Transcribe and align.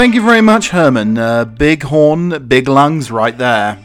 Thank 0.00 0.14
you 0.14 0.22
very 0.22 0.40
much, 0.40 0.70
Herman. 0.70 1.18
Uh, 1.18 1.44
big 1.44 1.82
horn, 1.82 2.46
big 2.48 2.68
lungs 2.68 3.10
right 3.10 3.36
there. 3.36 3.78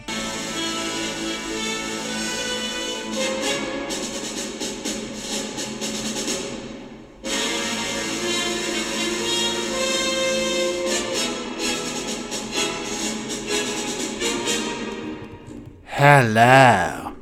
Hello. 15.84 17.14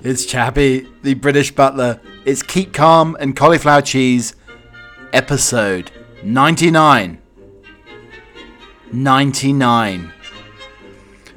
It's 0.00 0.24
Chappie, 0.24 0.88
the 1.02 1.12
British 1.12 1.54
butler. 1.54 2.00
It's 2.24 2.42
Keep 2.42 2.72
Calm 2.72 3.18
and 3.20 3.36
Cauliflower 3.36 3.82
Cheese, 3.82 4.34
episode 5.12 5.90
99. 6.24 7.20
99. 9.02 10.12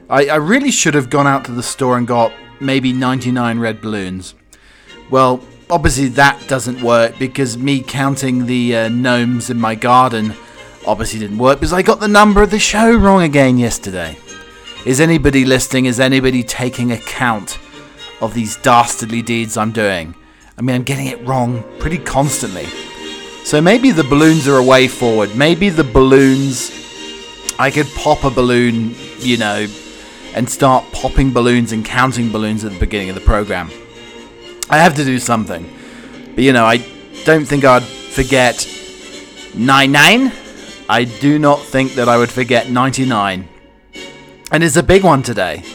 I, 0.10 0.26
I 0.28 0.36
really 0.36 0.72
should 0.72 0.94
have 0.94 1.10
gone 1.10 1.28
out 1.28 1.46
to 1.46 1.52
the 1.52 1.64
store 1.64 1.98
and 1.98 2.08
got 2.08 2.34
maybe 2.60 2.94
99 2.94 3.60
red 3.60 3.82
balloons. 3.82 4.36
Well, 5.10 5.44
obviously 5.70 6.08
that 6.10 6.48
doesn't 6.48 6.82
work 6.82 7.18
because 7.20 7.58
me 7.58 7.82
counting 7.82 8.46
the 8.46 8.76
uh, 8.76 8.90
gnomes 8.90 9.50
in 9.50 9.60
my 9.60 9.76
garden 9.76 10.34
obviously 10.88 11.20
didn't 11.20 11.38
work 11.38 11.60
because 11.60 11.74
I 11.74 11.82
got 11.82 12.00
the 12.00 12.08
number 12.08 12.42
of 12.42 12.52
the 12.52 12.60
show 12.60 12.96
wrong 12.96 13.22
again 13.22 13.58
yesterday. 13.58 14.18
Is 14.86 15.00
anybody 15.00 15.46
listening? 15.46 15.86
Is 15.86 16.00
anybody 16.00 16.44
taking 16.44 16.92
account 16.92 17.60
of 18.22 18.34
these 18.34 18.58
dastardly 18.58 19.22
deeds 19.22 19.58
I'm 19.58 19.72
doing? 19.72 20.16
I 20.58 20.62
mean, 20.62 20.76
I'm 20.78 20.84
getting 20.84 21.08
it 21.08 21.26
wrong 21.28 21.64
pretty 21.80 21.98
constantly. 21.98 22.66
So 23.44 23.62
maybe 23.62 23.92
the 23.92 24.04
balloons 24.04 24.48
are 24.48 24.58
a 24.58 24.64
way 24.64 24.88
forward. 24.88 25.36
Maybe 25.36 25.70
the 25.70 25.84
balloons. 25.84 26.79
I 27.60 27.72
could 27.72 27.88
pop 27.94 28.24
a 28.24 28.30
balloon, 28.30 28.96
you 29.20 29.36
know, 29.36 29.68
and 30.34 30.50
start 30.50 30.86
popping 30.94 31.34
balloons 31.34 31.74
and 31.74 31.84
counting 31.84 32.32
balloons 32.32 32.64
at 32.64 32.72
the 32.72 32.80
beginning 32.80 33.10
of 33.10 33.16
the 33.16 33.22
program. 33.22 33.70
I 34.70 34.78
have 34.78 34.96
to 34.96 35.04
do 35.04 35.20
something. 35.20 35.70
But, 36.36 36.46
you 36.46 36.54
know, 36.54 36.64
I 36.64 36.78
don't 37.26 37.46
think 37.46 37.66
I'd 37.66 37.84
forget 37.84 38.66
99. 39.56 40.32
I 40.88 41.04
do 41.04 41.38
not 41.38 41.60
think 41.60 41.96
that 41.96 42.08
I 42.08 42.18
would 42.18 42.30
forget 42.30 42.70
99. 42.70 43.50
And 44.54 44.64
it's 44.64 44.78
a 44.78 44.84
big 44.84 45.04
one 45.04 45.22
today. 45.22 45.66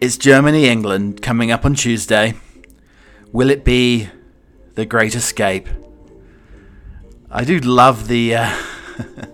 It's 0.00 0.16
Germany 0.16 0.66
England 0.66 1.22
coming 1.22 1.52
up 1.52 1.64
on 1.64 1.76
Tuesday. 1.76 2.34
Will 3.30 3.48
it 3.48 3.64
be 3.64 4.08
the 4.74 4.84
Great 4.84 5.14
Escape? 5.14 5.68
I 7.30 7.44
do 7.44 7.60
love 7.60 8.08
the. 8.08 8.34
Uh, 8.34 8.56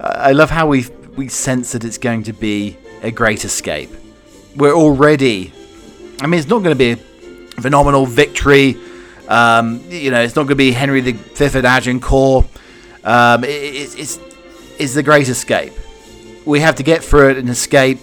I 0.00 0.32
love 0.32 0.50
how 0.50 0.66
we 0.66 0.86
we 1.16 1.28
sense 1.28 1.72
that 1.72 1.84
it's 1.84 1.98
going 1.98 2.24
to 2.24 2.32
be 2.32 2.76
a 3.02 3.10
great 3.10 3.44
escape. 3.44 3.90
We're 4.56 4.74
already. 4.74 5.52
I 6.20 6.26
mean, 6.26 6.38
it's 6.38 6.48
not 6.48 6.62
going 6.62 6.76
to 6.76 6.78
be 6.78 6.92
a 6.92 7.60
phenomenal 7.60 8.06
victory. 8.06 8.76
Um, 9.28 9.82
you 9.88 10.10
know, 10.10 10.22
it's 10.22 10.36
not 10.36 10.42
going 10.42 10.48
to 10.50 10.54
be 10.56 10.72
Henry 10.72 11.00
V 11.00 11.44
at 11.44 11.64
Agincourt. 11.64 12.46
Um, 13.04 13.44
it, 13.44 13.48
it's, 13.48 13.94
it's 13.94 14.18
it's 14.78 14.94
the 14.94 15.02
great 15.02 15.28
escape 15.28 15.72
we 16.48 16.60
have 16.60 16.76
to 16.76 16.82
get 16.82 17.04
through 17.04 17.30
it 17.30 17.36
and 17.36 17.48
escape. 17.50 17.98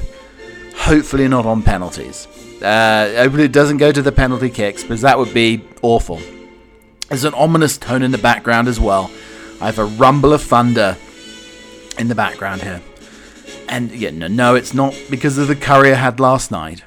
Hopefully, 0.75 1.27
not 1.27 1.45
on 1.45 1.63
penalties. 1.63 2.27
Uh, 2.61 3.13
hopefully, 3.17 3.45
it 3.45 3.51
doesn't 3.51 3.77
go 3.77 3.91
to 3.91 4.01
the 4.01 4.11
penalty 4.11 4.49
kicks 4.49 4.83
because 4.83 5.01
that 5.01 5.17
would 5.17 5.33
be 5.33 5.63
awful. 5.81 6.21
There's 7.09 7.23
an 7.23 7.33
ominous 7.33 7.77
tone 7.77 8.03
in 8.03 8.11
the 8.11 8.19
background 8.19 8.67
as 8.67 8.79
well. 8.79 9.09
I 9.59 9.65
have 9.65 9.79
a 9.79 9.85
rumble 9.85 10.31
of 10.31 10.43
thunder 10.43 10.95
in 11.97 12.07
the 12.07 12.15
background 12.15 12.61
here. 12.61 12.81
And 13.69 13.91
yeah, 13.91 14.11
no, 14.11 14.27
no, 14.27 14.55
it's 14.55 14.73
not 14.73 14.95
because 15.09 15.37
of 15.37 15.47
the 15.47 15.55
curry 15.55 15.91
I 15.91 15.95
had 15.95 16.19
last 16.19 16.51
night. 16.51 16.83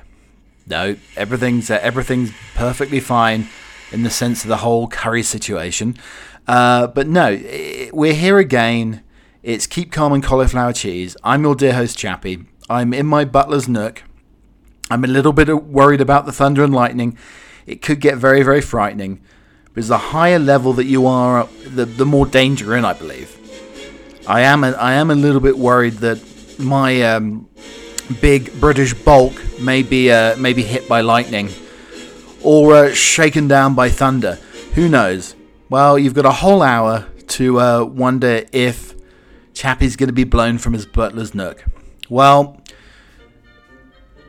No, 0.66 0.96
everything's 1.16 1.70
uh, 1.70 1.78
everything's 1.82 2.32
perfectly 2.54 3.00
fine 3.00 3.48
in 3.90 4.02
the 4.02 4.10
sense 4.10 4.44
of 4.44 4.48
the 4.48 4.58
whole 4.58 4.86
curry 4.88 5.22
situation. 5.22 5.96
Uh, 6.46 6.86
but 6.86 7.06
no, 7.06 7.40
we're 7.92 8.14
here 8.14 8.38
again 8.38 9.02
it's 9.42 9.66
Keep 9.66 9.92
Calm 9.92 10.12
and 10.12 10.22
Cauliflower 10.22 10.74
Cheese. 10.74 11.16
I'm 11.22 11.44
your 11.44 11.54
dear 11.54 11.72
host, 11.72 11.96
Chappie. 11.96 12.44
I'm 12.68 12.92
in 12.92 13.06
my 13.06 13.24
butler's 13.24 13.68
nook. 13.68 14.02
I'm 14.90 15.04
a 15.04 15.06
little 15.06 15.32
bit 15.32 15.48
worried 15.64 16.02
about 16.02 16.26
the 16.26 16.32
thunder 16.32 16.64
and 16.64 16.74
lightning. 16.74 17.16
It 17.64 17.80
could 17.80 18.00
get 18.00 18.18
very, 18.18 18.42
very 18.42 18.60
frightening. 18.60 19.22
Because 19.64 19.88
the 19.88 19.98
higher 19.98 20.38
level 20.40 20.72
that 20.74 20.86
you 20.86 21.06
are, 21.06 21.48
the, 21.64 21.84
the 21.84 22.04
more 22.04 22.26
danger 22.26 22.76
in, 22.76 22.84
I 22.84 22.94
believe. 22.94 23.37
I 24.28 24.42
am 24.42 24.62
a, 24.62 24.72
I 24.72 24.92
am 24.92 25.10
a 25.10 25.14
little 25.14 25.40
bit 25.40 25.56
worried 25.56 25.94
that 25.94 26.22
my 26.58 27.00
um, 27.00 27.48
big 28.20 28.60
British 28.60 28.92
bulk 28.92 29.32
may 29.58 29.82
be, 29.82 30.12
uh, 30.12 30.36
may 30.36 30.52
be 30.52 30.62
hit 30.62 30.86
by 30.86 31.00
lightning 31.00 31.48
or 32.42 32.74
uh, 32.74 32.92
shaken 32.92 33.48
down 33.48 33.74
by 33.74 33.88
thunder. 33.88 34.38
Who 34.74 34.86
knows? 34.86 35.34
Well, 35.70 35.98
you've 35.98 36.12
got 36.12 36.26
a 36.26 36.30
whole 36.30 36.60
hour 36.60 37.06
to 37.28 37.58
uh, 37.58 37.84
wonder 37.84 38.44
if 38.52 38.94
Chappie's 39.54 39.96
going 39.96 40.08
to 40.08 40.12
be 40.12 40.24
blown 40.24 40.58
from 40.58 40.74
his 40.74 40.84
butler's 40.84 41.34
nook. 41.34 41.64
Well, 42.10 42.60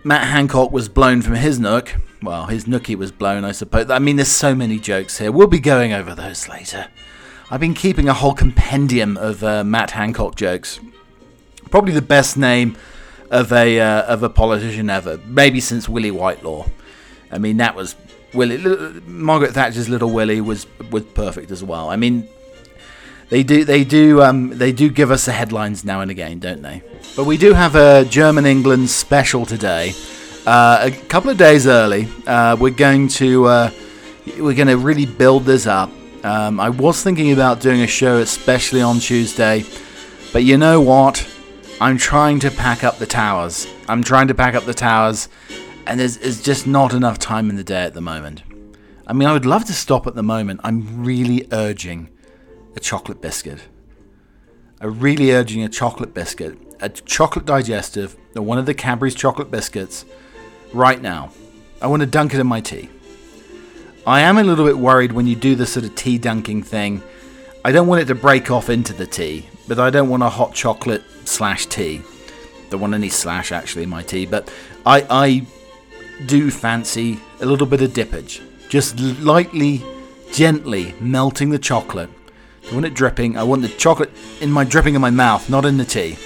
Matt 0.05 0.27
Hancock 0.27 0.71
was 0.71 0.87
blown 0.87 1.21
from 1.21 1.35
his 1.35 1.59
nook. 1.59 1.93
Well, 2.21 2.45
his 2.45 2.65
nookie 2.65 2.95
was 2.95 3.11
blown, 3.11 3.43
I 3.43 3.51
suppose. 3.51 3.89
I 3.89 3.99
mean, 3.99 4.15
there's 4.15 4.29
so 4.29 4.55
many 4.55 4.79
jokes 4.79 5.17
here. 5.17 5.29
We'll 5.29 5.47
be 5.47 5.59
going 5.59 5.91
over 5.91 6.15
those 6.15 6.47
later. 6.47 6.87
I've 7.51 7.59
been 7.59 7.73
keeping 7.73 8.07
a 8.07 8.13
whole 8.13 8.33
compendium 8.33 9.17
of 9.17 9.43
uh, 9.43 9.63
Matt 9.63 9.91
Hancock 9.91 10.35
jokes. 10.35 10.79
Probably 11.71 11.93
the 11.93 12.01
best 12.01 12.37
name 12.37 12.77
of 13.31 13.51
a 13.51 13.79
uh, 13.79 14.03
of 14.03 14.21
a 14.21 14.29
politician 14.29 14.89
ever, 14.89 15.19
maybe 15.25 15.59
since 15.59 15.89
Willie 15.89 16.11
Whitelaw. 16.11 16.67
I 17.31 17.39
mean, 17.39 17.57
that 17.57 17.75
was 17.75 17.95
Willie. 18.33 18.57
Margaret 19.07 19.53
Thatcher's 19.53 19.89
little 19.89 20.11
Willie 20.11 20.41
was 20.41 20.67
was 20.91 21.03
perfect 21.03 21.49
as 21.49 21.63
well. 21.63 21.89
I 21.89 21.95
mean, 21.95 22.27
they 23.29 23.41
do, 23.41 23.63
they 23.63 23.83
do, 23.83 24.21
um, 24.21 24.57
they 24.57 24.71
do 24.71 24.89
give 24.89 25.09
us 25.09 25.25
the 25.25 25.31
headlines 25.31 25.85
now 25.85 26.01
and 26.01 26.09
again, 26.09 26.39
don't 26.39 26.61
they? 26.61 26.83
But 27.15 27.25
we 27.25 27.37
do 27.37 27.53
have 27.53 27.75
a 27.75 28.05
German 28.05 28.45
England 28.45 28.89
special 28.89 29.45
today. 29.45 29.93
Uh, 30.45 30.79
a 30.83 30.91
couple 30.91 31.29
of 31.29 31.37
days 31.37 31.67
early, 31.67 32.07
uh, 32.25 32.57
we're 32.59 32.71
going 32.71 33.07
to 33.07 33.45
uh, 33.45 33.71
we're 34.37 34.55
going 34.55 34.67
to 34.67 34.77
really 34.77 35.07
build 35.07 35.45
this 35.45 35.65
up. 35.65 35.91
Um, 36.23 36.59
I 36.59 36.69
was 36.69 37.01
thinking 37.01 37.31
about 37.31 37.61
doing 37.61 37.81
a 37.81 37.87
show, 37.87 38.17
especially 38.17 38.81
on 38.81 38.99
Tuesday, 38.99 39.63
but 40.33 40.43
you 40.43 40.57
know 40.57 40.81
what? 40.81 41.27
I'm 41.79 41.97
trying 41.97 42.39
to 42.41 42.51
pack 42.51 42.83
up 42.83 42.97
the 42.97 43.05
towers. 43.05 43.67
I'm 43.87 44.03
trying 44.03 44.27
to 44.27 44.35
pack 44.35 44.53
up 44.53 44.65
the 44.65 44.73
towers, 44.73 45.29
and 45.87 45.99
there's, 45.99 46.17
there's 46.17 46.41
just 46.41 46.67
not 46.67 46.93
enough 46.93 47.19
time 47.19 47.49
in 47.49 47.55
the 47.55 47.63
day 47.63 47.83
at 47.83 47.93
the 47.93 48.01
moment. 48.01 48.43
I 49.07 49.13
mean, 49.13 49.27
I 49.29 49.33
would 49.33 49.45
love 49.45 49.63
to 49.65 49.73
stop 49.73 50.07
at 50.07 50.15
the 50.15 50.23
moment. 50.23 50.59
I'm 50.63 51.03
really 51.03 51.47
urging 51.53 52.09
a 52.75 52.81
chocolate 52.81 53.21
biscuit. 53.21 53.61
I'm 54.81 54.99
really 54.99 55.31
urging 55.31 55.63
a 55.63 55.69
chocolate 55.69 56.13
biscuit, 56.13 56.57
a 56.81 56.89
chocolate 56.89 57.45
digestive, 57.45 58.17
one 58.33 58.57
of 58.57 58.65
the 58.65 58.73
Cadbury's 58.73 59.15
chocolate 59.15 59.49
biscuits 59.49 60.05
right 60.73 61.01
now. 61.01 61.31
I 61.81 61.87
want 61.87 62.01
to 62.01 62.05
dunk 62.05 62.33
it 62.33 62.39
in 62.39 62.47
my 62.47 62.61
tea. 62.61 62.89
I 64.05 64.21
am 64.21 64.37
a 64.37 64.43
little 64.43 64.65
bit 64.65 64.77
worried 64.77 65.11
when 65.11 65.27
you 65.27 65.35
do 65.35 65.55
the 65.55 65.65
sort 65.65 65.85
of 65.85 65.95
tea 65.95 66.17
dunking 66.17 66.63
thing. 66.63 67.03
I 67.63 67.71
don't 67.71 67.87
want 67.87 68.01
it 68.01 68.05
to 68.05 68.15
break 68.15 68.49
off 68.49 68.69
into 68.69 68.93
the 68.93 69.05
tea, 69.05 69.47
but 69.67 69.79
I 69.79 69.89
don't 69.89 70.09
want 70.09 70.23
a 70.23 70.29
hot 70.29 70.53
chocolate 70.53 71.03
slash 71.25 71.65
tea. 71.65 72.01
Don't 72.69 72.81
want 72.81 72.93
any 72.93 73.09
slash 73.09 73.51
actually 73.51 73.83
in 73.83 73.89
my 73.89 74.03
tea, 74.03 74.25
but 74.25 74.51
I, 74.85 75.05
I 75.09 75.47
do 76.25 76.51
fancy 76.51 77.19
a 77.41 77.45
little 77.45 77.67
bit 77.67 77.81
of 77.81 77.91
dippage. 77.91 78.41
Just 78.69 78.99
lightly, 78.99 79.83
gently 80.31 80.93
melting 80.99 81.49
the 81.49 81.59
chocolate 81.59 82.09
I 82.69 82.73
want 82.73 82.85
it 82.85 82.93
dripping. 82.93 83.35
I 83.35 83.43
want 83.43 83.63
the 83.63 83.67
chocolate 83.67 84.11
in 84.41 84.51
my 84.51 84.63
dripping 84.63 84.93
in 84.93 85.01
my 85.01 85.09
mouth, 85.09 85.49
not 85.49 85.65
in 85.65 85.77
the 85.77 85.85
tea. 85.85 86.17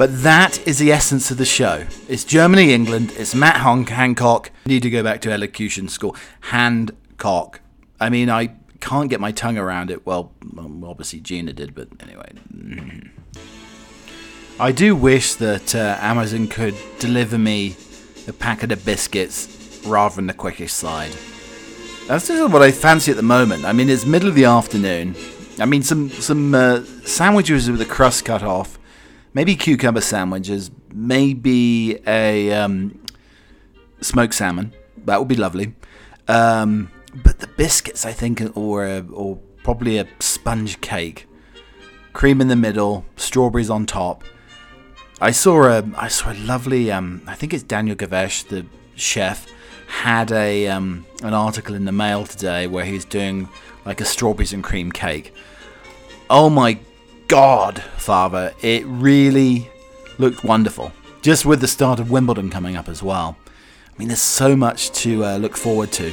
But 0.00 0.22
that 0.22 0.66
is 0.66 0.78
the 0.78 0.92
essence 0.92 1.30
of 1.30 1.36
the 1.36 1.44
show. 1.44 1.84
It's 2.08 2.24
Germany, 2.24 2.72
England. 2.72 3.12
It's 3.18 3.34
Matt 3.34 3.58
Honk 3.58 3.90
Hancock. 3.90 4.50
Need 4.64 4.82
to 4.84 4.88
go 4.88 5.02
back 5.02 5.20
to 5.20 5.30
elocution 5.30 5.88
school. 5.88 6.16
Hancock. 6.40 7.60
I 8.00 8.08
mean, 8.08 8.30
I 8.30 8.54
can't 8.80 9.10
get 9.10 9.20
my 9.20 9.30
tongue 9.30 9.58
around 9.58 9.90
it. 9.90 10.06
Well, 10.06 10.32
obviously 10.56 11.20
Gina 11.20 11.52
did, 11.52 11.74
but 11.74 11.88
anyway. 12.00 12.32
I 14.58 14.72
do 14.72 14.96
wish 14.96 15.34
that 15.34 15.74
uh, 15.74 15.98
Amazon 16.00 16.48
could 16.48 16.76
deliver 16.98 17.36
me 17.36 17.76
a 18.26 18.32
packet 18.32 18.72
of 18.72 18.82
biscuits 18.86 19.82
rather 19.84 20.16
than 20.16 20.28
the 20.28 20.32
quickest 20.32 20.78
slide. 20.78 21.12
That's 22.08 22.26
just 22.26 22.50
what 22.50 22.62
I 22.62 22.72
fancy 22.72 23.10
at 23.10 23.18
the 23.18 23.22
moment. 23.22 23.66
I 23.66 23.74
mean, 23.74 23.90
it's 23.90 24.06
middle 24.06 24.30
of 24.30 24.34
the 24.34 24.46
afternoon. 24.46 25.14
I 25.58 25.66
mean, 25.66 25.82
some 25.82 26.08
some 26.08 26.54
uh, 26.54 26.84
sandwiches 27.04 27.68
with 27.68 27.80
the 27.80 27.84
crust 27.84 28.24
cut 28.24 28.42
off, 28.42 28.78
maybe 29.34 29.56
cucumber 29.56 30.00
sandwiches, 30.00 30.70
maybe 30.92 31.98
a 32.06 32.52
um, 32.52 33.00
smoked 34.00 34.34
salmon. 34.34 34.72
That 35.04 35.18
would 35.18 35.28
be 35.28 35.36
lovely. 35.36 35.74
Um, 36.28 36.90
but 37.24 37.40
the 37.40 37.46
biscuits, 37.46 38.04
I 38.04 38.12
think, 38.12 38.42
or 38.56 38.86
a, 38.86 39.04
or 39.12 39.38
probably 39.62 39.98
a 39.98 40.06
sponge 40.20 40.80
cake. 40.80 41.26
cream 42.12 42.40
in 42.40 42.48
the 42.48 42.56
middle, 42.56 43.04
strawberries 43.16 43.70
on 43.70 43.86
top. 43.86 44.24
I 45.20 45.32
saw 45.32 45.64
a 45.64 45.84
I 45.96 46.08
saw 46.08 46.32
a 46.32 46.34
lovely 46.34 46.90
um, 46.90 47.22
I 47.26 47.34
think 47.34 47.52
it's 47.52 47.62
Daniel 47.62 47.96
Gavesh, 47.96 48.48
the 48.48 48.64
chef, 48.96 49.46
had 49.86 50.32
a 50.32 50.68
um, 50.68 51.04
an 51.22 51.34
article 51.34 51.74
in 51.74 51.84
the 51.84 51.92
mail 51.92 52.24
today 52.24 52.66
where 52.66 52.84
he's 52.84 53.04
doing 53.04 53.48
like 53.84 54.00
a 54.00 54.04
strawberries 54.04 54.52
and 54.52 54.64
cream 54.64 54.90
cake. 54.90 55.34
Oh 56.28 56.48
my 56.48 56.78
god, 57.30 57.80
father, 57.96 58.52
it 58.60 58.84
really 58.86 59.70
looked 60.18 60.42
wonderful. 60.42 60.92
Just 61.22 61.46
with 61.46 61.60
the 61.60 61.68
start 61.68 62.00
of 62.00 62.10
Wimbledon 62.10 62.50
coming 62.50 62.74
up 62.74 62.88
as 62.88 63.04
well. 63.04 63.36
I 63.46 63.98
mean, 63.98 64.08
there's 64.08 64.20
so 64.20 64.56
much 64.56 64.90
to 65.02 65.24
uh, 65.24 65.36
look 65.36 65.56
forward 65.56 65.92
to. 65.92 66.12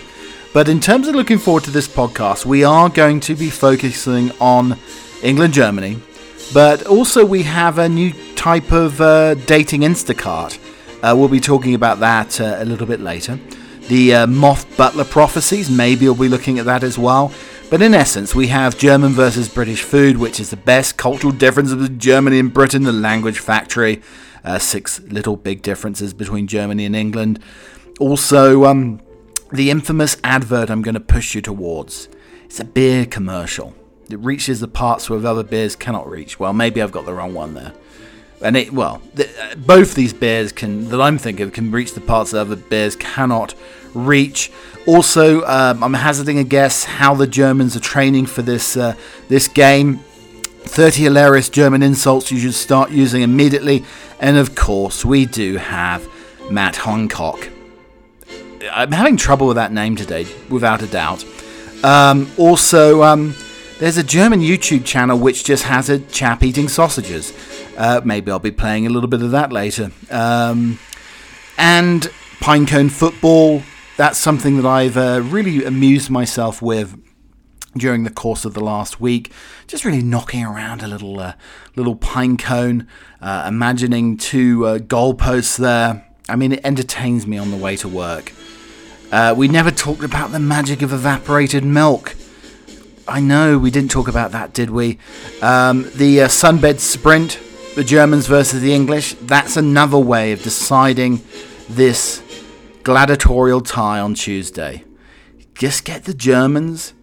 But 0.54 0.69
in 0.69 0.80
terms 0.80 1.08
of 1.08 1.16
looking 1.16 1.40
forward 1.40 1.64
to 1.64 1.72
this 1.72 1.88
podcast, 1.88 2.46
we 2.46 2.64
are 2.64 2.88
going 2.88 3.19
to 3.22 3.34
be 3.34 3.50
focusing 3.50 4.30
on 4.40 4.78
England 5.24 5.56
Germany, 5.56 6.00
but 6.54 6.86
also 6.86 7.25
we 7.25 7.42
have 7.42 7.80
a 7.80 7.90
new 7.90 8.14
type 8.36 8.72
of 8.72 9.02
uh, 9.02 9.34
dating 9.34 9.81
Instacart. 9.81 10.60
Uh, 11.02 11.16
we'll 11.18 11.30
be 11.30 11.40
talking 11.40 11.74
about 11.74 12.00
that 12.00 12.40
uh, 12.40 12.58
a 12.60 12.66
little 12.66 12.86
bit 12.86 13.00
later. 13.00 13.40
The 13.88 14.14
uh, 14.14 14.28
Moth 14.28 14.68
Butler 14.78 15.06
prophecies, 15.06 15.68
maybe 15.72 16.06
we'll 16.06 16.14
be 16.14 16.30
looking 16.30 16.60
at 16.60 16.66
that 16.66 16.84
as 16.84 17.00
well. 17.00 17.31
But 17.69 17.81
in 17.81 17.94
essence, 17.94 18.34
we 18.34 18.48
have 18.48 18.78
German 18.78 19.12
versus 19.12 19.50
British 19.50 19.81
food, 19.81 20.18
which 20.18 20.40
is 20.40 20.52
the 20.52 20.58
best 20.58 20.96
cultural 20.96 21.34
difference 21.34 21.74
of 21.74 21.98
Germany 21.98 22.40
and 22.40 22.54
Britain, 22.54 22.84
the 22.84 22.94
language 22.94 23.40
factory, 23.40 24.02
uh, 24.46 24.58
six 24.58 25.02
little 25.02 25.36
big 25.36 25.64
differences 25.64 26.14
between 26.14 26.48
Germany 26.48 26.86
and 26.86 26.96
England. 26.96 27.40
Also, 28.00 28.64
um, 28.64 29.02
the 29.52 29.69
infamous 29.69 30.16
advert 30.24 30.69
I'm 30.69 30.81
going 30.81 30.94
to 30.94 31.02
push 31.02 31.36
you 31.36 31.42
towards. 31.42 32.08
It's 32.46 32.62
a 32.62 32.64
beer 32.64 33.06
commercial. 33.06 33.75
It 34.10 34.19
reaches 34.19 34.62
the 34.62 34.69
parts 34.69 35.10
where 35.10 35.25
other 35.25 35.44
beers 35.44 35.75
cannot 35.75 36.10
reach. 36.10 36.40
Well, 36.40 36.54
maybe 36.54 36.81
I've 36.81 36.94
got 36.94 37.06
the 37.06 37.14
wrong 37.14 37.34
one 37.34 37.54
there. 37.54 37.74
And 38.42 38.56
it, 38.56 38.72
well, 38.72 39.02
uh, 39.19 39.56
both 39.56 39.94
these 39.94 40.14
beers 40.14 40.54
can 40.54 40.88
that 40.90 41.02
I'm 41.02 41.18
thinking 41.18 41.46
of 41.46 41.52
can 41.52 41.72
reach 41.72 41.94
the 41.94 42.02
parts 42.02 42.31
that 42.31 42.40
other 42.40 42.56
beers 42.56 42.96
cannot 42.96 43.56
reach. 43.94 44.52
Also, 44.88 45.44
um, 45.44 45.84
I'm 45.84 45.94
hazarding 45.94 46.39
a 46.39 46.45
guess 46.45 46.86
how 46.86 47.13
the 47.13 47.28
Germans 47.28 47.75
are 47.75 47.81
training 47.81 48.25
for 48.25 48.42
this 48.42 48.78
uh, 48.78 48.95
this 49.28 49.48
game. 49.48 50.00
30 50.68 51.04
hilarious 51.04 51.50
German 51.50 51.81
insults 51.84 52.31
you 52.31 52.39
should 52.39 52.54
start 52.54 52.92
using 52.92 53.22
immediately. 53.22 53.86
And 54.19 54.38
of 54.38 54.56
course, 54.56 55.06
we 55.06 55.25
do 55.25 55.57
have 55.57 56.07
Matt 56.50 56.78
Hancock. 56.78 57.50
I'm 58.72 58.92
having 58.92 59.18
trouble 59.18 59.48
with 59.48 59.56
that 59.56 59.72
name 59.72 59.95
today, 59.95 60.25
without 60.50 60.81
a 60.81 60.88
doubt. 60.88 61.25
Um, 61.83 62.30
also, 62.38 63.04
um, 63.04 63.36
there's 63.80 63.98
a 63.98 64.04
German 64.04 64.40
YouTube 64.40 64.86
channel 64.86 65.18
which 65.19 65.44
just 65.44 65.63
has 65.63 65.90
a 65.90 66.00
chap 66.00 66.44
eating 66.44 66.68
sausages. 66.68 67.33
Uh, 67.78 68.01
maybe 68.04 68.31
I'll 68.31 68.40
be 68.40 68.51
playing 68.51 68.88
a 68.88 68.90
little 68.90 69.10
bit 69.10 69.22
of 69.22 69.31
that 69.31 69.51
later. 69.51 69.92
Um, 70.10 70.80
and 71.57 72.04
Pinecone 72.40 72.90
Football, 72.90 73.62
that's 73.97 74.19
something 74.19 74.57
that 74.57 74.65
I've 74.65 74.95
uh, 74.95 75.21
really 75.23 75.65
amused 75.65 76.09
myself 76.09 76.61
with 76.61 77.03
during 77.75 78.03
the 78.03 78.09
course 78.11 78.45
of 78.45 78.53
the 78.53 78.63
last 78.63 79.01
week. 79.01 79.31
Just 79.65 79.83
really 79.83 80.03
knocking 80.03 80.45
around 80.45 80.83
a 80.83 80.88
little, 80.88 81.19
uh, 81.19 81.33
little 81.75 81.95
pine 81.95 82.38
cone, 82.38 82.88
uh, 83.21 83.45
imagining 83.47 84.15
two 84.15 84.65
uh, 84.65 84.77
goalposts 84.77 85.57
there. 85.57 86.07
I 86.29 86.35
mean, 86.35 86.51
it 86.53 86.61
entertains 86.63 87.25
me 87.25 87.38
on 87.38 87.51
the 87.51 87.57
way 87.57 87.75
to 87.77 87.88
work. 87.88 88.33
Uh, 89.11 89.33
we 89.35 89.47
never 89.47 89.71
talked 89.71 90.03
about 90.03 90.31
the 90.31 90.39
magic 90.39 90.81
of 90.81 90.94
evaporated 90.94 91.63
milk. 91.63 92.15
I 93.07 93.19
know 93.21 93.57
we 93.57 93.71
didn't 93.71 93.91
talk 93.91 94.07
about 94.07 94.31
that, 94.31 94.53
did 94.53 94.69
we? 94.69 94.99
Um, 95.41 95.89
the 95.95 96.21
uh, 96.21 96.27
Sunbed 96.27 96.79
Sprint, 96.79 97.39
the 97.75 97.83
Germans 97.83 98.27
versus 98.27 98.61
the 98.61 98.73
English, 98.73 99.13
that's 99.21 99.55
another 99.55 99.97
way 99.97 100.33
of 100.33 100.44
deciding 100.44 101.21
this 101.69 102.21
gladiatorial 102.88 103.60
tie 103.60 104.00
on 104.00 104.13
Tuesday. 104.13 104.81
Just 105.54 105.84
get 105.84 106.06
the 106.06 106.13
Germans 106.13 106.94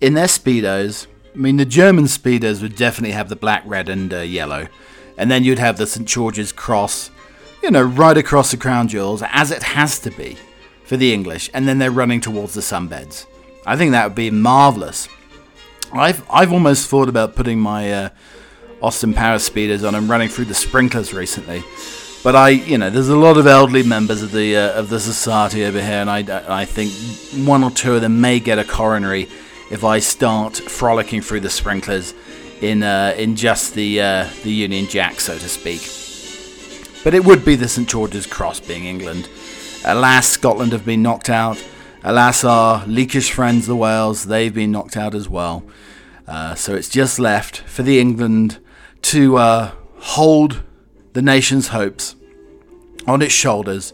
in 0.00 0.14
their 0.14 0.24
Speedos. 0.24 1.06
I 1.34 1.36
mean, 1.36 1.58
the 1.58 1.66
German 1.66 2.04
Speedos 2.04 2.62
would 2.62 2.76
definitely 2.76 3.12
have 3.12 3.28
the 3.28 3.36
black, 3.36 3.62
red, 3.66 3.90
and 3.90 4.10
uh, 4.10 4.20
yellow. 4.20 4.68
And 5.18 5.30
then 5.30 5.44
you'd 5.44 5.58
have 5.58 5.76
the 5.76 5.86
St. 5.86 6.08
George's 6.08 6.50
Cross, 6.50 7.10
you 7.62 7.70
know, 7.70 7.82
right 7.82 8.16
across 8.16 8.52
the 8.52 8.56
crown 8.56 8.88
jewels, 8.88 9.22
as 9.26 9.50
it 9.50 9.62
has 9.62 9.98
to 9.98 10.10
be 10.10 10.38
for 10.84 10.96
the 10.96 11.12
English. 11.12 11.50
And 11.52 11.68
then 11.68 11.78
they're 11.78 11.90
running 11.90 12.22
towards 12.22 12.54
the 12.54 12.62
sunbeds. 12.62 13.26
I 13.66 13.76
think 13.76 13.90
that 13.90 14.04
would 14.04 14.14
be 14.14 14.30
marvellous. 14.30 15.10
I've 15.92 16.24
I've 16.30 16.54
almost 16.54 16.88
thought 16.88 17.10
about 17.10 17.36
putting 17.36 17.60
my 17.60 17.92
uh, 17.92 18.08
Austin 18.80 19.12
Power 19.12 19.38
speeders 19.38 19.84
on 19.84 19.94
and 19.94 20.08
running 20.08 20.30
through 20.30 20.46
the 20.46 20.54
sprinklers 20.54 21.12
recently, 21.12 21.62
but 22.22 22.36
I 22.36 22.50
you 22.50 22.78
know 22.78 22.90
there's 22.90 23.08
a 23.08 23.16
lot 23.16 23.36
of 23.36 23.46
elderly 23.46 23.82
members 23.82 24.22
of 24.22 24.32
the 24.32 24.56
uh, 24.56 24.78
of 24.78 24.88
the 24.88 25.00
society 25.00 25.64
over 25.64 25.80
here, 25.80 26.00
and 26.00 26.10
I 26.10 26.62
I 26.62 26.64
think 26.64 26.92
one 27.46 27.64
or 27.64 27.70
two 27.70 27.94
of 27.94 28.00
them 28.00 28.20
may 28.20 28.40
get 28.40 28.58
a 28.58 28.64
coronary 28.64 29.28
if 29.70 29.84
I 29.84 29.98
start 29.98 30.56
frolicking 30.56 31.22
through 31.22 31.40
the 31.40 31.50
sprinklers 31.50 32.14
in 32.60 32.82
uh, 32.82 33.14
in 33.16 33.36
just 33.36 33.74
the 33.74 34.00
uh, 34.00 34.28
the 34.44 34.52
Union 34.52 34.86
Jack, 34.86 35.20
so 35.20 35.36
to 35.36 35.48
speak. 35.48 35.80
But 37.04 37.14
it 37.14 37.24
would 37.24 37.44
be 37.44 37.56
the 37.56 37.68
St 37.68 37.88
George's 37.88 38.26
Cross 38.26 38.60
being 38.60 38.84
England. 38.84 39.28
Alas, 39.84 40.28
Scotland 40.28 40.70
have 40.72 40.84
been 40.84 41.02
knocked 41.02 41.28
out. 41.28 41.62
Alas, 42.04 42.44
our 42.44 42.86
leakish 42.86 43.32
friends, 43.32 43.66
the 43.66 43.74
Wales, 43.74 44.26
they've 44.26 44.54
been 44.54 44.70
knocked 44.70 44.96
out 44.96 45.14
as 45.14 45.28
well. 45.28 45.64
Uh, 46.28 46.54
so 46.54 46.76
it's 46.76 46.88
just 46.88 47.18
left 47.18 47.58
for 47.58 47.82
the 47.82 47.98
England 47.98 48.58
to 49.02 49.36
uh, 49.36 49.72
hold 49.98 50.62
the 51.12 51.22
nation's 51.22 51.68
hopes 51.68 52.16
on 53.06 53.22
its 53.22 53.34
shoulders. 53.34 53.92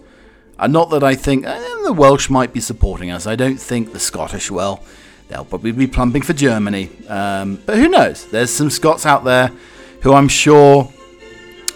And 0.58 0.72
not 0.72 0.90
that 0.90 1.04
I 1.04 1.14
think 1.14 1.46
eh, 1.46 1.58
the 1.84 1.92
Welsh 1.92 2.28
might 2.28 2.52
be 2.52 2.60
supporting 2.60 3.10
us. 3.10 3.26
I 3.26 3.37
don't 3.37 3.58
think 3.58 3.92
the 3.92 4.00
Scottish 4.00 4.50
will. 4.50 4.80
They'll 5.28 5.44
probably 5.44 5.72
be 5.72 5.87
plumping 5.87 6.22
for 6.22 6.32
Germany. 6.32 6.90
Um, 7.08 7.60
but 7.66 7.76
who 7.76 7.88
knows? 7.88 8.26
There's 8.26 8.50
some 8.50 8.70
Scots 8.70 9.04
out 9.04 9.25
there 9.25 9.52
who 10.02 10.14
I'm 10.14 10.28
sure 10.28 10.90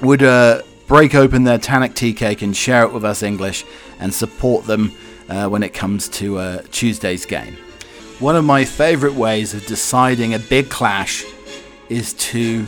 would 0.00 0.22
uh, 0.22 0.62
break 0.86 1.14
open 1.14 1.44
their 1.44 1.58
Tunnock 1.58 1.94
tea 1.94 2.12
cake 2.12 2.42
and 2.42 2.56
share 2.56 2.82
it 2.84 2.92
with 2.92 3.04
us 3.04 3.22
English 3.22 3.64
and 4.00 4.12
support 4.12 4.66
them 4.66 4.92
uh, 5.28 5.48
when 5.48 5.62
it 5.62 5.74
comes 5.74 6.08
to 6.08 6.38
uh, 6.38 6.62
Tuesday's 6.70 7.26
game. 7.26 7.56
One 8.18 8.36
of 8.36 8.44
my 8.44 8.64
favourite 8.64 9.16
ways 9.16 9.54
of 9.54 9.66
deciding 9.66 10.34
a 10.34 10.38
big 10.38 10.70
clash 10.70 11.24
is 11.88 12.14
to 12.14 12.66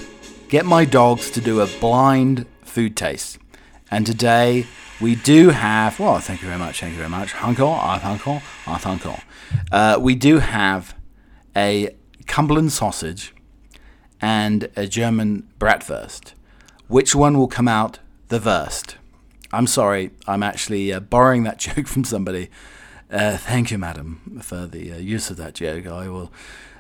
get 0.49 0.65
my 0.65 0.85
dogs 0.85 1.31
to 1.31 1.41
do 1.41 1.61
a 1.61 1.67
blind 1.81 2.47
food 2.75 2.97
tastes. 2.97 3.39
And 3.89 4.05
today 4.05 4.67
we 5.01 5.15
do 5.15 5.51
have, 5.51 6.01
well, 6.01 6.19
thank 6.19 6.43
you 6.43 6.49
very 6.49 6.59
much, 6.59 6.81
thank 6.81 6.91
you 6.91 6.99
very 6.99 7.09
much. 7.09 7.33
Arthunko, 7.35 8.43
Arthunko. 8.65 9.23
Uh, 9.71 9.97
we 10.01 10.17
do 10.17 10.41
have 10.41 10.97
a 11.55 11.95
Cumberland 12.27 12.73
sausage 12.73 13.33
and 14.21 14.69
a 14.75 14.89
German 14.89 15.49
bratwurst. 15.61 16.33
Which 16.89 17.15
one 17.15 17.39
will 17.39 17.47
come 17.47 17.69
out 17.69 18.01
the 18.27 18.41
worst? 18.41 18.97
I'm 19.53 19.69
sorry, 19.69 20.11
I'm 20.27 20.43
actually 20.43 20.93
uh, 20.93 20.99
borrowing 20.99 21.45
that 21.45 21.59
joke 21.69 21.87
from 21.87 22.03
somebody. 22.03 22.51
Uh, 23.09 23.37
thank 23.37 23.71
you, 23.71 23.79
madam, 23.79 24.41
for 24.43 24.67
the 24.67 24.95
uh, 24.95 24.97
use 24.97 25.31
of 25.31 25.37
that 25.37 25.55
joke. 25.55 25.87
I 25.87 26.09
will 26.09 26.33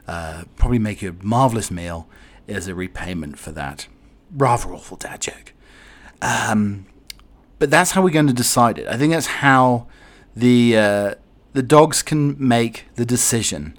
uh, 0.08 0.42
probably 0.56 0.80
make 0.80 1.02
you 1.02 1.10
a 1.10 1.24
marvelous 1.24 1.70
meal 1.70 2.08
as 2.48 2.66
a 2.66 2.74
repayment 2.74 3.38
for 3.38 3.52
that 3.52 3.86
rather 4.34 4.72
awful 4.72 4.96
dad 4.96 5.20
joke. 5.20 5.53
Um, 6.22 6.86
but 7.58 7.70
that's 7.70 7.92
how 7.92 8.02
we're 8.02 8.10
going 8.10 8.26
to 8.26 8.32
decide 8.32 8.78
it. 8.78 8.86
I 8.86 8.96
think 8.96 9.12
that's 9.12 9.26
how 9.26 9.86
the 10.34 10.76
uh, 10.76 11.14
the 11.52 11.62
dogs 11.62 12.02
can 12.02 12.36
make 12.38 12.86
the 12.96 13.04
decision 13.04 13.78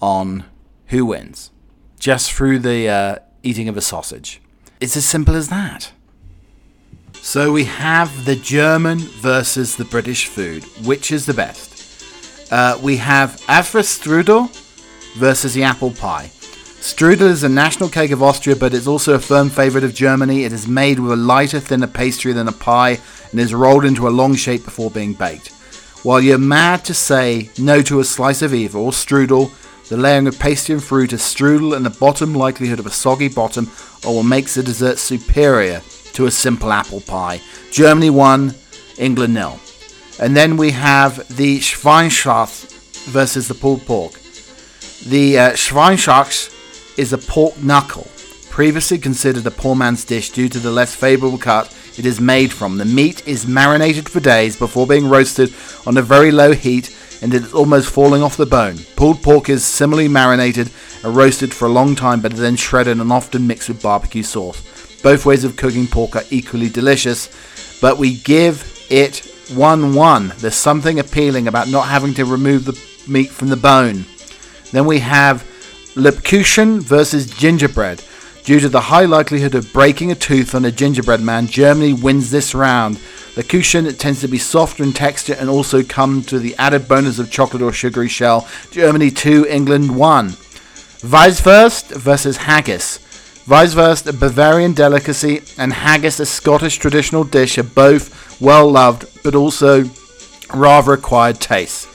on 0.00 0.44
who 0.86 1.06
wins 1.06 1.50
just 1.98 2.32
through 2.32 2.58
the 2.60 2.88
uh, 2.88 3.16
eating 3.42 3.68
of 3.68 3.76
a 3.76 3.80
sausage. 3.80 4.40
It's 4.80 4.96
as 4.96 5.04
simple 5.04 5.34
as 5.34 5.48
that. 5.48 5.92
So 7.14 7.50
we 7.50 7.64
have 7.64 8.24
the 8.24 8.36
German 8.36 8.98
versus 8.98 9.76
the 9.76 9.84
British 9.84 10.28
food. 10.28 10.62
Which 10.84 11.10
is 11.10 11.26
the 11.26 11.34
best? 11.34 12.52
Uh, 12.52 12.78
we 12.80 12.98
have 12.98 13.40
Apfelstrudel 13.48 14.48
versus 15.16 15.54
the 15.54 15.64
apple 15.64 15.90
pie. 15.90 16.30
Strudel 16.86 17.22
is 17.22 17.42
a 17.42 17.48
national 17.48 17.88
cake 17.88 18.12
of 18.12 18.22
Austria, 18.22 18.54
but 18.54 18.72
it's 18.72 18.86
also 18.86 19.14
a 19.14 19.18
firm 19.18 19.50
favourite 19.50 19.82
of 19.82 19.92
Germany. 19.92 20.44
It 20.44 20.52
is 20.52 20.68
made 20.68 21.00
with 21.00 21.10
a 21.10 21.16
lighter, 21.16 21.58
thinner 21.58 21.88
pastry 21.88 22.32
than 22.32 22.46
a 22.46 22.52
pie 22.52 23.00
and 23.32 23.40
is 23.40 23.52
rolled 23.52 23.84
into 23.84 24.06
a 24.06 24.08
long 24.08 24.36
shape 24.36 24.64
before 24.64 24.88
being 24.88 25.12
baked. 25.12 25.48
While 26.04 26.20
you're 26.20 26.38
mad 26.38 26.84
to 26.84 26.94
say 26.94 27.50
no 27.58 27.82
to 27.82 27.98
a 27.98 28.04
slice 28.04 28.40
of 28.40 28.54
either 28.54 28.78
or 28.78 28.92
strudel, 28.92 29.50
the 29.88 29.96
layering 29.96 30.28
of 30.28 30.38
pastry 30.38 30.74
and 30.74 30.82
fruit, 30.82 31.12
a 31.12 31.16
strudel, 31.16 31.74
and 31.76 31.84
the 31.84 31.90
bottom 31.90 32.32
likelihood 32.32 32.78
of 32.78 32.86
a 32.86 32.90
soggy 32.90 33.28
bottom, 33.28 33.68
or 34.06 34.22
makes 34.22 34.54
the 34.54 34.62
dessert 34.62 34.98
superior 34.98 35.82
to 36.12 36.26
a 36.26 36.30
simple 36.30 36.72
apple 36.72 37.00
pie. 37.00 37.40
Germany 37.72 38.10
1, 38.10 38.54
England 38.98 39.34
nil. 39.34 39.58
And 40.20 40.36
then 40.36 40.56
we 40.56 40.70
have 40.70 41.36
the 41.36 41.58
Schweinshaxe 41.58 43.06
versus 43.06 43.48
the 43.48 43.54
pulled 43.54 43.84
pork. 43.86 44.12
The 45.04 45.36
uh, 45.36 45.52
Schweinshaxe 45.54 46.52
is 46.96 47.12
a 47.12 47.18
pork 47.18 47.60
knuckle, 47.62 48.06
previously 48.50 48.98
considered 48.98 49.46
a 49.46 49.50
poor 49.50 49.74
man's 49.76 50.04
dish 50.04 50.30
due 50.30 50.48
to 50.48 50.58
the 50.58 50.70
less 50.70 50.94
favourable 50.94 51.38
cut 51.38 51.74
it 51.98 52.06
is 52.06 52.20
made 52.20 52.52
from. 52.52 52.78
The 52.78 52.84
meat 52.84 53.26
is 53.26 53.46
marinated 53.46 54.08
for 54.08 54.20
days 54.20 54.56
before 54.56 54.86
being 54.86 55.08
roasted 55.08 55.54
on 55.86 55.96
a 55.96 56.02
very 56.02 56.30
low 56.30 56.52
heat 56.52 56.94
and 57.22 57.32
it 57.32 57.44
is 57.44 57.54
almost 57.54 57.90
falling 57.90 58.22
off 58.22 58.36
the 58.36 58.46
bone. 58.46 58.78
Pulled 58.96 59.22
pork 59.22 59.48
is 59.48 59.64
similarly 59.64 60.08
marinated 60.08 60.70
and 61.02 61.16
roasted 61.16 61.52
for 61.52 61.66
a 61.66 61.72
long 61.72 61.94
time 61.94 62.20
but 62.20 62.32
then 62.32 62.56
shredded 62.56 63.00
and 63.00 63.12
often 63.12 63.46
mixed 63.46 63.68
with 63.68 63.82
barbecue 63.82 64.22
sauce. 64.22 64.62
Both 65.02 65.26
ways 65.26 65.44
of 65.44 65.56
cooking 65.56 65.86
pork 65.86 66.16
are 66.16 66.24
equally 66.30 66.68
delicious, 66.68 67.78
but 67.80 67.98
we 67.98 68.16
give 68.16 68.86
it 68.90 69.18
1 69.54 69.94
1. 69.94 70.32
There's 70.38 70.54
something 70.54 70.98
appealing 70.98 71.48
about 71.48 71.68
not 71.68 71.88
having 71.88 72.14
to 72.14 72.24
remove 72.24 72.64
the 72.64 72.78
meat 73.06 73.30
from 73.30 73.48
the 73.48 73.56
bone. 73.56 74.04
Then 74.72 74.86
we 74.86 74.98
have 74.98 75.48
Lebkuchen 75.96 76.82
versus 76.82 77.24
gingerbread. 77.24 78.04
Due 78.44 78.60
to 78.60 78.68
the 78.68 78.82
high 78.82 79.06
likelihood 79.06 79.54
of 79.54 79.72
breaking 79.72 80.12
a 80.12 80.14
tooth 80.14 80.54
on 80.54 80.66
a 80.66 80.70
gingerbread 80.70 81.22
man, 81.22 81.46
Germany 81.46 81.94
wins 81.94 82.30
this 82.30 82.54
round. 82.54 82.96
Lebkuchen 83.34 83.98
tends 83.98 84.20
to 84.20 84.28
be 84.28 84.36
softer 84.36 84.82
in 84.82 84.92
texture 84.92 85.34
and 85.38 85.48
also 85.48 85.82
come 85.82 86.22
to 86.24 86.38
the 86.38 86.54
added 86.56 86.86
bonus 86.86 87.18
of 87.18 87.30
chocolate 87.30 87.62
or 87.62 87.72
sugary 87.72 88.08
shell. 88.08 88.46
Germany 88.70 89.10
2, 89.10 89.46
England 89.46 89.96
1. 89.96 90.28
Weisswurst 91.00 91.96
versus 91.96 92.36
haggis. 92.36 92.98
Weisswurst, 93.46 94.06
a 94.06 94.12
Bavarian 94.12 94.74
delicacy, 94.74 95.40
and 95.56 95.72
haggis, 95.72 96.20
a 96.20 96.26
Scottish 96.26 96.76
traditional 96.76 97.24
dish, 97.24 97.56
are 97.56 97.62
both 97.62 98.38
well 98.38 98.70
loved 98.70 99.06
but 99.24 99.34
also 99.34 99.88
rather 100.52 100.92
acquired 100.92 101.40
tastes. 101.40 101.86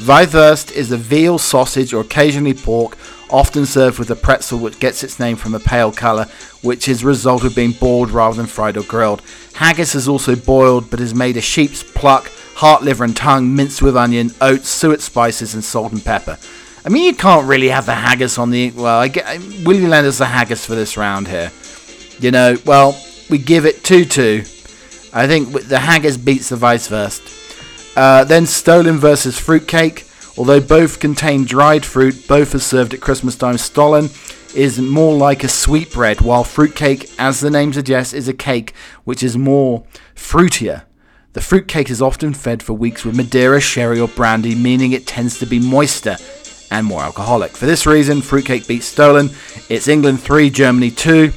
Weisswurst 0.00 0.72
is 0.72 0.92
a 0.92 0.96
veal 0.96 1.36
sausage 1.36 1.92
or 1.92 2.00
occasionally 2.00 2.54
pork, 2.54 2.96
often 3.32 3.66
served 3.66 3.98
with 3.98 4.10
a 4.10 4.16
pretzel 4.16 4.58
which 4.58 4.78
gets 4.78 5.02
its 5.02 5.18
name 5.18 5.36
from 5.36 5.54
a 5.54 5.60
pale 5.60 5.92
colour, 5.92 6.26
which 6.62 6.88
is 6.88 7.02
a 7.02 7.06
result 7.06 7.44
of 7.44 7.54
being 7.54 7.72
boiled 7.72 8.10
rather 8.10 8.36
than 8.36 8.46
fried 8.46 8.76
or 8.76 8.82
grilled. 8.82 9.22
Haggis 9.54 9.94
is 9.94 10.08
also 10.08 10.36
boiled 10.36 10.90
but 10.90 11.00
is 11.00 11.14
made 11.14 11.36
of 11.36 11.44
sheep's 11.44 11.82
pluck, 11.82 12.30
heart, 12.54 12.82
liver 12.82 13.04
and 13.04 13.16
tongue, 13.16 13.54
minced 13.54 13.82
with 13.82 13.96
onion, 13.96 14.30
oats, 14.40 14.68
suet 14.68 15.00
spices 15.00 15.54
and 15.54 15.64
salt 15.64 15.92
and 15.92 16.04
pepper. 16.04 16.38
I 16.84 16.88
mean, 16.88 17.04
you 17.04 17.14
can't 17.14 17.46
really 17.46 17.68
have 17.68 17.86
the 17.86 17.94
haggis 17.94 18.38
on 18.38 18.50
the. 18.50 18.70
Well, 18.70 19.00
I 19.00 19.08
get. 19.08 19.26
Will 19.64 19.76
you 19.76 19.88
lend 19.88 20.06
us 20.06 20.18
the 20.18 20.26
haggis 20.26 20.64
for 20.64 20.74
this 20.74 20.96
round 20.96 21.28
here? 21.28 21.52
You 22.20 22.30
know, 22.30 22.56
well, 22.64 22.98
we 23.28 23.38
give 23.38 23.66
it 23.66 23.84
2 23.84 24.04
2. 24.04 24.44
I 25.12 25.26
think 25.26 25.52
the 25.68 25.78
haggis 25.78 26.16
beats 26.16 26.48
the 26.48 26.56
Weisswurst. 26.56 27.38
Uh, 27.96 28.24
then 28.24 28.46
Stollen 28.46 28.98
versus 28.98 29.38
Fruitcake. 29.38 30.06
Although 30.36 30.60
both 30.60 31.00
contain 31.00 31.44
dried 31.44 31.84
fruit, 31.84 32.26
both 32.28 32.54
are 32.54 32.60
served 32.60 32.94
at 32.94 33.00
Christmas 33.00 33.36
time. 33.36 33.58
Stollen 33.58 34.10
is 34.54 34.80
more 34.80 35.14
like 35.14 35.44
a 35.44 35.48
sweetbread, 35.48 36.20
while 36.20 36.44
fruitcake, 36.44 37.10
as 37.18 37.40
the 37.40 37.50
name 37.50 37.72
suggests, 37.72 38.12
is 38.12 38.28
a 38.28 38.34
cake 38.34 38.72
which 39.04 39.22
is 39.22 39.36
more 39.36 39.84
fruitier. 40.14 40.84
The 41.32 41.40
fruitcake 41.40 41.90
is 41.90 42.02
often 42.02 42.34
fed 42.34 42.62
for 42.62 42.72
weeks 42.72 43.04
with 43.04 43.16
Madeira, 43.16 43.60
sherry, 43.60 44.00
or 44.00 44.08
brandy, 44.08 44.54
meaning 44.54 44.92
it 44.92 45.06
tends 45.06 45.38
to 45.38 45.46
be 45.46 45.60
moister 45.60 46.16
and 46.70 46.86
more 46.86 47.02
alcoholic. 47.02 47.52
For 47.52 47.66
this 47.66 47.86
reason, 47.86 48.20
fruitcake 48.20 48.66
beats 48.66 48.86
Stollen. 48.86 49.30
It's 49.68 49.88
England 49.88 50.20
3, 50.20 50.50
Germany 50.50 50.90
2. 50.90 51.32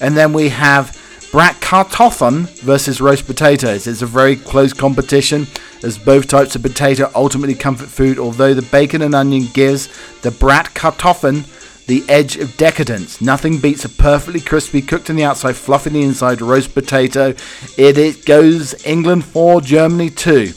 And 0.00 0.16
then 0.16 0.32
we 0.32 0.50
have 0.50 0.96
Bratkartoffeln 1.30 2.48
versus 2.60 3.02
roast 3.02 3.26
potatoes. 3.26 3.86
It's 3.86 4.00
a 4.00 4.06
very 4.06 4.34
close 4.34 4.72
competition 4.72 5.46
as 5.82 5.98
both 5.98 6.26
types 6.26 6.56
of 6.56 6.62
potato 6.62 7.10
ultimately 7.14 7.54
comfort 7.54 7.88
food, 7.88 8.18
although 8.18 8.54
the 8.54 8.62
bacon 8.62 9.02
and 9.02 9.14
onion 9.14 9.48
gives 9.52 9.88
the 10.22 10.30
Bratkartoffeln 10.30 11.44
the 11.86 12.02
edge 12.08 12.36
of 12.36 12.56
decadence. 12.56 13.20
Nothing 13.20 13.58
beats 13.58 13.84
a 13.84 13.88
perfectly 13.88 14.40
crispy, 14.40 14.80
cooked 14.80 15.10
on 15.10 15.16
the 15.16 15.24
outside, 15.24 15.56
fluffy 15.56 15.90
on 15.90 15.94
the 15.94 16.02
inside 16.02 16.40
roast 16.40 16.74
potato. 16.74 17.34
It, 17.76 17.98
it 17.98 18.24
goes 18.24 18.86
England 18.86 19.24
4, 19.24 19.60
Germany 19.60 20.10
2. 20.10 20.52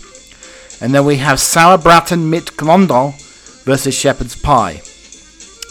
And 0.81 0.93
then 0.93 1.05
we 1.05 1.17
have 1.17 1.39
Sauerbraten 1.39 2.29
mit 2.29 2.57
Knödel 2.57 3.13
versus 3.63 3.93
shepherd's 3.93 4.35
pie. 4.35 4.81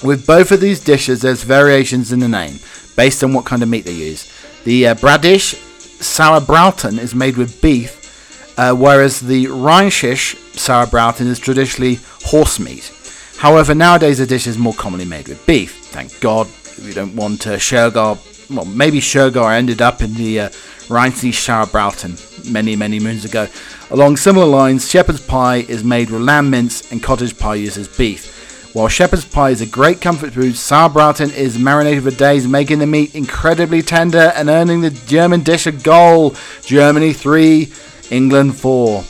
With 0.03 0.27
both 0.27 0.53
of 0.53 0.61
these 0.61 0.81
dishes, 0.81 1.23
there's 1.23 1.43
variations 1.43 2.13
in 2.13 2.21
the 2.21 2.29
name 2.29 2.59
based 2.97 3.25
on 3.25 3.33
what 3.33 3.45
kind 3.45 3.63
of 3.63 3.69
meat 3.69 3.85
they 3.85 3.93
use. 3.93 4.30
The 4.65 4.89
uh, 4.89 4.95
Bradish 4.95 5.55
Sauerbraten 6.01 6.99
is 6.99 7.15
made 7.15 7.37
with 7.37 7.63
beef, 7.63 8.55
uh, 8.59 8.75
whereas 8.75 9.21
the 9.21 9.47
Rheinische 9.47 10.37
Sauerbraten 10.53 11.27
is 11.27 11.39
traditionally 11.39 11.99
horse 12.25 12.61
meat. 12.61 12.93
However, 13.39 13.75
nowadays 13.75 14.19
the 14.19 14.27
dish 14.27 14.47
is 14.47 14.59
more 14.59 14.75
commonly 14.75 15.07
made 15.07 15.29
with 15.29 15.45
beef. 15.47 15.87
Thank 15.87 16.21
God 16.21 16.47
we 16.85 16.93
don't 16.93 17.17
want 17.17 17.47
uh, 17.47 17.57
Shergar. 17.57 18.19
Well, 18.55 18.67
maybe 18.67 19.01
Shergar 19.01 19.55
ended 19.55 19.81
up 19.81 20.03
in 20.03 20.13
the 20.15 20.41
uh, 20.41 20.49
Rheinische 20.89 21.33
Sauerbraten 21.33 22.51
many, 22.51 22.77
many 22.77 23.01
moons 23.01 23.25
ago. 23.25 23.47
Along 23.91 24.17
similar 24.17 24.47
lines, 24.47 24.91
shepherd's 24.91 25.21
pie 25.21 25.59
is 25.69 25.83
made 25.83 26.11
with 26.11 26.21
lamb 26.21 26.51
mince 26.51 26.91
and 26.93 27.03
cottage 27.03 27.39
pie 27.39 27.55
uses 27.55 27.89
beef. 27.89 28.40
While 28.73 28.87
shepherd's 28.87 29.25
pie 29.25 29.51
is 29.51 29.61
a 29.61 29.67
great 29.67 30.01
comfort 30.01 30.33
food, 30.33 30.55
sauerbraten 30.55 31.35
is 31.35 31.59
marinated 31.59 32.05
for 32.05 32.13
days, 32.13 32.47
making 32.47 32.79
the 32.79 32.87
meat 32.87 33.17
incredibly 33.17 33.83
tender 33.83 34.33
and 34.37 34.49
earning 34.49 34.81
the 34.81 34.91
German 34.91 35.43
dish 35.43 35.67
a 35.67 35.73
goal. 35.73 36.37
Germany 36.63 37.13
3, 37.13 37.73
England 38.11 38.57
4. 38.57 39.05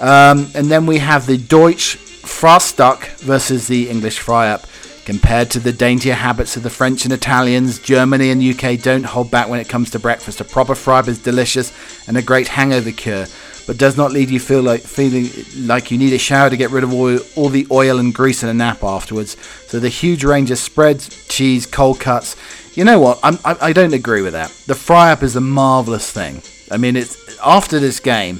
Um, 0.00 0.50
and 0.54 0.70
then 0.70 0.84
we 0.84 0.98
have 0.98 1.24
the 1.24 1.38
Deutsch 1.38 1.96
Frühstück 1.96 3.06
versus 3.20 3.66
the 3.66 3.88
English 3.88 4.18
fry 4.18 4.50
up. 4.50 4.66
Compared 5.06 5.50
to 5.52 5.58
the 5.58 5.72
daintier 5.72 6.12
habits 6.12 6.58
of 6.58 6.62
the 6.62 6.68
French 6.68 7.06
and 7.06 7.14
Italians, 7.14 7.78
Germany 7.78 8.30
and 8.30 8.42
UK 8.42 8.78
don't 8.78 9.04
hold 9.04 9.30
back 9.30 9.48
when 9.48 9.58
it 9.58 9.70
comes 9.70 9.90
to 9.92 9.98
breakfast. 9.98 10.42
A 10.42 10.44
proper 10.44 10.74
fry 10.74 10.98
up 10.98 11.08
is 11.08 11.18
delicious 11.18 11.72
and 12.06 12.18
a 12.18 12.22
great 12.22 12.48
hangover 12.48 12.92
cure 12.92 13.24
but 13.68 13.76
does 13.76 13.98
not 13.98 14.12
lead 14.12 14.30
you 14.30 14.40
feel 14.40 14.62
like 14.62 14.80
feeling 14.80 15.28
like 15.66 15.90
you 15.90 15.98
need 15.98 16.14
a 16.14 16.18
shower 16.18 16.48
to 16.48 16.56
get 16.56 16.70
rid 16.70 16.82
of 16.82 16.90
all, 16.90 17.18
all 17.36 17.50
the 17.50 17.66
oil 17.70 17.98
and 17.98 18.14
grease 18.14 18.42
and 18.42 18.50
a 18.50 18.54
nap 18.54 18.82
afterwards. 18.82 19.36
So 19.66 19.78
the 19.78 19.90
huge 19.90 20.24
range 20.24 20.50
of 20.50 20.56
spreads, 20.56 21.28
cheese, 21.28 21.66
cold 21.66 22.00
cuts. 22.00 22.34
You 22.72 22.86
know 22.86 22.98
what? 22.98 23.20
I'm, 23.22 23.38
I, 23.44 23.56
I 23.60 23.72
don't 23.74 23.92
agree 23.92 24.22
with 24.22 24.32
that. 24.32 24.48
The 24.66 24.74
fry 24.74 25.12
up 25.12 25.22
is 25.22 25.36
a 25.36 25.42
marvelous 25.42 26.10
thing. 26.10 26.40
I 26.70 26.78
mean, 26.78 26.96
it's 26.96 27.38
after 27.40 27.78
this 27.78 28.00
game. 28.00 28.36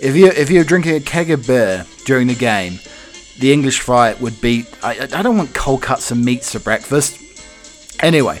If 0.00 0.16
you 0.16 0.28
if 0.28 0.48
you're 0.48 0.64
drinking 0.64 0.96
a 0.96 1.00
keg 1.00 1.30
of 1.30 1.46
beer 1.46 1.84
during 2.06 2.26
the 2.28 2.34
game, 2.34 2.80
the 3.40 3.52
English 3.52 3.80
fry 3.80 4.14
would 4.14 4.40
be. 4.40 4.64
I, 4.82 5.00
I 5.00 5.22
don't 5.22 5.36
want 5.36 5.52
cold 5.52 5.82
cuts 5.82 6.10
and 6.10 6.24
meats 6.24 6.52
for 6.52 6.60
breakfast. 6.60 7.18
Anyway, 8.00 8.40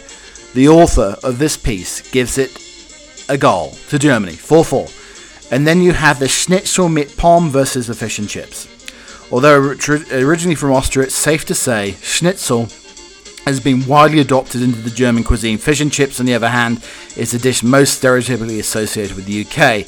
the 0.54 0.70
author 0.70 1.14
of 1.22 1.38
this 1.38 1.58
piece 1.58 2.10
gives 2.10 2.38
it 2.38 2.58
a 3.28 3.36
goal 3.36 3.76
to 3.90 3.98
Germany, 3.98 4.32
4 4.32 4.64
4. 4.64 4.88
And 5.52 5.66
then 5.66 5.82
you 5.82 5.92
have 5.92 6.18
the 6.18 6.28
Schnitzel 6.28 6.88
mit 6.88 7.16
Pommes 7.16 7.52
versus 7.52 7.86
the 7.86 7.94
fish 7.94 8.18
and 8.18 8.28
chips. 8.28 8.66
Although 9.30 9.76
originally 10.10 10.54
from 10.54 10.72
Austria, 10.72 11.06
it's 11.06 11.14
safe 11.14 11.44
to 11.44 11.54
say 11.54 11.92
Schnitzel 12.00 12.68
has 13.44 13.60
been 13.60 13.86
widely 13.86 14.20
adopted 14.20 14.62
into 14.62 14.80
the 14.80 14.90
German 14.90 15.24
cuisine. 15.24 15.58
Fish 15.58 15.80
and 15.80 15.92
chips, 15.92 16.20
on 16.20 16.26
the 16.26 16.34
other 16.34 16.48
hand, 16.48 16.82
is 17.16 17.34
a 17.34 17.38
dish 17.38 17.62
most 17.62 18.02
stereotypically 18.02 18.58
associated 18.60 19.14
with 19.14 19.26
the 19.26 19.42
UK. 19.42 19.86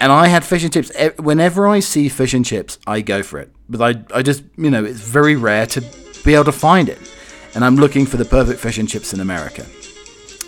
And 0.00 0.12
I 0.12 0.28
had 0.28 0.44
fish 0.44 0.62
and 0.62 0.72
chips. 0.72 0.90
Whenever 1.18 1.66
I 1.66 1.80
see 1.80 2.10
fish 2.10 2.34
and 2.34 2.44
chips, 2.44 2.78
I 2.86 3.00
go 3.00 3.22
for 3.22 3.38
it. 3.38 3.50
But 3.70 3.80
I, 4.12 4.18
I 4.18 4.22
just, 4.22 4.44
you 4.58 4.70
know, 4.70 4.84
it's 4.84 5.00
very 5.00 5.36
rare 5.36 5.66
to 5.66 5.80
be 6.22 6.34
able 6.34 6.44
to 6.44 6.52
find 6.52 6.90
it. 6.90 6.98
And 7.54 7.64
I'm 7.64 7.76
looking 7.76 8.04
for 8.04 8.18
the 8.18 8.26
perfect 8.26 8.60
fish 8.60 8.76
and 8.76 8.88
chips 8.88 9.14
in 9.14 9.20
America. 9.20 9.64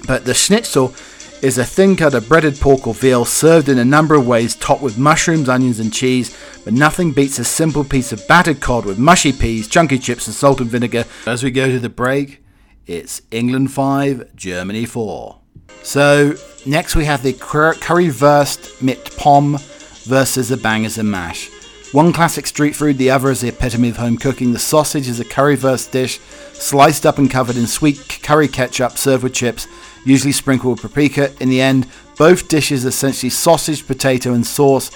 But 0.06 0.26
the 0.26 0.34
schnitzel 0.34 0.94
is 1.42 1.58
a 1.58 1.64
thin 1.64 1.94
cut 1.94 2.14
of 2.14 2.28
breaded 2.28 2.58
pork 2.58 2.86
or 2.86 2.94
veal 2.94 3.24
served 3.24 3.68
in 3.68 3.78
a 3.78 3.84
number 3.84 4.14
of 4.14 4.26
ways, 4.26 4.56
topped 4.56 4.82
with 4.82 4.98
mushrooms, 4.98 5.48
onions, 5.48 5.78
and 5.78 5.92
cheese. 5.92 6.36
But 6.64 6.72
nothing 6.72 7.12
beats 7.12 7.38
a 7.38 7.44
simple 7.44 7.84
piece 7.84 8.12
of 8.12 8.26
battered 8.26 8.60
cod 8.60 8.84
with 8.84 8.98
mushy 8.98 9.32
peas, 9.32 9.68
chunky 9.68 9.98
chips, 9.98 10.26
and 10.26 10.34
salt 10.34 10.60
and 10.60 10.70
vinegar. 10.70 11.04
As 11.26 11.42
we 11.42 11.50
go 11.50 11.68
to 11.68 11.78
the 11.78 11.88
break, 11.88 12.42
it's 12.86 13.22
England 13.30 13.72
5, 13.72 14.34
Germany 14.34 14.84
4. 14.84 15.38
So, 15.82 16.34
next 16.66 16.96
we 16.96 17.04
have 17.04 17.22
the 17.22 17.34
currywurst 17.34 18.82
mit 18.82 19.16
Pommes 19.16 19.62
versus 20.04 20.48
the 20.48 20.56
bangers 20.56 20.98
and 20.98 21.10
mash. 21.10 21.50
One 21.92 22.12
classic 22.12 22.46
street 22.46 22.76
food, 22.76 22.98
the 22.98 23.10
other 23.10 23.30
is 23.30 23.40
the 23.40 23.48
epitome 23.48 23.88
of 23.88 23.96
home 23.96 24.18
cooking. 24.18 24.52
The 24.52 24.58
sausage 24.58 25.08
is 25.08 25.20
a 25.20 25.24
currywurst 25.24 25.90
dish, 25.90 26.18
sliced 26.52 27.06
up 27.06 27.16
and 27.16 27.30
covered 27.30 27.56
in 27.56 27.66
sweet 27.66 28.20
curry 28.22 28.48
ketchup, 28.48 28.98
served 28.98 29.22
with 29.22 29.32
chips 29.32 29.66
usually 30.08 30.32
sprinkled 30.32 30.74
with 30.74 30.82
paprika. 30.82 31.32
In 31.40 31.50
the 31.50 31.60
end, 31.60 31.86
both 32.16 32.48
dishes 32.48 32.84
essentially 32.84 33.30
sausage, 33.30 33.86
potato, 33.86 34.32
and 34.32 34.46
sauce, 34.46 34.90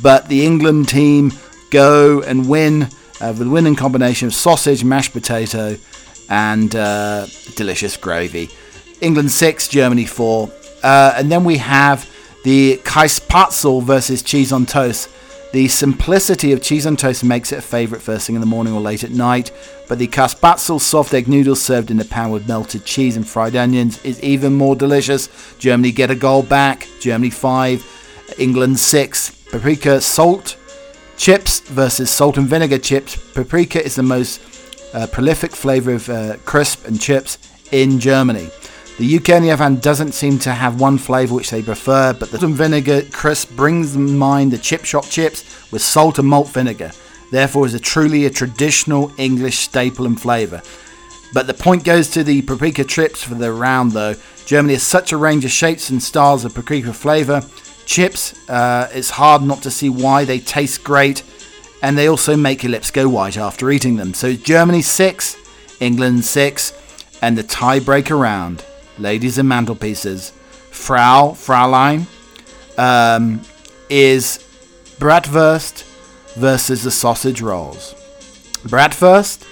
but 0.00 0.28
the 0.28 0.46
England 0.46 0.88
team 0.88 1.32
go 1.70 2.22
and 2.22 2.48
win 2.48 2.84
uh, 3.20 3.34
with 3.36 3.42
a 3.42 3.50
winning 3.50 3.76
combination 3.76 4.28
of 4.28 4.34
sausage, 4.34 4.84
mashed 4.84 5.12
potato, 5.12 5.76
and 6.28 6.74
uh, 6.76 7.26
delicious 7.56 7.96
gravy. 7.96 8.48
England 9.00 9.30
6, 9.30 9.68
Germany 9.68 10.06
4. 10.06 10.50
Uh, 10.82 11.14
and 11.16 11.30
then 11.30 11.44
we 11.44 11.58
have 11.58 12.08
the 12.44 12.78
Käsespätzle 12.84 13.82
versus 13.82 14.22
cheese 14.22 14.52
on 14.52 14.64
toast. 14.64 15.08
The 15.52 15.68
simplicity 15.68 16.52
of 16.52 16.62
cheese 16.62 16.86
on 16.86 16.96
toast 16.96 17.22
makes 17.22 17.52
it 17.52 17.58
a 17.58 17.62
favourite 17.62 18.02
first 18.02 18.26
thing 18.26 18.36
in 18.36 18.40
the 18.40 18.46
morning 18.46 18.72
or 18.72 18.80
late 18.80 19.04
at 19.04 19.10
night, 19.10 19.52
but 19.86 19.98
the 19.98 20.08
Kaspätzle 20.08 20.80
soft 20.80 21.12
egg 21.12 21.28
noodles 21.28 21.60
served 21.60 21.90
in 21.90 22.00
a 22.00 22.06
pan 22.06 22.30
with 22.30 22.48
melted 22.48 22.86
cheese 22.86 23.16
and 23.16 23.28
fried 23.28 23.54
onions 23.54 24.02
is 24.02 24.22
even 24.22 24.54
more 24.54 24.74
delicious. 24.74 25.28
Germany 25.58 25.92
get 25.92 26.10
a 26.10 26.14
goal 26.14 26.42
back, 26.42 26.88
Germany 27.00 27.28
5, 27.28 28.34
England 28.38 28.78
6. 28.78 29.30
Paprika 29.50 30.00
salt 30.00 30.56
chips 31.18 31.60
versus 31.60 32.10
salt 32.10 32.38
and 32.38 32.48
vinegar 32.48 32.78
chips. 32.78 33.14
Paprika 33.34 33.84
is 33.84 33.96
the 33.96 34.02
most 34.02 34.40
uh, 34.94 35.06
prolific 35.08 35.52
flavour 35.52 35.92
of 35.92 36.08
uh, 36.08 36.36
crisp 36.46 36.86
and 36.86 36.98
chips 36.98 37.36
in 37.72 38.00
Germany. 38.00 38.48
The 38.98 39.16
UK, 39.16 39.30
and 39.30 39.44
the 39.44 39.50
other 39.50 39.74
doesn't 39.74 40.12
seem 40.12 40.38
to 40.40 40.52
have 40.52 40.80
one 40.80 40.98
flavour 40.98 41.34
which 41.34 41.50
they 41.50 41.62
prefer, 41.62 42.12
but 42.12 42.30
the 42.30 42.38
salt 42.38 42.50
and 42.50 42.54
vinegar 42.54 43.02
crisp 43.10 43.56
brings 43.56 43.94
to 43.94 43.98
mind 43.98 44.52
the 44.52 44.58
chip 44.58 44.84
shop 44.84 45.06
chips 45.06 45.44
with 45.72 45.80
salt 45.80 46.18
and 46.18 46.28
malt 46.28 46.48
vinegar. 46.50 46.92
Therefore, 47.30 47.64
is 47.64 47.72
a 47.72 47.80
truly 47.80 48.26
a 48.26 48.30
traditional 48.30 49.10
English 49.16 49.58
staple 49.60 50.04
and 50.04 50.20
flavour. 50.20 50.60
But 51.32 51.46
the 51.46 51.54
point 51.54 51.84
goes 51.84 52.10
to 52.10 52.22
the 52.22 52.42
paprika 52.42 52.84
chips 52.84 53.22
for 53.22 53.34
the 53.34 53.50
round, 53.50 53.92
though. 53.92 54.14
Germany 54.44 54.74
has 54.74 54.82
such 54.82 55.12
a 55.12 55.16
range 55.16 55.46
of 55.46 55.50
shapes 55.50 55.88
and 55.88 56.02
styles 56.02 56.44
of 56.44 56.54
paprika 56.54 56.92
flavour. 56.92 57.42
Chips, 57.86 58.48
uh, 58.50 58.90
it's 58.92 59.10
hard 59.10 59.42
not 59.42 59.62
to 59.62 59.70
see 59.70 59.88
why 59.88 60.26
they 60.26 60.38
taste 60.38 60.84
great, 60.84 61.22
and 61.80 61.96
they 61.96 62.08
also 62.08 62.36
make 62.36 62.62
your 62.62 62.70
lips 62.70 62.90
go 62.90 63.08
white 63.08 63.38
after 63.38 63.70
eating 63.70 63.96
them. 63.96 64.12
So 64.12 64.34
Germany 64.34 64.82
six, 64.82 65.36
England 65.80 66.26
six, 66.26 66.74
and 67.22 67.38
the 67.38 67.42
tiebreaker 67.42 68.20
round 68.20 68.62
ladies 68.98 69.38
and 69.38 69.48
mantelpieces, 69.48 70.32
Frau, 70.70 71.32
Fraulein, 71.32 72.06
um, 72.78 73.40
is 73.88 74.38
bratwurst 74.98 75.84
versus 76.34 76.82
the 76.82 76.90
sausage 76.90 77.42
rolls. 77.42 77.94
Bratwurst 78.64 79.46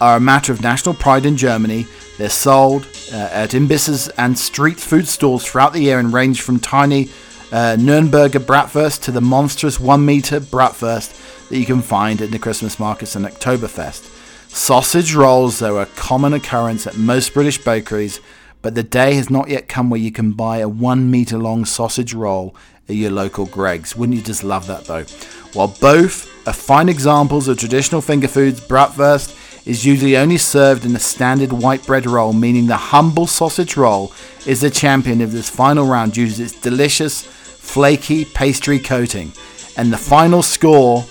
are 0.00 0.16
a 0.16 0.20
matter 0.20 0.52
of 0.52 0.62
national 0.62 0.94
pride 0.94 1.26
in 1.26 1.36
Germany. 1.36 1.86
They're 2.18 2.30
sold 2.30 2.86
uh, 3.12 3.16
at 3.16 3.50
imbisses 3.50 4.10
and 4.18 4.38
street 4.38 4.80
food 4.80 5.06
stalls 5.06 5.44
throughout 5.46 5.72
the 5.72 5.80
year 5.80 5.98
and 5.98 6.12
range 6.12 6.40
from 6.40 6.58
tiny 6.58 7.10
uh, 7.52 7.76
Nürnberger 7.78 8.40
bratwurst 8.40 9.02
to 9.02 9.12
the 9.12 9.20
monstrous 9.20 9.78
one 9.78 10.04
meter 10.04 10.40
bratwurst 10.40 11.48
that 11.48 11.58
you 11.58 11.66
can 11.66 11.82
find 11.82 12.20
at 12.20 12.30
the 12.30 12.38
Christmas 12.38 12.78
markets 12.78 13.14
and 13.14 13.24
Oktoberfest. 13.24 14.12
Sausage 14.48 15.14
rolls, 15.14 15.58
though, 15.58 15.78
are 15.78 15.82
a 15.82 15.86
common 15.86 16.32
occurrence 16.32 16.86
at 16.86 16.96
most 16.96 17.34
British 17.34 17.62
bakeries 17.62 18.20
but 18.66 18.74
the 18.74 18.82
day 18.82 19.14
has 19.14 19.30
not 19.30 19.48
yet 19.48 19.68
come 19.68 19.90
where 19.90 20.00
you 20.00 20.10
can 20.10 20.32
buy 20.32 20.58
a 20.58 20.68
one 20.68 21.08
meter 21.08 21.38
long 21.38 21.64
sausage 21.64 22.12
roll 22.12 22.52
at 22.88 22.96
your 22.96 23.12
local 23.12 23.46
Greggs. 23.46 23.94
Wouldn't 23.94 24.18
you 24.18 24.24
just 24.24 24.42
love 24.42 24.66
that 24.66 24.86
though? 24.86 25.04
While 25.52 25.68
both 25.80 26.28
are 26.48 26.52
fine 26.52 26.88
examples 26.88 27.46
of 27.46 27.58
traditional 27.58 28.00
finger 28.00 28.26
foods, 28.26 28.60
bratwurst 28.60 29.38
is 29.68 29.86
usually 29.86 30.16
only 30.16 30.36
served 30.36 30.84
in 30.84 30.96
a 30.96 30.98
standard 30.98 31.52
white 31.52 31.86
bread 31.86 32.06
roll, 32.06 32.32
meaning 32.32 32.66
the 32.66 32.76
humble 32.76 33.28
sausage 33.28 33.76
roll 33.76 34.12
is 34.46 34.62
the 34.62 34.70
champion 34.70 35.20
of 35.20 35.30
this 35.30 35.48
final 35.48 35.86
round 35.86 36.14
due 36.14 36.28
to 36.28 36.42
its 36.42 36.60
delicious, 36.60 37.22
flaky 37.22 38.24
pastry 38.24 38.80
coating. 38.80 39.30
And 39.76 39.92
the 39.92 39.96
final 39.96 40.42
score, 40.42 41.04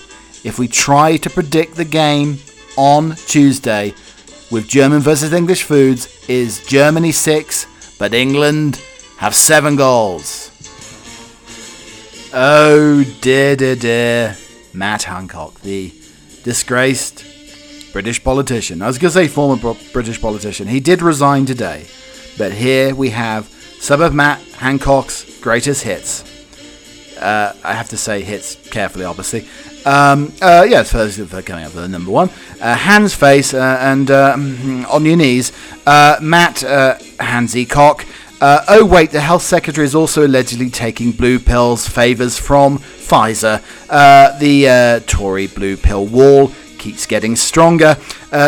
if 0.44 0.58
we 0.58 0.68
try 0.68 1.16
to 1.16 1.30
predict 1.30 1.76
the 1.76 1.86
game 1.86 2.36
on 2.76 3.16
Tuesday, 3.28 3.94
with 4.50 4.68
German 4.68 5.00
versus 5.00 5.32
English 5.32 5.62
foods 5.64 6.08
is 6.28 6.64
Germany 6.66 7.12
6, 7.12 7.66
but 7.98 8.14
England 8.14 8.80
have 9.18 9.34
7 9.34 9.76
goals. 9.76 10.50
Oh 12.32 13.04
dear, 13.20 13.56
dear, 13.56 13.76
dear. 13.76 14.36
Matt 14.74 15.04
Hancock, 15.04 15.60
the 15.62 15.92
disgraced 16.44 17.24
British 17.92 18.22
politician. 18.22 18.82
I 18.82 18.88
was 18.88 18.98
going 18.98 19.10
to 19.10 19.18
say 19.18 19.26
former 19.26 19.74
British 19.92 20.20
politician. 20.20 20.68
He 20.68 20.80
did 20.80 21.00
resign 21.00 21.46
today. 21.46 21.86
But 22.36 22.52
here 22.52 22.94
we 22.94 23.10
have 23.10 23.48
some 23.80 24.02
of 24.02 24.14
Matt 24.14 24.40
Hancock's 24.58 25.40
greatest 25.40 25.82
hits. 25.82 26.22
Uh, 27.16 27.56
I 27.64 27.72
have 27.72 27.88
to 27.88 27.96
say 27.96 28.20
hits 28.20 28.56
carefully, 28.68 29.06
obviously. 29.06 29.48
Um, 29.86 30.32
uh, 30.42 30.66
yeah, 30.68 30.82
so 30.82 31.06
they're 31.06 31.42
coming 31.42 31.64
up 31.64 31.70
the 31.70 31.86
number 31.86 32.10
one. 32.10 32.28
Uh, 32.60 32.74
Hans 32.74 33.14
Face 33.14 33.54
uh, 33.54 33.78
and 33.80 34.10
um, 34.10 34.84
On 34.86 35.04
Your 35.04 35.16
Knees. 35.16 35.52
Uh, 35.86 36.18
Matt 36.20 36.64
uh, 36.64 36.98
Hansy 37.20 37.64
Cock. 37.64 38.04
Uh, 38.40 38.64
oh, 38.68 38.84
wait, 38.84 39.12
the 39.12 39.20
health 39.20 39.42
secretary 39.42 39.86
is 39.86 39.94
also 39.94 40.26
allegedly 40.26 40.70
taking 40.70 41.12
blue 41.12 41.38
pills 41.38 41.88
favours 41.88 42.36
from 42.36 42.78
Pfizer. 42.78 43.62
the 44.40 45.04
Tory 45.06 45.46
blue 45.46 45.76
pill 45.76 46.04
wall 46.04 46.50
keeps 46.78 47.06
getting 47.06 47.36
stronger. 47.36 47.96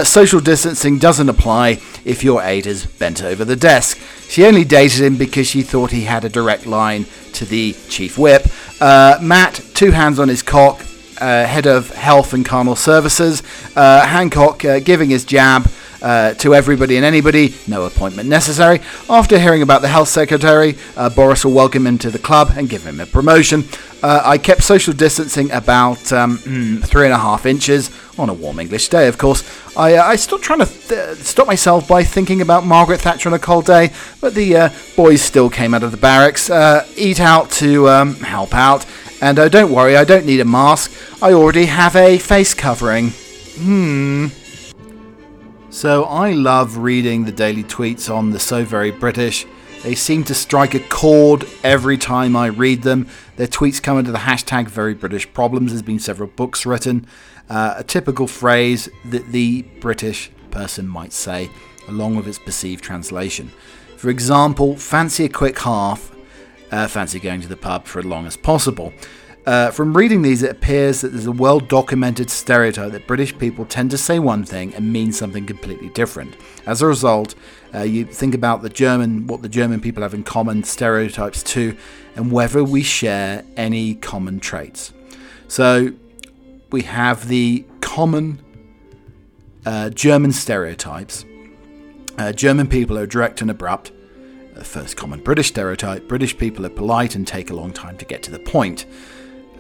social 0.03 0.41
distancing 0.41 0.99
doesn't 0.99 1.29
apply 1.29 1.81
if 2.05 2.25
your 2.25 2.43
aide 2.43 2.67
is 2.67 2.85
bent 2.85 3.23
over 3.23 3.45
the 3.45 3.57
desk. 3.57 3.99
She 4.29 4.45
only 4.45 4.65
dated 4.65 5.01
him 5.03 5.17
because 5.17 5.47
she 5.47 5.63
thought 5.63 5.93
he 5.93 6.03
had 6.03 6.25
a 6.25 6.29
direct 6.29 6.67
line 6.67 7.07
to 7.35 7.47
the 7.47 7.75
chief 7.89 8.19
whip. 8.19 8.47
Matt, 8.81 9.63
two 9.73 9.93
hands 9.93 10.19
on 10.19 10.29
his 10.29 10.43
cock, 10.43 10.83
uh, 11.21 11.45
head 11.47 11.67
of 11.67 11.91
health 11.91 12.33
and 12.33 12.45
carnal 12.45 12.77
services. 12.77 13.43
Uh, 13.77 14.07
Hancock 14.07 14.65
uh, 14.65 14.81
giving 14.81 15.11
his 15.11 15.25
jab. 15.25 15.69
Uh, 16.01 16.33
to 16.35 16.55
everybody 16.55 16.95
and 16.95 17.05
anybody, 17.05 17.53
no 17.67 17.85
appointment 17.85 18.29
necessary. 18.29 18.81
After 19.11 19.37
hearing 19.37 19.63
about 19.63 19.83
the 19.83 19.89
health 19.89 20.07
secretary, 20.07 20.77
uh, 20.97 21.11
Boris 21.11 21.45
will 21.45 21.55
welcome 21.55 21.89
him 21.89 21.99
to 21.99 22.09
the 22.09 22.21
club 22.21 22.53
and 22.57 22.69
give 22.69 22.87
him 22.87 23.01
a 23.01 23.07
promotion. 23.07 23.65
Uh, 24.01 24.23
I 24.25 24.39
kept 24.39 24.63
social 24.63 24.95
distancing 24.95 25.51
about 25.51 26.13
um, 26.13 26.39
mm, 26.39 26.85
three 26.85 27.07
and 27.07 27.13
a 27.13 27.19
half 27.19 27.47
inches 27.47 27.91
on 28.17 28.29
a 28.29 28.33
warm 28.33 28.61
English 28.61 28.91
day, 28.91 29.09
of 29.09 29.19
course. 29.19 29.43
I, 29.77 29.99
I 29.99 30.15
stopped 30.15 30.45
trying 30.45 30.61
to 30.61 30.67
th- 30.67 31.17
stop 31.17 31.49
myself 31.49 31.89
by 31.89 32.05
thinking 32.05 32.43
about 32.43 32.65
Margaret 32.65 33.01
Thatcher 33.01 33.29
on 33.29 33.35
a 33.35 33.41
cold 33.41 33.67
day, 33.67 33.91
but 34.21 34.35
the 34.35 34.73
boys 34.95 35.21
still 35.21 35.51
came 35.51 35.75
out 35.75 35.83
of 35.83 35.91
the 35.91 35.97
barracks. 35.97 36.49
eat 36.97 37.19
out 37.19 37.51
to 37.51 37.89
um, 37.89 38.15
help 38.15 38.55
out 38.55 38.87
and 39.21 39.39
oh, 39.39 39.49
don't 39.49 39.73
worry, 39.73 39.97
I 39.97 40.05
don't 40.05 40.27
need 40.27 40.41
a 40.41 40.45
mask. 40.45 40.93
I 41.23 41.33
already 41.33 41.67
have 41.67 41.97
a 41.97 42.19
face 42.19 42.55
covering. 42.55 43.11
Hmm. 43.57 44.29
So 45.71 46.05
I 46.05 46.33
love 46.33 46.79
reading 46.79 47.25
the 47.25 47.33
daily 47.33 47.65
tweets 47.65 48.13
on 48.13 48.31
the 48.31 48.39
So 48.39 48.65
Very 48.65 48.91
British. 48.91 49.47
They 49.83 49.95
seem 49.95 50.25
to 50.25 50.35
strike 50.35 50.75
a 50.75 50.81
chord 50.81 51.47
every 51.63 51.97
time 51.97 52.35
I 52.35 52.47
read 52.47 52.83
them. 52.83 53.09
Their 53.37 53.47
tweets 53.47 53.83
come 53.83 53.97
under 53.97 54.11
the 54.11 54.19
hashtag 54.19 54.69
Very 54.69 54.95
British 54.95 55.33
Problems. 55.33 55.71
There's 55.71 55.83
been 55.83 56.01
several 56.01 56.29
books 56.29 56.67
written. 56.67 57.07
Uh, 57.49 57.75
a 57.77 57.85
typical 57.85 58.27
phrase 58.27 58.89
that 59.05 59.31
the 59.31 59.63
British 59.81 60.31
person 60.51 60.89
might 60.89 61.13
say, 61.13 61.51
along 61.87 62.17
with 62.17 62.27
its 62.27 62.39
perceived 62.39 62.83
translation. 62.83 63.53
For 63.97 64.11
example, 64.11 64.77
fancy 64.77 65.25
a 65.25 65.29
quick 65.29 65.59
half 65.61 66.13
uh, 66.71 66.87
fancy 66.87 67.19
going 67.19 67.41
to 67.41 67.49
the 67.49 67.57
pub 67.57 67.87
for 67.87 67.99
as 67.99 68.05
long 68.05 68.27
as 68.27 68.37
possible. 68.37 68.93
Uh, 69.47 69.71
from 69.71 69.97
reading 69.97 70.21
these, 70.21 70.43
it 70.43 70.51
appears 70.51 71.01
that 71.01 71.09
there's 71.09 71.25
a 71.25 71.33
well 71.33 71.59
documented 71.59 72.29
stereotype 72.29 72.93
that 72.93 73.07
British 73.07 73.37
people 73.39 73.65
tend 73.65 73.91
to 73.91 73.97
say 73.97 74.19
one 74.19 74.45
thing 74.45 74.75
and 74.75 74.93
mean 74.93 75.11
something 75.11 75.47
completely 75.47 75.89
different. 75.89 76.37
As 76.67 76.83
a 76.83 76.87
result, 76.87 77.35
uh, 77.75 77.81
you 77.81 78.05
think 78.05 78.35
about 78.35 78.61
the 78.61 78.69
German, 78.69 79.27
what 79.27 79.41
the 79.41 79.49
German 79.49 79.81
people 79.81 80.03
have 80.03 80.13
in 80.13 80.23
common, 80.23 80.65
stereotypes 80.65 81.43
too, 81.43 81.77
and 82.15 82.31
whether 82.31 82.63
we 82.63 82.83
share 82.83 83.43
any 83.57 83.95
common 83.95 84.39
traits. 84.39 84.93
So 85.47 85.93
we 86.71 86.83
have 86.83 87.29
the 87.29 87.65
common 87.81 88.43
uh, 89.65 89.89
German 89.91 90.33
stereotypes. 90.33 91.25
Uh, 92.19 92.33
German 92.33 92.67
people 92.67 92.99
are 92.99 93.07
direct 93.07 93.41
and 93.41 93.51
abrupt. 93.51 93.93
The 94.59 94.65
first 94.65 94.97
common 94.97 95.21
British 95.21 95.47
stereotype 95.47 96.09
British 96.09 96.37
people 96.37 96.67
are 96.67 96.71
polite 96.71 97.15
and 97.15 97.25
take 97.25 97.51
a 97.51 97.55
long 97.55 97.73
time 97.73 97.97
to 97.97 98.05
get 98.05 98.25
to 98.25 98.33
the 98.33 98.41
point. 98.41 98.87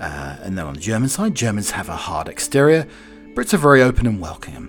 Uh, 0.01 0.37
and 0.43 0.59
then 0.59 0.67
on 0.67 0.75
the 0.75 0.81
German 0.81 1.09
side, 1.09 1.37
Germans 1.37 1.71
have 1.71 1.89
a 1.89 1.95
hard 1.95 2.29
exterior, 2.29 2.85
Brits 3.33 3.55
are 3.55 3.59
very 3.59 3.81
open 3.81 4.09
and 4.09 4.21
welcoming. 4.21 4.69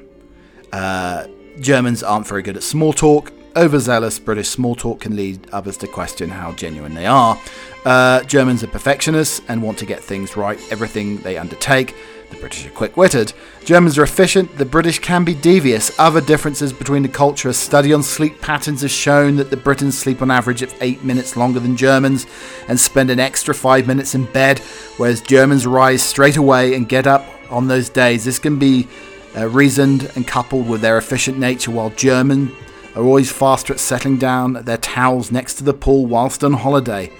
Uh, 0.72 1.26
Germans 1.60 2.04
aren't 2.04 2.28
very 2.28 2.44
good 2.44 2.56
at 2.56 2.62
small 2.62 2.94
talk. 2.94 3.34
Overzealous 3.56 4.20
British 4.20 4.50
small 4.50 4.76
talk 4.76 5.02
can 5.02 5.16
lead 5.16 5.50
others 5.52 5.78
to 5.78 5.88
question 5.88 6.30
how 6.30 6.52
genuine 6.52 6.94
they 6.94 7.08
are. 7.08 7.36
Uh, 7.84 8.22
Germans 8.26 8.64
are 8.64 8.68
perfectionists 8.68 9.42
and 9.48 9.64
want 9.64 9.80
to 9.80 9.88
get 9.88 10.00
things 10.00 10.38
right, 10.38 10.60
everything 10.72 11.18
they 11.24 11.40
undertake. 11.40 11.96
The 12.30 12.38
British 12.38 12.66
are 12.66 12.72
quick 12.72 12.96
witted. 12.96 13.34
Germans 13.66 13.98
are 13.98 14.04
efficient. 14.04 14.58
The 14.58 14.66
British 14.66 15.00
can 15.00 15.24
be 15.24 15.34
devious. 15.34 15.98
Other 16.00 16.22
differences 16.22 16.72
between 16.72 17.02
the 17.02 17.10
culture. 17.10 17.50
A 17.50 17.54
study 17.54 17.92
on 17.92 18.04
sleep 18.04 18.40
patterns 18.40 18.82
has 18.82 18.92
shown 18.92 19.36
that 19.38 19.50
the 19.50 19.58
Britons 19.58 19.98
sleep 19.98 20.22
on 20.22 20.30
average 20.30 20.62
of 20.62 20.74
eight 20.82 21.04
minutes 21.04 21.36
longer 21.36 21.60
than 21.60 21.76
Germans 21.76 22.28
and 22.68 22.80
spend 22.80 23.10
an 23.10 23.20
extra 23.20 23.54
five 23.54 23.88
minutes 23.88 24.14
in 24.16 24.26
bed, 24.26 24.60
whereas 24.98 25.22
Germans 25.22 25.66
rise 25.66 26.04
straight 26.04 26.38
away 26.38 26.76
and 26.76 26.88
get 26.88 27.08
up 27.08 27.26
on 27.50 27.68
those 27.68 27.90
days. 27.90 28.26
This 28.26 28.40
can 28.40 28.60
be 28.60 28.88
uh, 29.36 29.48
reasoned 29.50 30.12
and 30.16 30.28
coupled 30.28 30.70
with 30.70 30.82
their 30.82 30.98
efficient 30.98 31.38
nature, 31.38 31.72
while 31.72 31.90
German 31.92 32.56
are 32.96 33.04
always 33.04 33.32
faster 33.32 33.74
at 33.74 33.80
settling 33.80 34.18
down 34.18 34.54
their 34.54 34.78
towels 34.78 35.32
next 35.32 35.56
to 35.56 35.64
the 35.64 35.74
pool 35.74 36.06
whilst 36.06 36.44
on 36.44 36.54
holiday. 36.54 37.12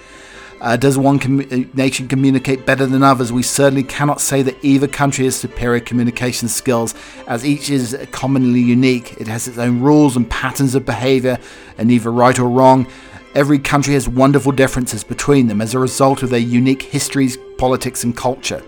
Uh, 0.60 0.76
does 0.76 0.98
one 0.98 1.18
com- 1.18 1.40
uh, 1.40 1.64
nation 1.74 2.06
communicate 2.06 2.66
better 2.66 2.84
than 2.84 3.02
others? 3.02 3.32
We 3.32 3.42
certainly 3.42 3.82
cannot 3.82 4.20
say 4.20 4.42
that 4.42 4.62
either 4.62 4.86
country 4.86 5.24
has 5.24 5.36
superior 5.36 5.80
communication 5.80 6.48
skills, 6.48 6.94
as 7.26 7.46
each 7.46 7.70
is 7.70 7.96
commonly 8.12 8.60
unique. 8.60 9.18
It 9.20 9.26
has 9.26 9.48
its 9.48 9.58
own 9.58 9.80
rules 9.80 10.16
and 10.16 10.28
patterns 10.28 10.74
of 10.74 10.84
behavior, 10.84 11.38
and 11.78 11.90
either 11.90 12.12
right 12.12 12.38
or 12.38 12.48
wrong. 12.48 12.86
Every 13.34 13.58
country 13.58 13.94
has 13.94 14.08
wonderful 14.08 14.52
differences 14.52 15.04
between 15.04 15.46
them 15.46 15.60
as 15.60 15.74
a 15.74 15.78
result 15.78 16.22
of 16.22 16.30
their 16.30 16.40
unique 16.40 16.82
histories, 16.82 17.38
politics, 17.56 18.04
and 18.04 18.14
culture. 18.16 18.62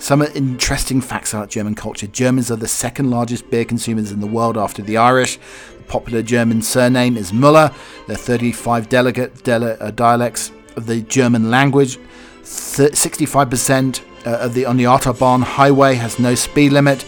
Some 0.00 0.22
interesting 0.22 1.00
facts 1.00 1.32
about 1.32 1.50
German 1.50 1.74
culture 1.74 2.06
Germans 2.06 2.50
are 2.50 2.56
the 2.56 2.68
second 2.68 3.10
largest 3.10 3.48
beer 3.50 3.64
consumers 3.64 4.12
in 4.12 4.20
the 4.20 4.26
world 4.26 4.56
after 4.58 4.82
the 4.82 4.96
Irish. 4.96 5.38
The 5.78 5.82
popular 5.84 6.22
German 6.22 6.62
surname 6.62 7.16
is 7.16 7.32
Müller. 7.32 7.74
There 8.06 8.14
are 8.14 8.18
35 8.18 8.88
delegate 8.88 9.42
dele- 9.42 9.76
uh, 9.80 9.90
dialects 9.90 10.52
of 10.78 10.86
the 10.86 11.02
German 11.02 11.50
language. 11.50 11.98
65% 12.42 14.00
uh, 14.24 14.30
of 14.30 14.54
the 14.54 14.64
on 14.64 14.78
the 14.78 14.84
Autobahn 14.84 15.42
highway 15.42 15.94
has 15.94 16.18
no 16.18 16.34
speed 16.34 16.72
limit. 16.72 17.04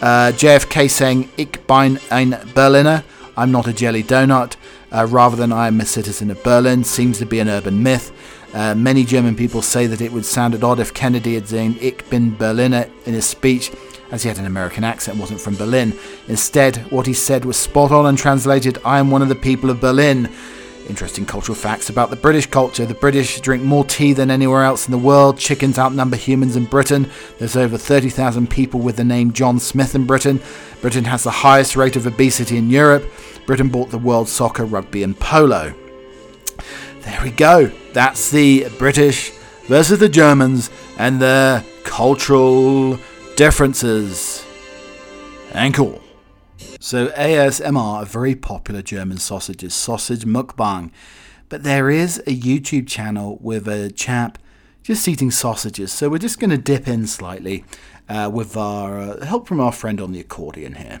Uh, 0.00 0.30
JFK 0.32 0.88
saying 0.88 1.28
"Ich 1.36 1.66
bin 1.66 1.98
ein 2.10 2.38
Berliner," 2.54 3.02
I'm 3.36 3.50
not 3.50 3.66
a 3.66 3.72
jelly 3.72 4.02
donut, 4.04 4.56
uh, 4.92 5.06
rather 5.10 5.36
than 5.36 5.52
"I 5.52 5.66
am 5.66 5.80
a 5.80 5.86
citizen 5.86 6.30
of 6.30 6.42
Berlin," 6.44 6.84
seems 6.84 7.18
to 7.18 7.26
be 7.26 7.40
an 7.40 7.48
urban 7.48 7.82
myth. 7.82 8.12
Uh, 8.52 8.74
many 8.74 9.04
German 9.04 9.34
people 9.34 9.62
say 9.62 9.88
that 9.88 10.00
it 10.00 10.12
would 10.12 10.24
sound 10.24 10.62
odd 10.62 10.78
if 10.78 10.94
Kennedy 10.94 11.34
had 11.34 11.48
said, 11.48 11.76
"Ich 11.80 12.08
bin 12.10 12.36
Berliner" 12.36 12.86
in 13.06 13.14
his 13.14 13.24
speech, 13.24 13.72
as 14.12 14.22
he 14.22 14.28
had 14.28 14.38
an 14.38 14.46
American 14.46 14.84
accent, 14.84 15.18
wasn't 15.18 15.40
from 15.40 15.56
Berlin. 15.56 15.92
Instead, 16.28 16.76
what 16.90 17.06
he 17.06 17.14
said 17.14 17.44
was 17.44 17.56
spot 17.56 17.90
on 17.90 18.06
and 18.06 18.18
translated, 18.18 18.78
"I 18.84 18.98
am 18.98 19.10
one 19.10 19.22
of 19.22 19.28
the 19.28 19.46
people 19.48 19.70
of 19.70 19.80
Berlin." 19.80 20.28
Interesting 20.88 21.24
cultural 21.24 21.56
facts 21.56 21.88
about 21.88 22.10
the 22.10 22.16
British 22.16 22.46
culture. 22.46 22.84
The 22.84 22.94
British 22.94 23.40
drink 23.40 23.62
more 23.62 23.84
tea 23.84 24.12
than 24.12 24.30
anywhere 24.30 24.64
else 24.64 24.86
in 24.86 24.92
the 24.92 24.98
world. 24.98 25.38
Chickens 25.38 25.78
outnumber 25.78 26.16
humans 26.16 26.56
in 26.56 26.66
Britain. 26.66 27.10
There's 27.38 27.56
over 27.56 27.78
30,000 27.78 28.50
people 28.50 28.80
with 28.80 28.96
the 28.96 29.04
name 29.04 29.32
John 29.32 29.58
Smith 29.58 29.94
in 29.94 30.04
Britain. 30.04 30.42
Britain 30.82 31.04
has 31.04 31.24
the 31.24 31.30
highest 31.30 31.74
rate 31.74 31.96
of 31.96 32.06
obesity 32.06 32.58
in 32.58 32.68
Europe. 32.68 33.10
Britain 33.46 33.70
bought 33.70 33.90
the 33.90 33.98
world 33.98 34.28
soccer, 34.28 34.66
rugby, 34.66 35.02
and 35.02 35.18
polo. 35.18 35.74
There 37.00 37.20
we 37.22 37.30
go. 37.30 37.72
That's 37.94 38.30
the 38.30 38.68
British 38.78 39.30
versus 39.66 39.98
the 39.98 40.08
Germans 40.10 40.68
and 40.98 41.20
their 41.20 41.64
cultural 41.84 42.98
differences. 43.36 44.44
And 45.52 45.72
cool. 45.72 46.03
So 46.84 47.06
ASMR 47.12 48.02
are 48.02 48.04
very 48.04 48.34
popular 48.34 48.82
German 48.82 49.16
sausages, 49.16 49.72
sausage 49.72 50.26
mukbang. 50.26 50.90
But 51.48 51.62
there 51.62 51.88
is 51.88 52.18
a 52.26 52.38
YouTube 52.38 52.86
channel 52.86 53.38
with 53.40 53.66
a 53.66 53.90
chap 53.90 54.36
just 54.82 55.08
eating 55.08 55.30
sausages. 55.30 55.92
So 55.92 56.10
we're 56.10 56.18
just 56.18 56.38
going 56.38 56.50
to 56.50 56.58
dip 56.58 56.86
in 56.86 57.06
slightly 57.06 57.64
uh, 58.06 58.30
with 58.30 58.54
our 58.54 58.98
uh, 58.98 59.24
help 59.24 59.48
from 59.48 59.60
our 59.60 59.72
friend 59.72 59.98
on 59.98 60.12
the 60.12 60.20
accordion 60.20 60.74
here. 60.74 61.00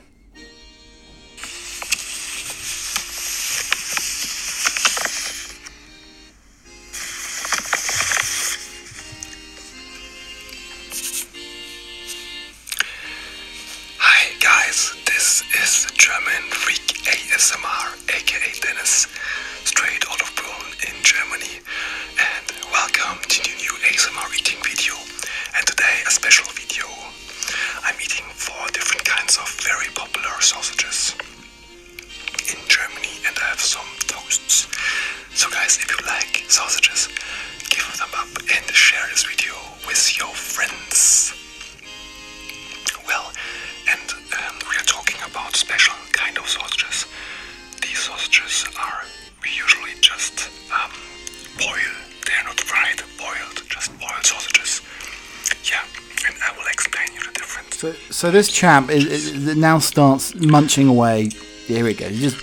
So, 58.14 58.30
this 58.30 58.48
chap 58.48 58.90
is, 58.90 59.06
is, 59.06 59.56
now 59.56 59.80
starts 59.80 60.36
munching 60.36 60.86
away. 60.86 61.30
Here 61.66 61.82
we 61.82 61.94
go. 61.94 62.08
Just 62.10 62.36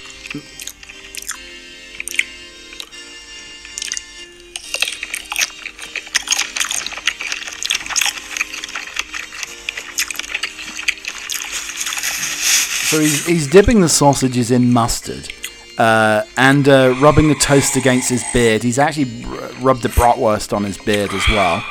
So 12.90 13.00
he's, 13.00 13.26
he's 13.26 13.48
dipping 13.48 13.80
the 13.80 13.88
sausages 13.88 14.52
in 14.52 14.74
mustard 14.74 15.32
uh, 15.78 16.24
and 16.36 16.68
uh, 16.68 16.96
rubbing 17.02 17.30
the 17.30 17.36
toast 17.36 17.78
against 17.78 18.10
his 18.10 18.26
beard. 18.34 18.62
He's 18.62 18.78
actually 18.78 19.26
rubbed 19.62 19.84
the 19.84 19.90
bratwurst 19.90 20.52
on 20.52 20.66
his 20.66 20.78
beard 20.78 21.14
as 21.14 21.26
well 21.30 21.64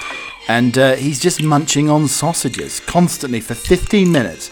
and 0.48 0.76
uh, 0.78 0.94
he's 0.96 1.20
just 1.20 1.42
munching 1.42 1.88
on 1.88 2.08
sausages 2.08 2.80
constantly 2.80 3.40
for 3.40 3.54
15 3.54 4.10
minutes. 4.10 4.50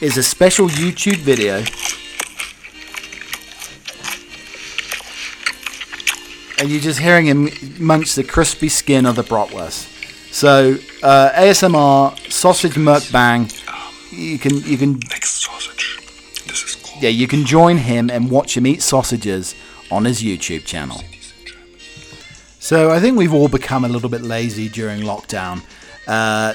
Is 0.00 0.16
a 0.16 0.22
special 0.22 0.66
YouTube 0.68 1.18
video. 1.18 1.58
And 6.58 6.70
you're 6.70 6.80
just 6.80 6.98
hearing 6.98 7.26
him 7.26 7.50
munch 7.78 8.14
the 8.14 8.24
crispy 8.24 8.68
skin 8.68 9.06
of 9.06 9.14
the 9.16 9.22
bratwurst. 9.22 9.88
So 10.32 10.76
uh, 11.02 11.30
ASMR 11.34 12.18
sausage 12.32 12.74
mukbang. 12.74 13.50
You 14.10 14.38
can 14.38 14.56
you 14.62 14.76
can. 14.76 15.00
sausage. 15.22 15.98
This 16.46 16.64
is 16.64 16.76
cool. 16.76 17.00
Yeah, 17.00 17.10
you 17.10 17.28
can 17.28 17.44
join 17.44 17.76
him 17.78 18.10
and 18.10 18.30
watch 18.30 18.56
him 18.56 18.66
eat 18.66 18.82
sausages 18.82 19.54
on 19.90 20.04
his 20.04 20.22
YouTube 20.22 20.64
channel. 20.64 21.02
So 22.62 22.92
I 22.92 23.00
think 23.00 23.18
we've 23.18 23.34
all 23.34 23.48
become 23.48 23.84
a 23.84 23.88
little 23.88 24.08
bit 24.08 24.22
lazy 24.22 24.68
during 24.68 25.00
lockdown. 25.00 25.64
Uh, 26.06 26.54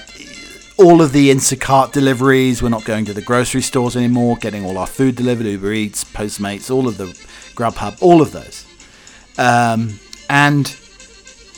all 0.77 1.01
of 1.01 1.11
the 1.11 1.29
Instacart 1.29 1.91
deliveries, 1.91 2.63
we're 2.63 2.69
not 2.69 2.85
going 2.85 3.03
to 3.05 3.13
the 3.13 3.21
grocery 3.21 3.61
stores 3.61 3.97
anymore, 3.97 4.37
getting 4.37 4.63
all 4.63 4.77
our 4.77 4.87
food 4.87 5.17
delivered, 5.17 5.45
Uber 5.45 5.73
Eats, 5.73 6.05
Postmates, 6.05 6.71
all 6.73 6.87
of 6.87 6.97
the 6.97 7.07
Grubhub, 7.55 8.01
all 8.01 8.21
of 8.21 8.31
those. 8.31 8.65
Um, 9.37 9.99
and 10.29 10.65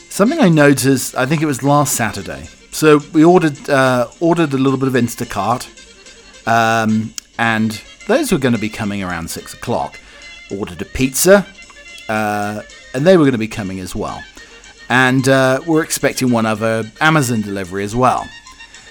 something 0.08 0.40
I 0.40 0.48
noticed, 0.48 1.14
I 1.14 1.26
think 1.26 1.42
it 1.42 1.46
was 1.46 1.62
last 1.62 1.94
Saturday. 1.94 2.48
So 2.72 2.98
we 3.12 3.22
ordered 3.22 3.70
uh, 3.70 4.08
ordered 4.18 4.52
a 4.52 4.58
little 4.58 4.80
bit 4.80 4.88
of 4.88 4.94
Instacart, 4.94 5.68
um, 6.48 7.14
and 7.38 7.80
those 8.08 8.32
were 8.32 8.38
going 8.38 8.56
to 8.56 8.60
be 8.60 8.68
coming 8.68 9.00
around 9.00 9.30
six 9.30 9.54
o'clock. 9.54 9.96
Ordered 10.50 10.82
a 10.82 10.86
pizza, 10.86 11.46
uh, 12.08 12.62
and 12.94 13.06
they 13.06 13.16
were 13.16 13.22
going 13.22 13.32
to 13.32 13.38
be 13.38 13.46
coming 13.46 13.78
as 13.78 13.94
well 13.94 14.20
and 14.90 15.28
uh, 15.28 15.60
we're 15.66 15.84
expecting 15.84 16.30
one 16.30 16.44
other 16.44 16.90
Amazon 17.00 17.40
delivery 17.40 17.84
as 17.84 17.96
well. 17.96 18.28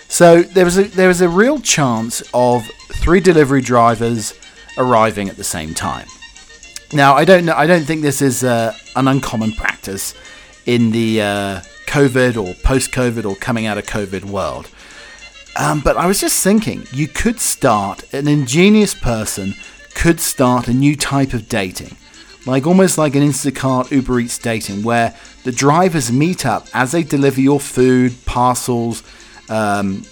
So 0.08 0.42
there 0.42 0.66
was 0.66 0.78
a 0.80 0.84
there 0.86 1.10
was 1.10 1.22
a 1.22 1.30
real 1.30 1.60
chance 1.60 2.24
of 2.34 2.66
three 2.94 3.20
delivery 3.20 3.62
drivers 3.62 4.34
arriving 4.78 5.30
at 5.30 5.36
the 5.36 5.44
same 5.44 5.76
time. 5.76 6.08
Now 6.94 7.14
I 7.14 7.26
don't 7.26 7.46
know. 7.46 7.54
I 7.54 7.68
don't 7.68 7.84
think 7.84 8.02
this 8.02 8.22
is 8.22 8.44
uh, 8.44 8.74
an 8.96 9.08
uncommon 9.08 9.52
practice 9.52 10.16
in 10.66 10.92
the 10.92 11.22
uh, 11.22 11.62
COVID 11.86 12.42
or 12.42 12.56
post-COVID 12.64 13.26
or 13.26 13.36
coming 13.36 13.66
out 13.66 13.78
of 13.78 13.86
COVID 13.86 14.24
world. 14.24 14.70
Um, 15.56 15.82
but 15.82 15.98
I 15.98 16.06
was 16.06 16.22
just 16.22 16.42
thinking, 16.44 16.86
you 16.92 17.08
could 17.08 17.40
start 17.40 18.12
an 18.14 18.28
ingenious 18.28 18.94
person 18.94 19.56
could 19.96 20.20
start 20.22 20.70
a 20.70 20.74
new 20.74 20.96
type 20.96 21.34
of 21.34 21.50
dating 21.50 21.98
like 22.46 22.66
almost 22.66 22.98
like 22.98 23.16
an 23.16 23.24
Instacart 23.24 23.92
Uber 23.92 24.20
Eats 24.22 24.38
dating, 24.38 24.84
where 24.84 25.16
the 25.44 25.52
drivers 25.52 26.12
meet 26.12 26.46
up 26.46 26.68
as 26.74 26.92
they 26.92 27.04
deliver 27.04 27.42
your 27.42 27.60
food, 27.60 28.14
parcels, 28.26 29.04
um, 29.50 30.04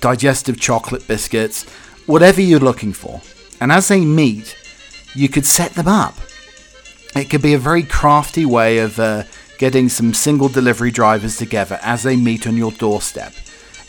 digestive 0.00 0.58
chocolate 0.58 1.06
biscuits, 1.06 1.64
whatever 2.06 2.40
you're 2.40 2.60
looking 2.60 2.92
for. 2.92 3.20
And 3.60 3.72
as 3.72 3.88
they 3.88 4.00
meet, 4.00 4.56
you 5.14 5.28
could 5.28 5.46
set 5.46 5.74
them 5.74 5.88
up. 5.88 6.14
It 7.16 7.30
could 7.30 7.42
be 7.42 7.54
a 7.54 7.58
very 7.58 7.82
crafty 7.82 8.44
way 8.44 8.78
of 8.78 8.98
uh, 8.98 9.24
getting 9.58 9.88
some 9.88 10.14
single 10.14 10.48
delivery 10.48 10.90
drivers 10.90 11.36
together 11.36 11.78
as 11.82 12.02
they 12.02 12.16
meet 12.16 12.46
on 12.46 12.56
your 12.56 12.72
doorstep. 12.72 13.32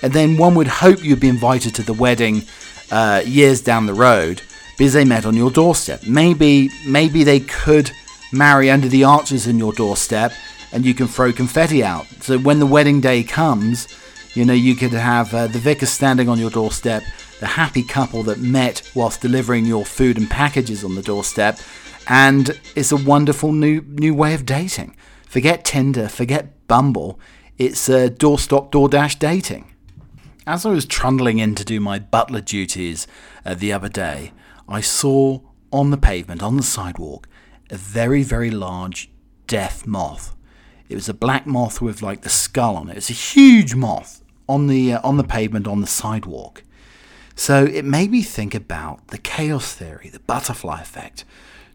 And 0.02 0.14
then 0.14 0.38
one 0.38 0.56
would 0.56 0.68
hope 0.68 1.04
you'd 1.04 1.20
be 1.20 1.28
invited 1.28 1.76
to 1.76 1.84
the 1.84 1.94
wedding 1.94 2.44
uh, 2.92 3.22
years 3.26 3.62
down 3.62 3.86
the 3.86 3.94
road 3.94 4.42
because 4.80 4.94
they 4.94 5.04
met 5.04 5.26
on 5.26 5.36
your 5.36 5.52
doorstep. 5.52 6.04
Maybe 6.08 6.70
maybe 6.88 7.26
they 7.26 7.42
could 7.42 7.92
marry 8.32 8.72
under 8.72 8.88
the 8.88 9.04
arches 9.04 9.46
in 9.46 9.60
your 9.60 9.74
doorstep 9.74 10.32
and 10.72 10.86
you 10.86 10.94
can 10.94 11.06
throw 11.06 11.34
confetti 11.34 11.84
out. 11.84 12.06
So 12.22 12.40
when 12.40 12.60
the 12.60 12.66
wedding 12.66 13.02
day 13.02 13.24
comes, 13.24 13.90
you 14.36 14.46
know, 14.46 14.54
you 14.54 14.76
could 14.76 14.94
have 14.94 15.34
uh, 15.34 15.48
the 15.48 15.60
vicar 15.60 15.86
standing 15.86 16.30
on 16.30 16.40
your 16.40 16.50
doorstep, 16.50 17.04
the 17.42 17.48
happy 17.48 17.84
couple 17.84 18.24
that 18.24 18.40
met 18.40 18.90
whilst 18.96 19.20
delivering 19.20 19.66
your 19.66 19.86
food 19.86 20.18
and 20.18 20.30
packages 20.30 20.86
on 20.86 20.96
the 20.96 21.02
doorstep, 21.02 21.60
and 22.08 22.58
it's 22.74 22.94
a 22.94 22.98
wonderful 22.98 23.52
new 23.52 23.82
new 23.82 24.16
way 24.16 24.34
of 24.34 24.46
dating. 24.46 24.96
Forget 25.28 25.66
Tinder, 25.66 26.08
forget 26.08 26.68
Bumble. 26.68 27.20
It's 27.58 27.90
uh, 27.90 28.08
doorstop 28.08 28.72
DoorDash 28.72 29.20
dating. 29.20 29.74
As 30.48 30.66
I 30.66 30.70
was 30.70 30.86
trundling 30.86 31.40
in 31.40 31.54
to 31.56 31.66
do 31.66 31.82
my 31.82 32.00
butler 32.00 32.40
duties 32.40 33.08
uh, 33.46 33.56
the 33.56 33.74
other 33.74 33.90
day, 33.90 34.32
I 34.70 34.82
saw 34.82 35.40
on 35.72 35.92
the 35.92 35.98
pavement, 35.98 36.42
on 36.44 36.58
the 36.58 36.64
sidewalk, 36.64 37.28
a 37.70 37.76
very, 37.76 38.24
very 38.24 38.52
large 38.52 39.10
death 39.48 39.86
moth. 39.86 40.36
It 40.88 40.96
was 40.96 41.10
a 41.10 41.14
black 41.14 41.46
moth 41.46 41.82
with 41.82 42.02
like 42.02 42.22
the 42.22 42.30
skull 42.30 42.76
on 42.76 42.90
it. 42.90 42.98
It's 42.98 43.10
a 43.10 43.14
huge 43.14 43.76
moth 43.76 44.24
on 44.48 44.68
the 44.68 44.94
uh, 44.94 45.02
on 45.04 45.18
the 45.18 45.24
pavement 45.24 45.68
on 45.68 45.82
the 45.82 45.88
sidewalk. 45.88 46.64
So 47.36 47.64
it 47.64 47.86
made 47.86 48.12
me 48.12 48.22
think 48.22 48.54
about 48.54 49.08
the 49.08 49.18
chaos 49.18 49.74
theory, 49.74 50.10
the 50.10 50.20
butterfly 50.20 50.82
effect. 50.82 51.26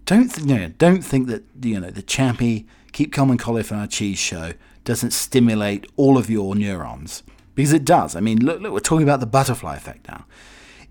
Don't 0.04 0.28
th- 0.28 0.46
you 0.46 0.59
know, 0.59 0.68
don't 0.78 1.02
think 1.02 1.28
that 1.28 1.44
you 1.62 1.80
know 1.80 1.90
the 1.90 2.02
champy 2.02 2.66
keep 2.92 3.12
calm 3.12 3.30
and 3.30 3.38
cauliflower 3.38 3.87
cheese 3.87 4.18
show 4.18 4.52
doesn't 4.85 5.12
stimulate 5.12 5.87
all 5.96 6.18
of 6.18 6.28
your 6.28 6.54
neurons 6.54 7.22
because 7.54 7.72
it 7.72 7.85
does. 7.85 8.14
I 8.14 8.20
mean, 8.20 8.44
look, 8.44 8.61
look, 8.61 8.72
we're 8.72 8.80
talking 8.80 9.04
about 9.04 9.20
the 9.20 9.26
butterfly 9.26 9.76
effect 9.76 10.09
now. 10.09 10.26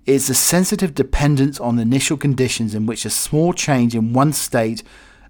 It's 0.05 0.27
the 0.27 0.33
sensitive 0.33 0.93
dependence 0.93 1.59
on 1.59 1.79
initial 1.79 2.17
conditions 2.17 2.75
in 2.75 2.85
which 2.85 3.05
a 3.05 3.09
small 3.09 3.53
change 3.53 3.95
in 3.95 4.13
one 4.13 4.33
state 4.33 4.83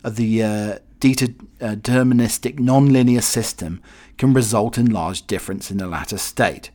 of 0.03 0.15
the 0.15 0.43
uh, 0.43 0.79
deterministic 0.99 2.57
nonlinear 2.59 3.21
system 3.21 3.81
can 4.17 4.33
result 4.33 4.77
in 4.77 4.89
large 4.89 5.27
difference 5.27 5.69
in 5.69 5.77
the 5.77 5.87
latter 5.87 6.17
state. 6.17 6.71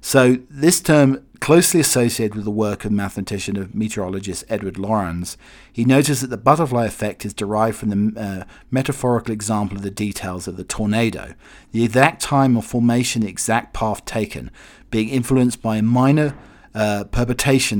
So 0.00 0.38
this 0.48 0.80
term 0.80 1.24
closely 1.40 1.80
associated 1.80 2.34
with 2.34 2.44
the 2.44 2.50
work 2.50 2.84
of 2.84 2.92
mathematician 2.92 3.56
and 3.56 3.74
meteorologist 3.74 4.44
Edward 4.48 4.78
Lorenz, 4.78 5.36
he 5.72 5.84
noticed 5.84 6.20
that 6.20 6.30
the 6.30 6.36
butterfly 6.36 6.86
effect 6.86 7.24
is 7.24 7.34
derived 7.34 7.76
from 7.76 7.90
the 7.90 8.20
uh, 8.20 8.44
metaphorical 8.70 9.32
example 9.32 9.76
of 9.76 9.82
the 9.82 9.90
details 9.90 10.48
of 10.48 10.56
the 10.56 10.64
tornado, 10.64 11.34
the 11.72 11.84
exact 11.84 12.22
time 12.22 12.56
of 12.56 12.64
formation, 12.64 13.22
the 13.22 13.28
exact 13.28 13.72
path 13.72 14.04
taken, 14.04 14.50
being 14.90 15.08
influenced 15.08 15.62
by 15.62 15.76
a 15.76 15.82
minor 15.82 16.34
uh, 16.78 17.04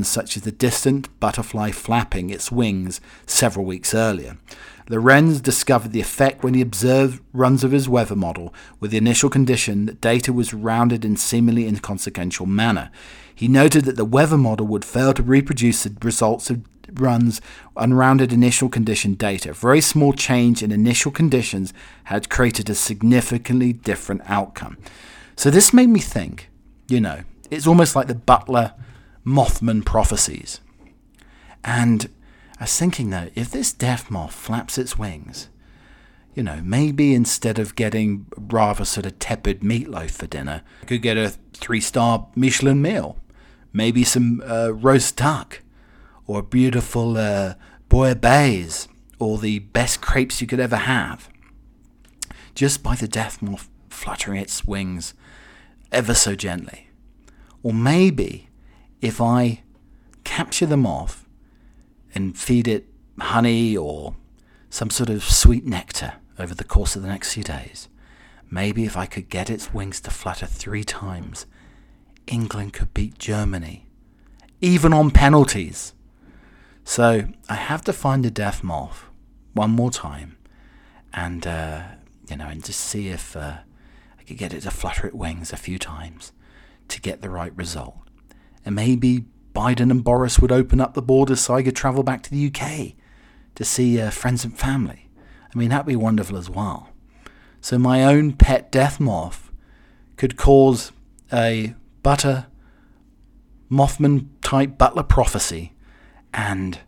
such 0.03 0.37
as 0.37 0.43
the 0.43 0.51
distant 0.51 1.21
butterfly 1.21 1.71
flapping 1.71 2.31
its 2.31 2.51
wings 2.51 3.01
several 3.27 3.65
weeks 3.65 3.95
earlier. 3.95 4.37
Lorenz 4.89 5.41
discovered 5.41 5.93
the 5.93 6.01
effect 6.01 6.43
when 6.43 6.55
he 6.55 6.61
observed 6.61 7.23
runs 7.33 7.63
of 7.63 7.71
his 7.71 7.89
weather 7.89 8.17
model 8.17 8.53
with 8.81 8.91
the 8.91 8.97
initial 8.97 9.31
condition 9.31 9.87
that 9.87 10.01
data 10.01 10.33
was 10.33 10.53
rounded 10.53 11.05
in 11.05 11.17
seemingly 11.17 11.69
inconsequential 11.69 12.47
manner. 12.47 12.91
He 13.33 13.47
noted 13.47 13.85
that 13.85 13.95
the 13.95 14.05
weather 14.05 14.39
model 14.39 14.67
would 14.67 14.85
fail 14.85 15.15
to 15.15 15.23
reproduce 15.23 15.85
the 15.85 15.97
results 16.03 16.51
of 16.51 16.65
runs 16.95 17.41
unrounded 17.77 18.33
initial 18.33 18.69
condition 18.69 19.15
data. 19.15 19.53
Very 19.53 19.81
small 19.81 20.13
change 20.13 20.61
in 20.61 20.73
initial 20.73 21.13
conditions 21.13 21.73
had 22.05 22.31
created 22.31 22.69
a 22.69 22.75
significantly 22.75 23.73
different 23.73 24.23
outcome. 24.25 24.77
So 25.37 25.51
this 25.51 25.73
made 25.73 25.91
me 25.91 26.01
think, 26.01 26.49
you 26.89 27.01
know, 27.01 27.21
it's 27.51 27.67
almost 27.67 27.97
like 27.97 28.07
the 28.07 28.15
Butler 28.15 28.75
Mothman 29.25 29.85
prophecies. 29.85 30.61
And 31.65 32.09
I 32.59 32.65
was 32.65 32.79
thinking 32.79 33.11
though, 33.11 33.31
if 33.35 33.51
this 33.51 33.73
death 33.73 34.11
moth 34.11 34.35
flaps 34.35 34.79
its 34.79 34.99
wings, 34.99 35.49
you 36.35 36.43
know, 36.43 36.61
maybe 36.63 37.15
instead 37.15 37.59
of 37.59 37.75
getting 37.75 38.27
rather 38.37 38.85
sort 38.85 39.07
of 39.07 39.19
tepid 39.19 39.61
meatloaf 39.61 40.11
for 40.11 40.27
dinner, 40.27 40.63
I 40.83 40.87
could 40.87 41.03
get 41.03 41.17
a 41.17 41.31
three 41.53 41.81
star 41.81 42.29
Michelin 42.37 42.81
meal. 42.81 43.19
Maybe 43.73 44.03
some 44.03 44.43
uh, 44.47 44.73
roast 44.73 45.17
duck, 45.17 45.63
or 46.27 46.39
a 46.39 46.43
beautiful 46.43 47.19
uh, 47.19 47.55
bouillabaisse, 47.91 48.89
or 49.19 49.39
the 49.39 49.59
best 49.59 50.01
crepes 50.01 50.41
you 50.41 50.47
could 50.47 50.61
ever 50.61 50.77
have. 50.77 51.29
Just 52.55 52.83
by 52.83 52.95
the 52.95 53.09
death 53.09 53.43
moth 53.43 53.69
fluttering 53.91 54.41
its 54.41 54.65
wings 54.65 55.15
ever 55.93 56.15
so 56.15 56.35
gently. 56.35 56.88
Or 57.63 57.73
maybe 57.73 58.49
if 59.01 59.21
I 59.21 59.63
capture 60.25 60.67
the 60.67 60.77
moth 60.77 61.27
and 62.15 62.37
feed 62.37 62.69
it 62.69 62.87
honey 63.19 63.77
or 63.77 64.15
some 64.71 64.91
sort 64.91 65.09
of 65.09 65.25
sweet 65.25 65.65
nectar 65.65 66.15
over 66.39 66.55
the 66.55 66.65
course 66.65 66.97
of 66.97 67.03
the 67.03 67.09
next 67.09 67.35
few 67.35 67.43
days. 67.43 67.89
Maybe 68.51 68.85
if 68.85 68.97
I 68.97 69.07
could 69.07 69.29
get 69.29 69.51
its 69.51 69.75
wings 69.75 70.01
to 70.03 70.11
flutter 70.11 70.47
three 70.47 70.85
times, 70.85 71.47
England 72.27 72.73
could 72.73 72.95
beat 72.95 73.19
Germany, 73.19 73.87
even 74.61 74.93
on 74.93 75.11
penalties. 75.11 75.95
So 76.85 77.29
I 77.49 77.55
have 77.55 77.83
to 77.85 77.93
find 77.93 78.25
a 78.25 78.31
death 78.31 78.63
moth 78.63 79.05
one 79.53 79.71
more 79.71 79.91
time, 79.91 80.39
and 81.13 81.47
uh, 81.47 81.83
you 82.29 82.37
know, 82.37 82.47
and 82.47 82.65
just 82.65 82.81
see 82.81 83.09
if 83.09 83.37
uh, 83.37 83.59
I 84.19 84.23
could 84.23 84.39
get 84.39 84.55
it 84.55 84.63
to 84.63 84.71
flutter 84.71 85.07
its 85.07 85.17
wings 85.17 85.53
a 85.53 85.57
few 85.57 85.79
times 85.79 86.33
to 86.89 87.01
get 87.01 87.23
the 87.23 87.31
right 87.31 87.55
result, 87.57 87.97
and 88.65 88.75
maybe 88.75 89.25
Biden 89.55 89.91
and 89.91 90.05
Boris 90.05 90.39
would 90.39 90.53
open 90.53 90.81
up 90.81 90.95
the 90.95 91.03
borders 91.03 91.41
so 91.41 91.55
I 91.55 91.63
could 91.63 91.77
travel 91.77 92.03
back 92.03 92.23
to 92.25 92.31
the 92.31 92.47
UK 92.47 92.95
to 93.55 93.65
see 93.65 94.01
uh, 94.01 94.11
friends 94.11 94.45
and 94.45 94.57
family. 94.57 95.09
I 95.53 95.59
mean, 95.59 95.71
that'd 95.71 95.87
be 95.87 95.97
wonderful 95.97 96.37
as 96.37 96.49
well. 96.49 96.91
So 97.61 97.79
my 97.79 98.05
own 98.05 98.33
pet 98.35 98.71
death 98.71 99.01
moth 99.01 99.51
could 100.17 100.37
cause 100.37 100.93
a 101.33 101.75
butter 102.03 102.47
Mothman 103.71 104.29
type 104.43 104.79
butler 104.79 105.03
prophecy 105.03 105.75
and 106.33 106.79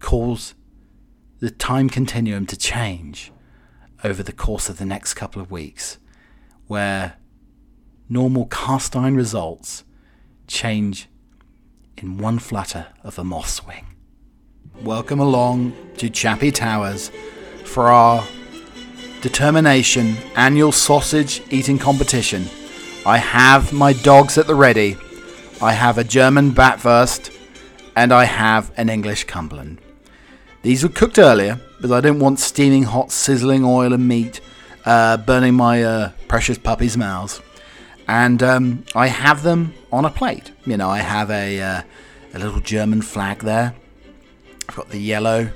cause 0.00 0.54
the 1.38 1.50
time 1.50 1.88
continuum 1.88 2.46
to 2.46 2.56
change 2.56 3.32
over 4.04 4.22
the 4.22 4.32
course 4.32 4.68
of 4.68 4.78
the 4.78 4.84
next 4.84 5.14
couple 5.14 5.40
of 5.40 5.50
weeks, 5.50 5.98
where 6.66 7.14
normal 8.08 8.46
cast 8.46 8.94
iron 8.94 9.16
results 9.16 9.82
change 10.46 11.08
in 11.96 12.18
one 12.18 12.38
flutter 12.38 12.86
of 13.02 13.18
a 13.18 13.24
moth's 13.24 13.66
wing. 13.66 13.84
Welcome 14.82 15.18
along 15.18 15.74
to 15.96 16.08
Chappie 16.08 16.52
Towers 16.52 17.10
for 17.64 17.88
our 17.88 18.24
determination 19.22 20.16
annual 20.36 20.70
sausage 20.70 21.42
eating 21.50 21.78
competition. 21.78 22.46
I 23.04 23.18
have 23.18 23.72
my 23.72 23.92
dogs 23.92 24.38
at 24.38 24.46
the 24.46 24.54
ready. 24.54 24.96
I 25.60 25.72
have 25.72 25.98
a 25.98 26.04
German 26.04 26.52
Bratwurst 26.52 27.36
and 27.96 28.12
I 28.12 28.24
have 28.24 28.70
an 28.76 28.88
English 28.88 29.24
Cumberland. 29.24 29.80
These 30.62 30.84
were 30.84 30.90
cooked 30.90 31.18
earlier, 31.18 31.60
but 31.80 31.90
I 31.90 32.00
didn't 32.00 32.20
want 32.20 32.38
steaming 32.38 32.84
hot 32.84 33.10
sizzling 33.10 33.64
oil 33.64 33.92
and 33.92 34.06
meat 34.06 34.40
uh, 34.84 35.16
burning 35.16 35.54
my 35.54 35.82
uh, 35.82 36.12
precious 36.28 36.58
puppy's 36.58 36.96
mouths 36.96 37.40
and 38.08 38.42
um, 38.42 38.84
I 38.94 39.08
have 39.08 39.42
them 39.42 39.74
on 39.92 40.04
a 40.04 40.10
plate. 40.10 40.52
You 40.64 40.76
know, 40.76 40.88
I 40.88 40.98
have 40.98 41.30
a 41.30 41.60
uh, 41.60 41.82
a 42.34 42.38
little 42.38 42.60
German 42.60 43.02
flag 43.02 43.40
there. 43.40 43.74
I've 44.68 44.76
got 44.76 44.90
the 44.90 44.98
yellow, 44.98 45.50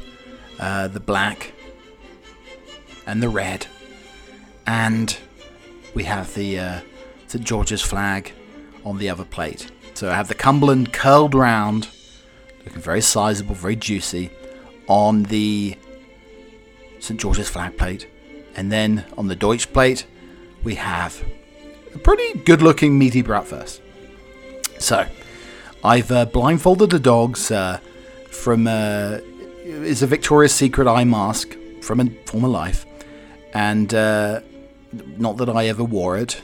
uh, 0.59 0.89
the 0.89 1.01
black, 1.01 1.53
and 3.07 3.23
the 3.23 3.29
red, 3.29 3.67
and 4.67 5.17
we 5.95 6.05
have 6.05 6.35
the 6.35 6.59
uh, 6.59 6.81
St 7.27 7.45
George's 7.45 7.83
flag 7.83 8.33
on 8.85 8.99
the 8.99 9.11
other 9.11 9.25
plate. 9.25 9.71
So 9.95 10.11
I 10.11 10.15
have 10.15 10.29
the 10.29 10.35
Cumberland 10.35 10.93
curled 10.93 11.35
round, 11.35 11.89
looking 12.65 12.81
very 12.81 13.01
sizable, 13.01 13.55
very 13.55 13.77
juicy, 13.77 14.31
on 14.87 15.25
the 15.25 15.77
St 17.01 17.21
George's 17.21 17.49
flag 17.49 17.77
plate, 17.77 18.09
and 18.57 18.71
then 18.73 19.05
on 19.19 19.29
the 19.29 19.37
Deutsch 19.37 19.73
plate 19.73 20.07
we 20.63 20.77
have 20.77 21.23
a 21.95 21.99
pretty 21.99 22.39
good 22.41 22.63
looking 22.63 22.99
meaty 22.99 23.23
bratwurst. 23.23 23.81
So, 24.79 25.07
I've 25.85 26.11
uh, 26.11 26.27
blindfolded 26.27 26.91
the 26.91 26.99
dogs 26.99 27.51
uh, 27.51 27.81
from 28.31 28.67
uh, 28.67 29.19
is 29.65 30.03
a 30.03 30.07
Victoria's 30.07 30.55
Secret 30.55 30.89
eye 30.89 31.05
mask 31.05 31.57
from 31.83 32.01
a 32.01 32.11
former 32.27 32.49
life, 32.49 32.87
and 33.55 33.93
uh, 33.95 34.41
not 34.93 35.37
that 35.39 35.49
I 35.49 35.67
ever 35.67 35.85
wore 35.85 36.17
it, 36.17 36.41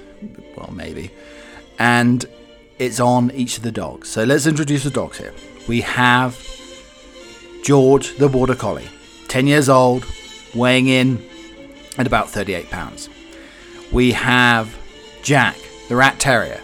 well 0.56 0.72
maybe, 0.72 1.11
and 1.78 2.24
it's 2.78 3.00
on 3.00 3.30
each 3.32 3.56
of 3.56 3.62
the 3.62 3.72
dogs. 3.72 4.09
So 4.09 4.24
let's 4.24 4.46
introduce 4.46 4.85
the 4.85 4.90
dogs 4.90 5.18
here. 5.18 5.32
We 5.68 5.80
have 5.82 6.38
George 7.62 8.16
the 8.18 8.28
Border 8.28 8.54
Collie, 8.54 8.88
10 9.28 9.46
years 9.46 9.68
old, 9.68 10.06
weighing 10.54 10.88
in 10.88 11.24
at 11.98 12.06
about 12.06 12.30
38 12.30 12.70
pounds. 12.70 13.09
We 13.92 14.12
have 14.12 14.76
Jack, 15.26 15.56
the 15.88 15.96
rat 15.96 16.20
terrier. 16.20 16.60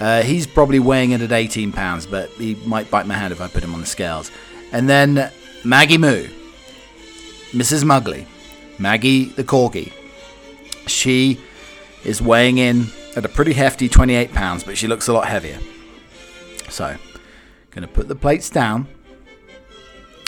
Uh, 0.00 0.22
he's 0.22 0.44
probably 0.44 0.80
weighing 0.80 1.12
in 1.12 1.22
at 1.22 1.30
18 1.30 1.70
pounds, 1.70 2.04
but 2.04 2.28
he 2.30 2.56
might 2.66 2.90
bite 2.90 3.06
my 3.06 3.14
hand 3.14 3.32
if 3.32 3.40
I 3.40 3.46
put 3.46 3.62
him 3.62 3.72
on 3.74 3.80
the 3.80 3.86
scales. 3.86 4.32
And 4.72 4.88
then 4.88 5.30
Maggie 5.64 5.96
Moo, 5.96 6.26
Mrs. 7.52 7.84
Muggley, 7.84 8.26
Maggie 8.80 9.26
the 9.26 9.44
corgi, 9.44 9.92
She 10.88 11.38
is 12.02 12.20
weighing 12.20 12.58
in 12.58 12.86
at 13.14 13.24
a 13.24 13.28
pretty 13.28 13.52
hefty 13.52 13.88
28 13.88 14.34
pounds, 14.34 14.64
but 14.64 14.76
she 14.76 14.88
looks 14.88 15.06
a 15.06 15.12
lot 15.12 15.28
heavier. 15.28 15.60
So, 16.68 16.96
going 17.70 17.86
to 17.86 17.94
put 17.94 18.08
the 18.08 18.16
plates 18.16 18.50
down 18.50 18.88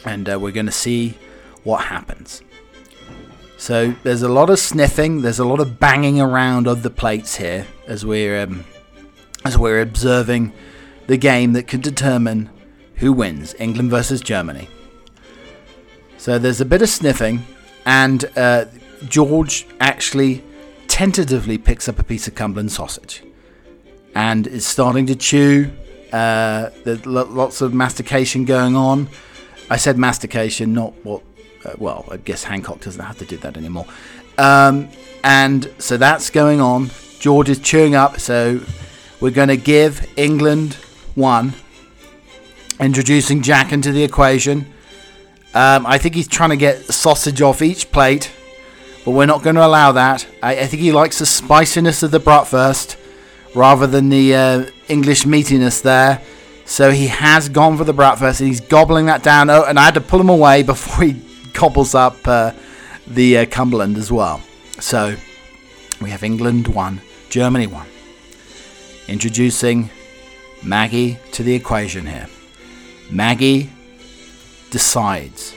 and 0.04 0.28
uh, 0.28 0.38
we're 0.38 0.52
going 0.52 0.66
to 0.66 0.70
see 0.70 1.18
what 1.64 1.86
happens. 1.86 2.40
So, 3.62 3.94
there's 4.02 4.22
a 4.22 4.28
lot 4.28 4.50
of 4.50 4.58
sniffing, 4.58 5.22
there's 5.22 5.38
a 5.38 5.44
lot 5.44 5.60
of 5.60 5.78
banging 5.78 6.20
around 6.20 6.66
of 6.66 6.82
the 6.82 6.90
plates 6.90 7.36
here 7.36 7.68
as 7.86 8.04
we're 8.04 8.42
um, 8.42 8.64
as 9.44 9.56
we're 9.56 9.80
observing 9.80 10.52
the 11.06 11.16
game 11.16 11.52
that 11.52 11.68
could 11.68 11.80
determine 11.80 12.50
who 12.96 13.12
wins, 13.12 13.54
England 13.60 13.88
versus 13.88 14.20
Germany. 14.20 14.68
So 16.18 16.40
there's 16.40 16.60
a 16.60 16.64
bit 16.64 16.82
of 16.82 16.88
sniffing, 16.88 17.46
and 17.86 18.24
uh, 18.34 18.64
George 19.08 19.68
actually 19.78 20.42
tentatively 20.88 21.56
picks 21.56 21.88
up 21.88 22.00
a 22.00 22.04
piece 22.04 22.26
of 22.26 22.34
Cumberland 22.34 22.72
sausage 22.72 23.22
and 24.16 24.48
is 24.48 24.66
starting 24.66 25.06
to 25.06 25.14
chew. 25.14 25.70
Uh, 26.12 26.70
there's 26.82 27.06
lots 27.06 27.60
of 27.60 27.72
mastication 27.72 28.44
going 28.44 28.74
on. 28.74 29.08
I 29.70 29.76
said 29.76 29.98
mastication, 29.98 30.72
not 30.72 30.94
what. 31.04 31.22
Uh, 31.64 31.72
well, 31.78 32.06
I 32.10 32.16
guess 32.16 32.44
Hancock 32.44 32.80
doesn't 32.80 33.04
have 33.04 33.18
to 33.18 33.24
do 33.24 33.36
that 33.38 33.56
anymore. 33.56 33.86
Um, 34.38 34.88
and 35.22 35.72
so 35.78 35.96
that's 35.96 36.30
going 36.30 36.60
on. 36.60 36.90
George 37.18 37.48
is 37.48 37.58
chewing 37.58 37.94
up, 37.94 38.18
so 38.18 38.60
we're 39.20 39.30
going 39.30 39.48
to 39.48 39.56
give 39.56 40.06
England 40.16 40.74
one. 41.14 41.54
Introducing 42.80 43.42
Jack 43.42 43.72
into 43.72 43.92
the 43.92 44.02
equation. 44.02 44.66
Um, 45.54 45.86
I 45.86 45.98
think 45.98 46.14
he's 46.14 46.26
trying 46.26 46.50
to 46.50 46.56
get 46.56 46.86
sausage 46.86 47.40
off 47.42 47.62
each 47.62 47.92
plate, 47.92 48.32
but 49.04 49.12
we're 49.12 49.26
not 49.26 49.42
going 49.42 49.56
to 49.56 49.64
allow 49.64 49.92
that. 49.92 50.26
I, 50.42 50.60
I 50.60 50.66
think 50.66 50.82
he 50.82 50.90
likes 50.90 51.18
the 51.18 51.26
spiciness 51.26 52.02
of 52.02 52.10
the 52.10 52.18
bratwurst 52.18 52.96
rather 53.54 53.86
than 53.86 54.08
the 54.08 54.34
uh, 54.34 54.64
English 54.88 55.24
meatiness 55.24 55.82
there. 55.82 56.22
So 56.64 56.90
he 56.90 57.08
has 57.08 57.48
gone 57.48 57.76
for 57.76 57.84
the 57.84 57.92
bratwurst 57.92 58.40
and 58.40 58.48
he's 58.48 58.60
gobbling 58.60 59.06
that 59.06 59.22
down. 59.22 59.50
Oh, 59.50 59.64
and 59.64 59.78
I 59.78 59.84
had 59.84 59.94
to 59.94 60.00
pull 60.00 60.20
him 60.20 60.30
away 60.30 60.62
before 60.64 61.04
he 61.04 61.12
gobbles 61.52 61.94
up 61.94 62.16
uh, 62.26 62.52
the 63.06 63.38
uh, 63.38 63.46
Cumberland 63.46 63.96
as 63.96 64.10
well. 64.10 64.40
So 64.80 65.16
we 66.00 66.10
have 66.10 66.22
England 66.22 66.68
1, 66.68 67.00
Germany 67.30 67.66
1. 67.66 67.86
Introducing 69.08 69.90
Maggie 70.62 71.18
to 71.32 71.42
the 71.42 71.54
equation 71.54 72.06
here. 72.06 72.28
Maggie 73.10 73.70
decides. 74.70 75.54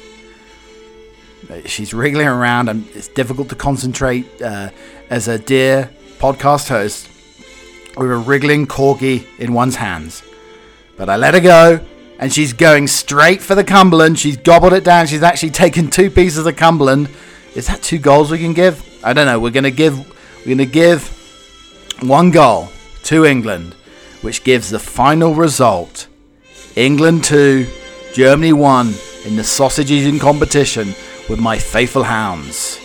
She's 1.65 1.93
wriggling 1.93 2.27
around, 2.27 2.69
and 2.69 2.87
it's 2.89 3.07
difficult 3.07 3.49
to 3.49 3.55
concentrate 3.55 4.41
uh, 4.41 4.69
as 5.09 5.27
a 5.27 5.37
dear 5.37 5.91
podcast 6.17 6.69
host 6.69 7.07
with 7.97 8.11
a 8.11 8.17
wriggling 8.17 8.67
corgi 8.67 9.25
in 9.39 9.53
one's 9.53 9.75
hands. 9.75 10.23
But 10.97 11.09
I 11.09 11.17
let 11.17 11.33
her 11.33 11.39
go, 11.39 11.85
and 12.19 12.31
she's 12.31 12.53
going 12.53 12.87
straight 12.87 13.41
for 13.41 13.55
the 13.55 13.63
Cumberland. 13.63 14.19
She's 14.19 14.37
gobbled 14.37 14.73
it 14.73 14.83
down. 14.83 15.07
She's 15.07 15.23
actually 15.23 15.51
taken 15.51 15.89
two 15.89 16.09
pieces 16.09 16.45
of 16.45 16.55
Cumberland. 16.55 17.09
Is 17.55 17.67
that 17.67 17.81
two 17.81 17.99
goals 17.99 18.31
we 18.31 18.39
can 18.39 18.53
give? 18.53 18.83
I 19.03 19.13
don't 19.13 19.25
know. 19.25 19.39
We're 19.39 19.51
gonna 19.51 19.71
give. 19.71 19.97
We're 20.45 20.55
gonna 20.55 20.65
give 20.65 21.07
one 22.01 22.31
goal 22.31 22.69
to 23.03 23.25
England, 23.25 23.73
which 24.21 24.43
gives 24.43 24.69
the 24.69 24.79
final 24.79 25.33
result 25.33 26.07
England 26.75 27.23
2, 27.23 27.67
Germany 28.13 28.51
1 28.51 28.93
in 29.25 29.35
the 29.35 29.43
sausage 29.43 29.91
eating 29.91 30.19
competition 30.19 30.87
with 31.29 31.39
my 31.39 31.57
faithful 31.57 32.03
hounds. 32.03 32.79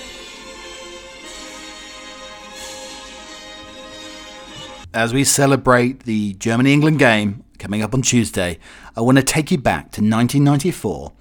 As 4.95 5.13
we 5.13 5.25
celebrate 5.25 6.01
the 6.01 6.35
Germany 6.35 6.73
England 6.73 6.99
game 6.99 7.45
coming 7.61 7.83
up 7.83 7.95
on 7.95 8.03
Tuesday, 8.03 8.59
I 8.97 9.03
want 9.03 9.19
to 9.19 9.23
take 9.23 9.53
you 9.53 9.59
back 9.59 9.93
to 9.93 10.01
1994 10.01 11.13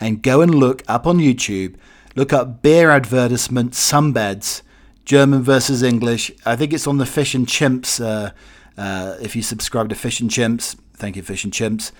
and 0.00 0.22
go 0.22 0.40
and 0.40 0.54
look 0.54 0.82
up 0.88 1.06
on 1.06 1.18
YouTube, 1.18 1.74
look 2.14 2.32
up 2.32 2.62
beer 2.62 2.90
advertisement 2.90 3.72
sunbeds 3.72 4.62
German 5.04 5.42
versus 5.42 5.82
English. 5.82 6.30
I 6.46 6.56
think 6.56 6.72
it's 6.72 6.86
on 6.86 6.98
the 6.98 7.06
Fish 7.06 7.34
and 7.34 7.46
Chimps. 7.46 8.02
Uh, 8.02 8.30
uh, 8.80 9.16
if 9.20 9.34
you 9.34 9.42
subscribe 9.42 9.88
to 9.88 9.94
Fish 9.94 10.20
and 10.20 10.30
Chimps, 10.30 10.76
thank 10.94 11.16
you, 11.16 11.22
Fish 11.22 11.44
and 11.44 11.52
Chimps. 11.52 11.92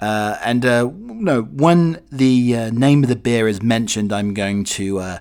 Uh, 0.00 0.36
and 0.44 0.66
uh, 0.66 0.90
no, 0.94 1.42
when 1.42 2.02
the 2.12 2.56
uh, 2.56 2.70
name 2.70 3.02
of 3.02 3.08
the 3.08 3.16
beer 3.16 3.48
is 3.48 3.62
mentioned, 3.62 4.12
I'm 4.12 4.34
going 4.34 4.64
to 4.64 4.98
uh, 4.98 5.18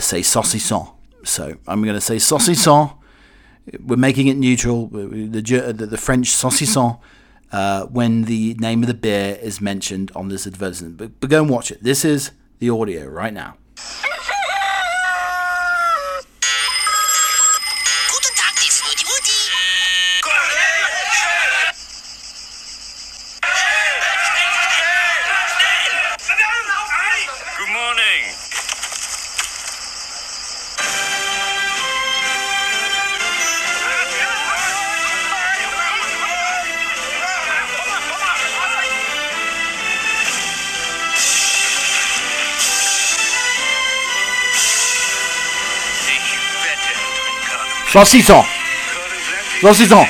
say 0.00 0.20
saucisson. 0.20 0.92
So 1.24 1.56
I'm 1.66 1.82
going 1.82 1.94
to 1.94 2.00
say 2.00 2.16
saucisson. 2.16 2.96
We're 3.80 3.96
making 3.96 4.28
it 4.28 4.36
neutral. 4.36 4.88
The, 4.88 5.40
the, 5.40 5.86
the 5.86 5.96
French 5.96 6.28
saucisson. 6.30 7.00
Uh, 7.52 7.86
when 7.86 8.22
the 8.22 8.54
name 8.54 8.82
of 8.82 8.88
the 8.88 8.94
beer 8.94 9.38
is 9.40 9.60
mentioned 9.60 10.10
on 10.16 10.28
this 10.28 10.46
advertisement, 10.46 10.96
but, 10.96 11.20
but 11.20 11.30
go 11.30 11.42
and 11.42 11.50
watch 11.50 11.70
it. 11.70 11.82
This 11.82 12.04
is 12.04 12.32
the 12.58 12.70
audio 12.70 13.06
right 13.06 13.32
now. 13.32 13.56
Saucisson. 47.96 48.42
Saucisson. 49.62 50.06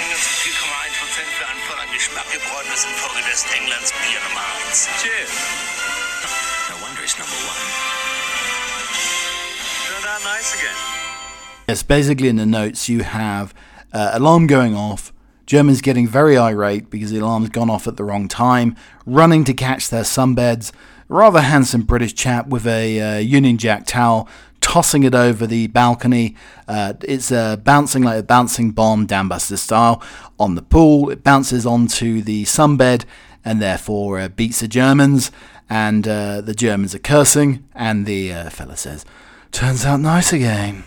Yes, 11.69 11.85
basically 11.85 12.27
in 12.27 12.35
the 12.35 12.45
notes 12.45 12.89
you 12.89 13.05
have 13.05 13.55
uh, 13.93 14.11
alarm 14.15 14.49
going 14.49 14.75
off, 14.75 15.13
Germans 15.47 15.81
getting 15.81 16.09
very 16.09 16.37
irate 16.37 16.91
because 16.91 17.13
the 17.13 17.21
alarm's 17.21 17.51
gone 17.51 17.71
off 17.71 17.87
at 17.87 17.97
the 17.97 18.03
wrong 18.03 18.27
time, 18.27 18.75
running 19.07 19.45
to 19.45 19.55
catch 19.55 19.91
their 19.91 20.03
sunbeds, 20.03 20.73
rather 21.09 21.41
handsome 21.41 21.83
British 21.83 22.15
chap 22.15 22.49
with 22.49 22.67
a 22.67 23.01
uh, 23.01 23.19
Union 23.19 23.59
Jack 23.59 23.87
towel 23.87 24.29
tossing 24.67 25.05
it 25.05 25.15
over 25.15 25.47
the 25.47 25.69
balcony. 25.69 26.35
Uh, 26.67 26.93
it's 27.03 27.31
uh, 27.31 27.55
bouncing 27.57 28.03
like 28.03 28.19
a 28.19 28.23
bouncing 28.25 28.73
bomb, 28.73 29.07
Dambuster 29.07 29.57
style, 29.57 30.03
on 30.41 30.57
the 30.57 30.61
pool. 30.61 31.09
It 31.09 31.23
bounces 31.23 31.65
onto 31.65 32.21
the 32.21 32.43
sunbed 32.43 33.05
and 33.45 33.63
therefore 33.63 34.19
uh, 34.19 34.29
beats 34.29 34.59
the 34.59 34.67
Germans. 34.67 35.31
And 35.71 36.09
uh, 36.09 36.41
the 36.41 36.55
Germans 36.55 36.97
are 36.97 37.01
cursing, 37.01 37.65
and 37.75 38.07
the 38.07 38.33
uh, 38.33 38.51
fella 38.51 38.77
says, 38.77 39.05
Turns 39.53 39.85
out 39.85 40.01
nice 40.01 40.33
again. 40.33 40.83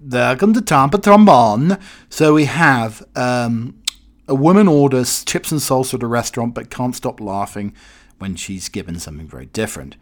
Welcome 0.00 0.52
to 0.54 0.60
Tampa 0.60 0.98
Trombone. 0.98 1.78
So 2.08 2.34
we 2.34 2.46
have 2.46 3.06
um, 3.14 3.80
a 4.26 4.34
woman 4.34 4.66
orders 4.66 5.24
chips 5.24 5.52
and 5.52 5.60
salsa 5.60 5.94
at 5.94 6.02
a 6.02 6.06
restaurant 6.08 6.54
but 6.54 6.70
can't 6.70 6.96
stop 6.96 7.20
laughing 7.20 7.74
when 8.18 8.34
she's 8.34 8.68
given 8.68 8.98
something 8.98 9.28
very 9.28 9.46
different. 9.46 9.96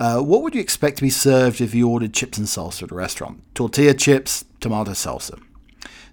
Uh, 0.00 0.18
what 0.18 0.40
would 0.40 0.54
you 0.54 0.62
expect 0.62 0.96
to 0.96 1.02
be 1.02 1.10
served 1.10 1.60
if 1.60 1.74
you 1.74 1.86
ordered 1.86 2.14
chips 2.14 2.38
and 2.38 2.46
salsa 2.46 2.84
at 2.84 2.90
a 2.90 2.94
restaurant? 2.94 3.42
Tortilla 3.54 3.92
chips, 3.92 4.46
tomato 4.58 4.92
salsa. 4.92 5.38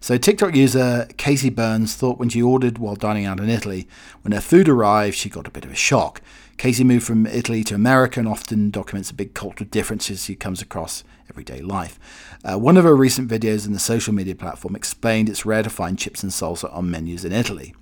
So, 0.02 0.18
TikTok 0.18 0.54
user 0.56 1.08
Casey 1.16 1.50
Burns 1.50 1.96
thought 1.96 2.20
when 2.20 2.28
she 2.28 2.42
ordered 2.42 2.80
while 2.80 2.98
dining 2.98 3.24
out 3.24 3.40
in 3.40 3.50
Italy, 3.50 3.88
when 4.24 4.34
her 4.34 4.42
food 4.42 4.68
arrived, 4.68 5.16
she 5.16 5.30
got 5.30 5.48
a 5.48 5.52
bit 5.52 5.64
of 5.64 5.72
a 5.72 5.76
shock. 5.76 6.22
Casey 6.58 6.84
moved 6.84 7.06
from 7.06 7.26
Italy 7.26 7.64
to 7.64 7.76
America 7.76 8.20
and 8.20 8.28
often 8.28 8.72
documents 8.72 9.08
the 9.08 9.16
big 9.16 9.34
cultural 9.34 9.70
differences 9.70 10.26
she 10.26 10.36
comes 10.36 10.62
across 10.62 11.06
everyday 11.30 11.62
life. 11.62 11.98
Uh, 12.44 12.60
one 12.60 12.76
of 12.76 12.84
her 12.84 12.96
recent 12.96 13.30
videos 13.30 13.66
in 13.66 13.72
the 13.72 13.80
social 13.80 14.14
media 14.14 14.36
platform 14.36 14.76
explained 14.76 15.30
it's 15.30 15.46
rare 15.46 15.64
to 15.64 15.70
find 15.70 15.98
chips 15.98 16.24
and 16.24 16.34
salsa 16.34 16.72
on 16.76 16.92
menus 16.92 17.24
in 17.24 17.32
Italy. 17.32 17.74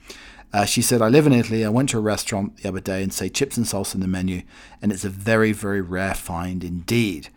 Uh, 0.53 0.65
she 0.65 0.81
said, 0.81 1.01
I 1.01 1.09
live 1.09 1.27
in 1.27 1.33
Italy. 1.33 1.65
I 1.65 1.69
went 1.69 1.89
to 1.89 1.97
a 1.97 2.01
restaurant 2.01 2.57
the 2.57 2.69
other 2.69 2.79
day 2.79 3.03
and 3.03 3.13
say 3.13 3.29
chips 3.29 3.57
and 3.57 3.65
salsa 3.65 3.95
in 3.95 4.01
the 4.01 4.07
menu, 4.07 4.43
and 4.81 4.91
it's 4.91 5.03
a 5.03 5.09
very, 5.09 5.51
very 5.51 5.81
rare 5.81 6.13
find 6.13 6.63
indeed. 6.63 7.29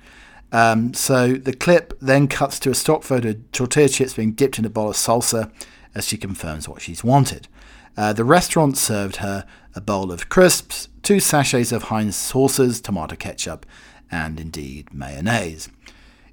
Um, 0.52 0.94
so 0.94 1.34
the 1.34 1.52
clip 1.52 1.98
then 2.00 2.28
cuts 2.28 2.58
to 2.60 2.70
a 2.70 2.74
stock 2.74 3.02
photo 3.02 3.30
of 3.30 3.52
tortilla 3.52 3.88
chips 3.88 4.14
being 4.14 4.32
dipped 4.32 4.58
in 4.58 4.64
a 4.64 4.70
bowl 4.70 4.90
of 4.90 4.96
salsa 4.96 5.50
as 5.94 6.06
she 6.06 6.16
confirms 6.16 6.68
what 6.68 6.80
she's 6.80 7.04
wanted. 7.04 7.48
Uh, 7.96 8.12
the 8.12 8.24
restaurant 8.24 8.76
served 8.76 9.16
her 9.16 9.44
a 9.74 9.80
bowl 9.80 10.12
of 10.12 10.28
crisps, 10.28 10.88
two 11.02 11.20
sachets 11.20 11.72
of 11.72 11.84
Heinz 11.84 12.16
sauces, 12.16 12.80
tomato 12.80 13.16
ketchup, 13.16 13.66
and 14.10 14.40
indeed 14.40 14.94
mayonnaise. 14.94 15.68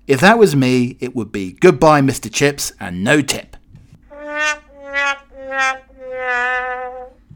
If 0.07 0.21
that 0.21 0.37
was 0.37 0.55
me, 0.55 0.97
it 0.99 1.15
would 1.15 1.31
be 1.31 1.53
goodbye, 1.53 2.01
Mr. 2.01 2.31
Chips, 2.31 2.71
and 2.79 3.03
no 3.03 3.21
tip. 3.21 3.57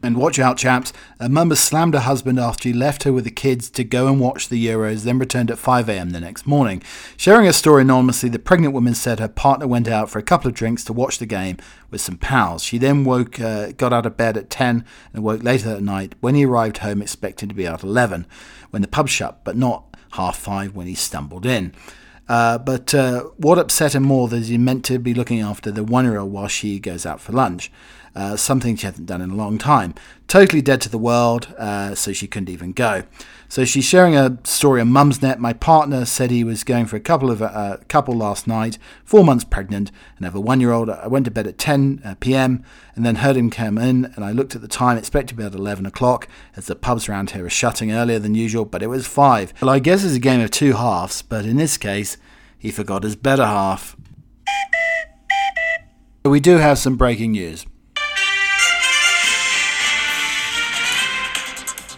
And 0.02 0.16
watch 0.16 0.38
out, 0.38 0.56
chaps. 0.56 0.94
A 1.18 1.28
mum 1.28 1.50
has 1.50 1.60
slammed 1.60 1.92
her 1.92 2.00
husband 2.00 2.40
after 2.40 2.68
he 2.68 2.72
left 2.72 3.02
her 3.02 3.12
with 3.12 3.24
the 3.24 3.30
kids 3.30 3.68
to 3.70 3.84
go 3.84 4.06
and 4.06 4.18
watch 4.18 4.48
the 4.48 4.66
Euros, 4.66 5.02
then 5.04 5.18
returned 5.18 5.50
at 5.50 5.58
5am 5.58 6.12
the 6.12 6.20
next 6.20 6.46
morning. 6.46 6.82
Sharing 7.18 7.44
her 7.44 7.52
story 7.52 7.82
anonymously, 7.82 8.30
the 8.30 8.38
pregnant 8.38 8.72
woman 8.72 8.94
said 8.94 9.20
her 9.20 9.28
partner 9.28 9.66
went 9.66 9.88
out 9.88 10.08
for 10.08 10.18
a 10.18 10.22
couple 10.22 10.48
of 10.48 10.54
drinks 10.54 10.84
to 10.84 10.94
watch 10.94 11.18
the 11.18 11.26
game 11.26 11.58
with 11.90 12.00
some 12.00 12.16
pals. 12.16 12.62
She 12.62 12.78
then 12.78 13.04
woke, 13.04 13.38
uh, 13.38 13.72
got 13.72 13.92
out 13.92 14.06
of 14.06 14.16
bed 14.16 14.38
at 14.38 14.48
10 14.48 14.86
and 15.12 15.22
woke 15.22 15.42
later 15.42 15.68
that 15.68 15.82
night 15.82 16.14
when 16.20 16.34
he 16.34 16.46
arrived 16.46 16.78
home 16.78 17.02
expecting 17.02 17.50
to 17.50 17.54
be 17.54 17.68
out 17.68 17.80
at 17.80 17.84
11 17.84 18.26
when 18.70 18.80
the 18.80 18.88
pub 18.88 19.08
shut, 19.08 19.44
but 19.44 19.56
not 19.56 19.84
half 20.12 20.38
5 20.38 20.74
when 20.74 20.86
he 20.86 20.94
stumbled 20.94 21.44
in. 21.44 21.74
Uh, 22.26 22.56
but 22.56 22.94
uh, 22.94 23.24
what 23.36 23.58
upset 23.58 23.94
him 23.94 24.04
more 24.04 24.32
is 24.32 24.48
he 24.48 24.56
meant 24.56 24.84
to 24.86 24.98
be 24.98 25.12
looking 25.12 25.40
after 25.40 25.70
the 25.70 25.84
one 25.84 26.04
year 26.04 26.16
old 26.16 26.32
while 26.32 26.48
she 26.48 26.78
goes 26.78 27.04
out 27.04 27.20
for 27.20 27.32
lunch 27.32 27.70
uh, 28.14 28.36
something 28.36 28.76
she 28.76 28.86
hadn't 28.86 29.06
done 29.06 29.20
in 29.20 29.30
a 29.30 29.34
long 29.34 29.58
time. 29.58 29.94
Totally 30.28 30.62
dead 30.62 30.80
to 30.82 30.88
the 30.88 30.98
world, 30.98 31.52
uh, 31.58 31.94
so 31.94 32.12
she 32.12 32.26
couldn't 32.26 32.50
even 32.50 32.72
go. 32.72 33.04
So 33.48 33.64
she's 33.64 33.84
sharing 33.84 34.14
a 34.14 34.38
story 34.44 34.80
on 34.80 34.90
Mumsnet. 34.90 35.38
My 35.38 35.52
partner 35.52 36.04
said 36.04 36.30
he 36.30 36.44
was 36.44 36.62
going 36.62 36.86
for 36.86 36.94
a 36.94 37.00
couple 37.00 37.32
of 37.32 37.42
uh, 37.42 37.78
couple 37.88 38.14
last 38.14 38.46
night, 38.46 38.78
four 39.04 39.24
months 39.24 39.42
pregnant, 39.42 39.90
and 40.16 40.24
have 40.24 40.36
a 40.36 40.40
one-year-old. 40.40 40.88
I 40.88 41.08
went 41.08 41.24
to 41.24 41.32
bed 41.32 41.48
at 41.48 41.58
10 41.58 42.00
uh, 42.04 42.14
p.m. 42.20 42.64
and 42.94 43.04
then 43.04 43.16
heard 43.16 43.36
him 43.36 43.50
come 43.50 43.76
in, 43.76 44.12
and 44.14 44.24
I 44.24 44.30
looked 44.30 44.54
at 44.54 44.60
the 44.60 44.68
time, 44.68 44.96
expected 44.96 45.30
to 45.30 45.34
be 45.34 45.42
at 45.42 45.54
11 45.54 45.84
o'clock, 45.84 46.28
as 46.54 46.66
the 46.66 46.76
pubs 46.76 47.08
around 47.08 47.30
here 47.30 47.44
are 47.44 47.50
shutting 47.50 47.90
earlier 47.90 48.20
than 48.20 48.36
usual, 48.36 48.64
but 48.64 48.84
it 48.84 48.86
was 48.86 49.08
five. 49.08 49.52
Well, 49.60 49.70
I 49.70 49.80
guess 49.80 50.04
it's 50.04 50.14
a 50.14 50.20
game 50.20 50.40
of 50.40 50.52
two 50.52 50.74
halves, 50.74 51.22
but 51.22 51.44
in 51.44 51.56
this 51.56 51.76
case, 51.76 52.18
he 52.56 52.70
forgot 52.70 53.02
his 53.02 53.16
better 53.16 53.46
half. 53.46 53.96
We 56.24 56.38
do 56.38 56.58
have 56.58 56.78
some 56.78 56.96
breaking 56.96 57.32
news. 57.32 57.66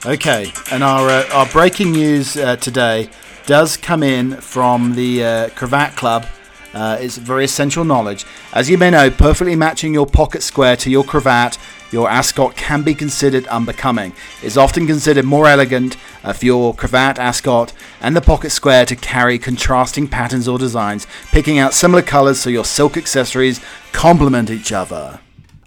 Okay, 0.04 0.52
and 0.72 0.82
our 0.82 1.08
uh, 1.08 1.28
our 1.32 1.46
breaking 1.46 1.92
news 1.92 2.36
uh, 2.36 2.56
today 2.56 3.08
does 3.46 3.76
come 3.76 4.02
in 4.02 4.32
from 4.32 4.96
the 4.96 5.24
uh, 5.24 5.48
Cravat 5.50 5.94
Club. 5.94 6.26
Uh, 6.74 6.96
it's 6.98 7.18
very 7.18 7.44
essential 7.44 7.84
knowledge. 7.84 8.24
As 8.52 8.68
you 8.68 8.76
may 8.78 8.90
know, 8.90 9.12
perfectly 9.12 9.54
matching 9.54 9.94
your 9.94 10.06
pocket 10.06 10.42
square 10.42 10.76
to 10.78 10.90
your 10.90 11.04
cravat, 11.04 11.56
your 11.92 12.10
ascot 12.10 12.56
can 12.56 12.82
be 12.82 12.94
considered 12.94 13.46
unbecoming. 13.46 14.12
It's 14.42 14.56
often 14.56 14.88
considered 14.88 15.24
more 15.24 15.46
elegant 15.46 15.96
uh, 16.24 16.32
for 16.32 16.46
your 16.46 16.74
cravat, 16.74 17.20
ascot, 17.20 17.72
and 18.00 18.16
the 18.16 18.20
pocket 18.20 18.50
square 18.50 18.84
to 18.86 18.96
carry 18.96 19.38
contrasting 19.38 20.08
patterns 20.08 20.48
or 20.48 20.58
designs, 20.58 21.06
picking 21.30 21.60
out 21.60 21.74
similar 21.74 22.02
colours 22.02 22.40
so 22.40 22.50
your 22.50 22.64
silk 22.64 22.96
accessories 22.96 23.60
complement 23.92 24.50
each 24.50 24.72
other. 24.72 25.20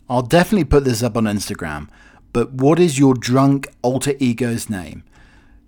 I'll 0.10 0.24
definitely 0.24 0.66
put 0.66 0.84
this 0.84 1.02
up 1.02 1.16
on 1.16 1.24
Instagram. 1.24 1.88
But 2.36 2.52
what 2.52 2.80
is 2.80 3.00
your 3.00 3.14
drunk 3.14 3.70
alter 3.82 4.14
ego's 4.20 4.70
name? 4.70 5.06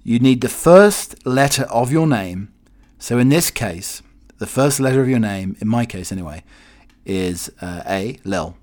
You 0.03 0.19
need 0.19 0.41
the 0.41 0.49
first 0.49 1.25
letter 1.25 1.63
of 1.63 1.93
your 1.93 2.05
name. 2.05 2.51
So 2.99 3.17
in 3.19 3.29
this 3.29 3.49
case, 3.51 4.01
the 4.37 4.47
first 4.47 4.77
letter 4.81 5.01
of 5.01 5.07
your 5.07 5.17
name, 5.17 5.55
in 5.61 5.69
my 5.69 5.85
case 5.85 6.11
anyway, 6.11 6.43
is 7.05 7.49
uh, 7.61 7.83
A, 7.87 8.19
Lil. 8.25 8.57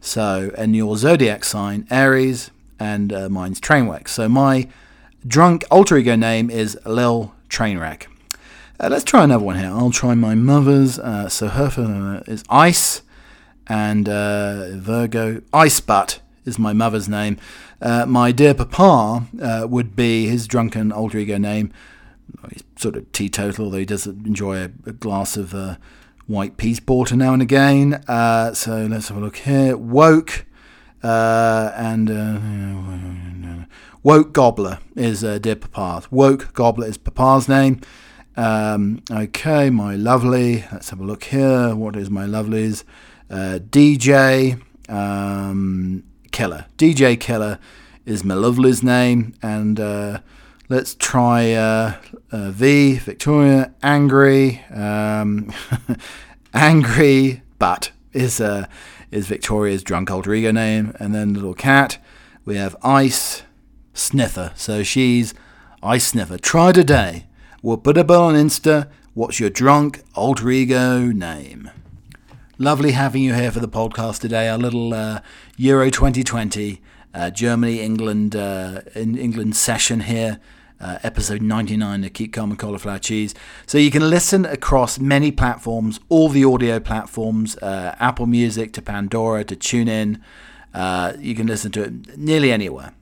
So, 0.00 0.50
and 0.56 0.74
your 0.74 0.96
zodiac 0.96 1.44
sign, 1.44 1.86
Aries, 1.90 2.52
and 2.78 3.12
uh, 3.12 3.28
mine's 3.28 3.60
Trainwreck. 3.60 4.08
So 4.08 4.26
my 4.26 4.66
drunk 5.26 5.64
alter 5.70 5.98
ego 5.98 6.16
name 6.16 6.48
is 6.48 6.78
Lil 6.86 7.34
Trainwreck. 7.50 8.06
Uh, 8.82 8.88
let's 8.90 9.04
try 9.04 9.24
another 9.24 9.44
one 9.44 9.58
here. 9.58 9.68
I'll 9.68 9.90
try 9.90 10.14
my 10.14 10.34
mother's. 10.34 10.98
Uh, 10.98 11.28
so 11.28 11.48
her 11.48 12.22
is 12.26 12.44
Ice, 12.48 13.02
and 13.66 14.08
uh, 14.08 14.70
Virgo, 14.76 15.42
Ice 15.52 15.80
Butt 15.80 16.20
is 16.44 16.58
my 16.58 16.72
mother's 16.72 17.08
name. 17.08 17.38
Uh, 17.80 18.06
my 18.06 18.32
dear 18.32 18.54
papa 18.54 19.26
uh, 19.40 19.66
would 19.66 19.94
be 19.94 20.26
his 20.26 20.46
drunken 20.46 20.92
alter 20.92 21.18
ego 21.18 21.38
name. 21.38 21.72
He's 22.50 22.62
sort 22.76 22.96
of 22.96 23.10
teetotal, 23.12 23.66
although 23.66 23.78
he 23.78 23.84
does 23.84 24.06
enjoy 24.06 24.58
a, 24.58 24.70
a 24.86 24.92
glass 24.92 25.36
of 25.36 25.54
uh, 25.54 25.76
white 26.26 26.56
peas 26.56 26.80
porter 26.80 27.16
now 27.16 27.32
and 27.32 27.42
again. 27.42 28.02
Uh, 28.06 28.54
so 28.54 28.86
let's 28.86 29.08
have 29.08 29.16
a 29.16 29.20
look 29.20 29.36
here. 29.36 29.76
Woke 29.76 30.46
uh, 31.02 31.72
and 31.74 32.10
uh, 32.10 33.64
Woke 34.02 34.32
Gobbler 34.32 34.78
is 34.96 35.20
dear 35.20 35.56
papa's. 35.56 36.10
Woke 36.10 36.52
Gobbler 36.54 36.86
is 36.86 36.96
papa's 36.98 37.48
name. 37.48 37.80
Um, 38.36 39.02
okay, 39.10 39.68
my 39.70 39.96
lovely. 39.96 40.64
Let's 40.72 40.90
have 40.90 41.00
a 41.00 41.04
look 41.04 41.24
here. 41.24 41.74
What 41.74 41.96
is 41.96 42.08
my 42.08 42.26
lovely's? 42.26 42.84
DJ. 43.30 44.60
Um, 44.88 46.04
Killer. 46.30 46.66
DJ 46.78 47.18
Keller 47.18 47.58
is 48.06 48.24
my 48.24 48.34
lovely's 48.34 48.82
name, 48.82 49.34
and 49.42 49.78
uh, 49.78 50.20
let's 50.68 50.94
try 50.94 51.52
uh, 51.52 51.96
uh, 52.32 52.50
V, 52.50 52.94
Victoria, 52.94 53.74
Angry, 53.82 54.62
um, 54.70 55.52
Angry, 56.54 57.42
but 57.58 57.92
is 58.12 58.40
uh, 58.40 58.66
is 59.10 59.26
Victoria's 59.26 59.82
drunk 59.82 60.10
alter 60.10 60.34
ego 60.34 60.52
name, 60.52 60.94
and 60.98 61.14
then 61.14 61.34
little 61.34 61.54
cat. 61.54 62.02
We 62.44 62.56
have 62.56 62.76
Ice 62.82 63.42
Sniffer, 63.92 64.52
so 64.56 64.82
she's 64.82 65.34
Ice 65.82 66.06
Sniffer. 66.08 66.38
Try 66.38 66.72
today. 66.72 67.26
We'll 67.62 67.76
put 67.76 67.98
a 67.98 68.04
bill 68.04 68.22
on 68.22 68.34
Insta. 68.34 68.90
What's 69.14 69.38
your 69.38 69.50
drunk 69.50 70.02
alter 70.14 70.50
ego 70.50 71.06
name? 71.06 71.70
Lovely 72.58 72.92
having 72.92 73.22
you 73.22 73.34
here 73.34 73.50
for 73.50 73.60
the 73.60 73.68
podcast 73.68 74.20
today. 74.20 74.48
Our 74.48 74.58
little 74.58 74.92
uh, 74.92 75.20
Euro 75.60 75.90
2020 75.90 76.80
uh, 77.12 77.28
Germany 77.28 77.80
England 77.80 78.34
uh, 78.34 78.80
in 78.94 79.18
England 79.18 79.54
session 79.54 80.00
here. 80.00 80.40
Uh, 80.80 80.98
episode 81.02 81.42
99 81.42 82.04
of 82.04 82.12
Keep 82.14 82.32
Calm 82.32 82.48
and 82.48 82.58
Cauliflower 82.58 82.98
Cheese. 82.98 83.34
So 83.66 83.76
you 83.76 83.90
can 83.90 84.08
listen 84.08 84.46
across 84.46 84.98
many 84.98 85.30
platforms, 85.30 86.00
all 86.08 86.30
the 86.30 86.42
audio 86.46 86.80
platforms, 86.80 87.58
uh, 87.58 87.94
Apple 88.00 88.24
Music 88.24 88.72
to 88.72 88.80
Pandora 88.80 89.44
to 89.44 89.54
TuneIn. 89.54 90.22
Uh, 90.72 91.12
you 91.18 91.34
can 91.34 91.46
listen 91.46 91.70
to 91.72 91.82
it 91.82 92.16
nearly 92.16 92.50
anywhere. 92.50 92.94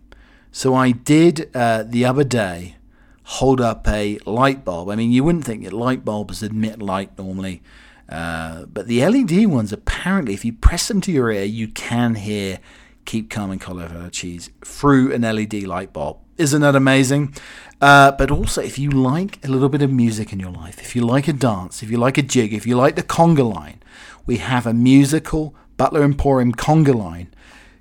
So 0.51 0.75
I 0.75 0.91
did 0.91 1.53
the 1.53 2.05
other 2.05 2.25
day 2.25 2.75
hold 3.23 3.61
up 3.61 3.87
a 3.87 4.19
light 4.27 4.65
bulb. 4.65 4.89
I 4.89 4.97
mean, 4.97 5.13
you 5.13 5.23
wouldn't 5.23 5.45
think 5.45 5.63
that 5.63 5.73
light 5.73 6.05
bulbs 6.05 6.43
emit 6.43 6.83
light 6.83 7.17
normally. 7.17 7.63
Uh, 8.09 8.65
but 8.67 8.87
the 8.87 9.05
LED 9.07 9.47
ones, 9.47 9.73
apparently, 9.73 10.35
if 10.35 10.45
you 10.45 10.53
press 10.53 10.89
them 10.89 11.01
to 11.03 11.13
your 11.13 11.31
ear, 11.31 11.45
you 11.45 11.69
can 11.69 12.15
hear 12.15 12.59
Keep 13.05 13.31
Calm 13.31 13.51
and 13.51 13.61
Cauliflower 13.61 14.11
Cheese 14.11 14.51
through 14.65 15.13
an 15.13 15.23
LED 15.23 15.65
light 15.65 15.93
bulb. 15.93 16.19
Isn't 16.37 16.63
that 16.63 16.77
amazing? 16.77 17.35
Uh, 17.81 18.13
but 18.13 18.31
also, 18.31 18.63
if 18.63 18.79
you 18.79 18.91
like 18.91 19.45
a 19.45 19.49
little 19.49 19.69
bit 19.69 19.83
of 19.83 19.91
music 19.93 20.33
in 20.33 20.41
your 20.41 20.51
life, 20.51 20.81
if 20.81 20.97
you 20.97 21.03
like 21.03 21.29
a 21.29 21.33
dance, 21.33 21.83
if 21.83 21.91
you 21.91 21.97
like 21.97 22.17
a 22.19 22.23
jig, 22.23 22.53
if 22.53 22.67
you 22.67 22.77
like 22.77 22.97
the 22.97 23.03
conga 23.03 23.55
line, 23.55 23.81
we 24.27 24.39
have 24.39 24.67
a 24.67 24.73
musical 24.73 25.55
Butler 25.77 26.03
Emporium 26.03 26.53
conga 26.53 26.95
line 26.95 27.29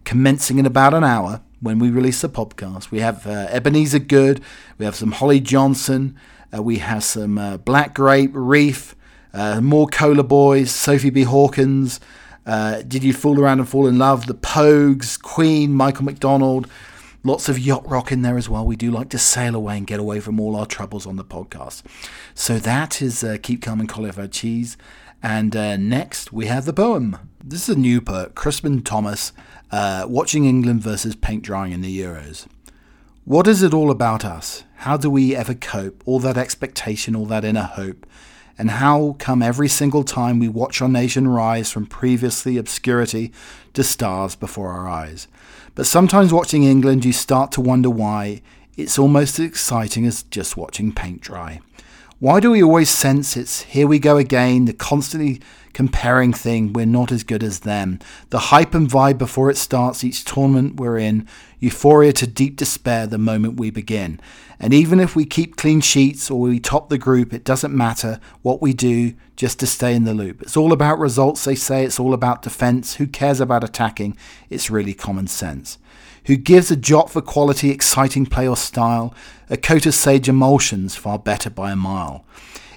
commencing 0.05 0.59
in 0.59 0.65
about 0.65 0.93
an 0.93 1.03
hour 1.03 1.41
when 1.59 1.79
we 1.79 1.89
release 1.89 2.21
the 2.21 2.29
podcast. 2.29 2.91
We 2.91 2.99
have 2.99 3.27
uh, 3.27 3.47
Ebeneezer 3.49 3.99
Goode, 3.99 4.41
we 4.77 4.85
have 4.85 4.95
some 4.95 5.11
Holly 5.11 5.39
Johnson, 5.39 6.15
uh, 6.55 6.63
we 6.63 6.77
have 6.77 7.03
some 7.03 7.37
uh, 7.37 7.57
Black 7.57 7.93
Grape 7.93 8.31
Reef, 8.33 8.95
uh, 9.37 9.61
more 9.61 9.87
Cola 9.87 10.23
Boys, 10.23 10.71
Sophie 10.71 11.11
B. 11.11 11.23
Hawkins, 11.23 11.99
uh, 12.45 12.81
Did 12.81 13.03
You 13.03 13.13
Fool 13.13 13.39
Around 13.39 13.59
and 13.59 13.69
Fall 13.69 13.87
in 13.87 13.99
Love, 13.99 14.25
The 14.25 14.33
Pogues, 14.33 15.21
Queen, 15.21 15.73
Michael 15.73 16.05
McDonald. 16.05 16.67
Lots 17.23 17.47
of 17.49 17.59
yacht 17.59 17.87
rock 17.87 18.11
in 18.11 18.21
there 18.21 18.37
as 18.37 18.49
well. 18.49 18.65
We 18.65 18.75
do 18.75 18.89
like 18.89 19.09
to 19.09 19.17
sail 19.17 19.53
away 19.53 19.77
and 19.77 19.85
get 19.85 19.99
away 19.99 20.21
from 20.21 20.39
all 20.39 20.55
our 20.55 20.65
troubles 20.65 21.05
on 21.05 21.17
the 21.17 21.23
podcast. 21.25 21.83
So 22.33 22.57
that 22.57 23.01
is 23.01 23.23
uh, 23.23 23.37
Keep 23.41 23.61
Calm 23.61 23.79
and 23.79 23.89
Cauliflower 23.89 24.27
Cheese. 24.27 24.77
And 25.21 25.55
uh, 25.55 25.77
next 25.77 26.31
we 26.31 26.45
have 26.45 26.65
the 26.65 26.73
poem. 26.73 27.17
This 27.43 27.67
is 27.67 27.75
a 27.75 27.79
new 27.79 28.01
poet, 28.01 28.33
Crispin 28.33 28.81
Thomas, 28.81 29.33
uh, 29.71 30.05
watching 30.07 30.45
England 30.45 30.81
versus 30.81 31.15
paint 31.15 31.43
drying 31.43 31.73
in 31.73 31.81
the 31.81 31.99
Euros. 31.99 32.47
What 33.25 33.47
is 33.47 33.61
it 33.61 33.73
all 33.73 33.91
about 33.91 34.23
us? 34.23 34.63
How 34.77 34.95
do 34.95 35.09
we 35.09 35.35
ever 35.35 35.53
cope? 35.53 36.01
All 36.05 36.19
that 36.19 36.37
expectation, 36.37 37.15
all 37.15 37.25
that 37.25 37.43
inner 37.43 37.63
hope. 37.63 38.05
And 38.57 38.71
how 38.71 39.15
come 39.19 39.43
every 39.43 39.67
single 39.67 40.03
time 40.03 40.39
we 40.39 40.47
watch 40.47 40.81
our 40.81 40.89
nation 40.89 41.27
rise 41.27 41.71
from 41.71 41.85
previously 41.85 42.57
obscurity 42.57 43.31
to 43.73 43.83
stars 43.83 44.35
before 44.35 44.71
our 44.71 44.87
eyes? 44.87 45.27
But 45.75 45.85
sometimes 45.85 46.33
watching 46.33 46.63
England, 46.63 47.05
you 47.05 47.13
start 47.13 47.51
to 47.53 47.61
wonder 47.61 47.89
why, 47.89 48.41
it's 48.75 48.97
almost 48.97 49.39
as 49.39 49.45
exciting 49.45 50.05
as 50.05 50.23
just 50.23 50.57
watching 50.57 50.91
paint 50.91 51.21
dry. 51.21 51.61
Why 52.19 52.39
do 52.39 52.49
we 52.49 52.63
always 52.63 52.89
sense 52.89 53.37
it's 53.37 53.61
here 53.61 53.85
we 53.85 53.99
go 53.99 54.17
again, 54.17 54.65
the 54.65 54.73
constantly 54.73 55.39
comparing 55.73 56.33
thing, 56.33 56.73
we're 56.73 56.87
not 56.87 57.11
as 57.11 57.23
good 57.23 57.43
as 57.43 57.59
them. 57.59 57.99
The 58.31 58.39
hype 58.39 58.73
and 58.73 58.89
vibe 58.89 59.19
before 59.19 59.51
it 59.51 59.57
starts 59.57 60.03
each 60.03 60.25
tournament 60.25 60.79
we're 60.79 60.97
in, 60.97 61.27
euphoria 61.59 62.11
to 62.13 62.25
deep 62.25 62.55
despair 62.55 63.05
the 63.05 63.19
moment 63.19 63.59
we 63.59 63.69
begin. 63.69 64.19
And 64.59 64.73
even 64.73 64.99
if 64.99 65.15
we 65.15 65.25
keep 65.25 65.57
clean 65.57 65.79
sheets 65.79 66.31
or 66.31 66.39
we 66.39 66.59
top 66.59 66.89
the 66.89 66.97
group, 66.97 67.33
it 67.33 67.43
doesn't 67.43 67.77
matter 67.77 68.19
what 68.41 68.63
we 68.63 68.73
do 68.73 69.13
just 69.35 69.59
to 69.59 69.67
stay 69.67 69.93
in 69.93 70.05
the 70.05 70.15
loop. 70.15 70.41
It's 70.41 70.57
all 70.57 70.73
about 70.73 70.97
results, 70.97 71.45
they 71.45 71.53
say, 71.53 71.85
it's 71.85 71.99
all 71.99 72.15
about 72.15 72.41
defense. 72.41 72.95
Who 72.95 73.05
cares 73.05 73.39
about 73.39 73.63
attacking? 73.63 74.17
It's 74.49 74.71
really 74.71 74.95
common 74.95 75.27
sense 75.27 75.77
who 76.27 76.35
gives 76.35 76.69
a 76.69 76.75
jot 76.75 77.09
for 77.09 77.21
quality, 77.21 77.71
exciting 77.71 78.25
play 78.25 78.47
or 78.47 78.57
style, 78.57 79.13
a 79.49 79.57
coat 79.57 79.85
of 79.85 79.95
sage 79.95 80.29
emulsions 80.29 80.95
far 80.95 81.17
better 81.17 81.49
by 81.49 81.71
a 81.71 81.75
mile. 81.75 82.25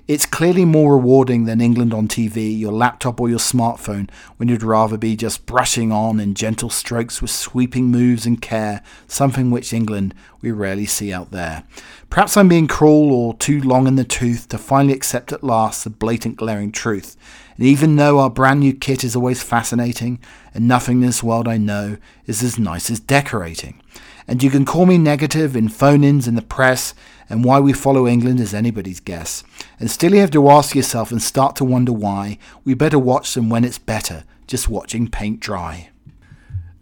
It's 0.06 0.26
clearly 0.26 0.64
more 0.64 0.96
rewarding 0.96 1.44
than 1.44 1.60
England 1.60 1.94
on 1.94 2.08
TV, 2.08 2.58
your 2.58 2.72
laptop, 2.72 3.20
or 3.20 3.28
your 3.28 3.38
smartphone 3.38 4.10
when 4.36 4.48
you'd 4.48 4.62
rather 4.62 4.96
be 4.96 5.14
just 5.14 5.46
brushing 5.46 5.92
on 5.92 6.18
in 6.18 6.34
gentle 6.34 6.70
strokes 6.70 7.20
with 7.20 7.30
sweeping 7.30 7.92
moves 7.92 8.26
and 8.26 8.42
care, 8.42 8.82
something 9.06 9.50
which 9.50 9.72
England 9.72 10.14
we 10.40 10.50
rarely 10.50 10.86
see 10.86 11.12
out 11.12 11.30
there. 11.30 11.62
Perhaps 12.08 12.36
I'm 12.36 12.48
being 12.48 12.66
cruel 12.66 13.12
or 13.12 13.34
too 13.34 13.60
long 13.60 13.86
in 13.86 13.94
the 13.94 14.04
tooth 14.04 14.48
to 14.48 14.58
finally 14.58 14.94
accept 14.94 15.32
at 15.32 15.44
last 15.44 15.84
the 15.84 15.90
blatant 15.90 16.36
glaring 16.36 16.72
truth. 16.72 17.16
And 17.60 17.68
even 17.68 17.96
though 17.96 18.20
our 18.20 18.30
brand 18.30 18.60
new 18.60 18.72
kit 18.72 19.04
is 19.04 19.14
always 19.14 19.42
fascinating, 19.42 20.18
and 20.54 20.66
nothing 20.66 21.02
in 21.02 21.06
this 21.06 21.22
world 21.22 21.46
I 21.46 21.58
know 21.58 21.98
is 22.24 22.42
as 22.42 22.58
nice 22.58 22.88
as 22.88 23.00
decorating. 23.00 23.82
And 24.26 24.42
you 24.42 24.48
can 24.48 24.64
call 24.64 24.86
me 24.86 24.96
negative 24.96 25.54
in 25.54 25.68
phone 25.68 26.02
ins 26.02 26.26
in 26.26 26.36
the 26.36 26.40
press, 26.40 26.94
and 27.28 27.44
why 27.44 27.60
we 27.60 27.74
follow 27.74 28.08
England 28.08 28.40
is 28.40 28.54
anybody's 28.54 28.98
guess. 28.98 29.44
And 29.78 29.90
still 29.90 30.14
you 30.14 30.20
have 30.20 30.30
to 30.30 30.48
ask 30.48 30.74
yourself 30.74 31.12
and 31.12 31.20
start 31.20 31.54
to 31.56 31.64
wonder 31.66 31.92
why 31.92 32.38
we 32.64 32.72
better 32.72 32.98
watch 32.98 33.34
them 33.34 33.50
when 33.50 33.64
it's 33.64 33.78
better, 33.78 34.24
just 34.46 34.70
watching 34.70 35.10
paint 35.10 35.40
dry. 35.40 35.90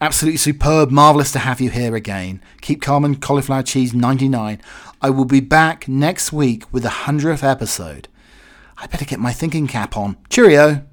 Absolutely 0.01 0.39
superb, 0.39 0.93
marvellous 0.93 1.33
to 1.33 1.41
have 1.41 1.61
you 1.61 1.71
here 1.71 1.97
again. 1.97 2.41
Keep 2.61 2.83
calm 2.83 3.05
and 3.05 3.21
cauliflower 3.21 3.65
cheese 3.65 3.93
99. 3.93 4.63
I 5.03 5.11
will 5.11 5.25
be 5.25 5.41
back 5.41 5.89
next 5.89 6.33
week 6.33 6.73
with 6.73 6.85
the 6.85 6.89
100th 6.89 7.43
episode. 7.43 8.07
I 8.81 8.87
better 8.87 9.05
get 9.05 9.19
my 9.19 9.33
thinking 9.33 9.67
cap 9.67 9.97
on. 9.97 10.17
Cheerio! 10.31 10.88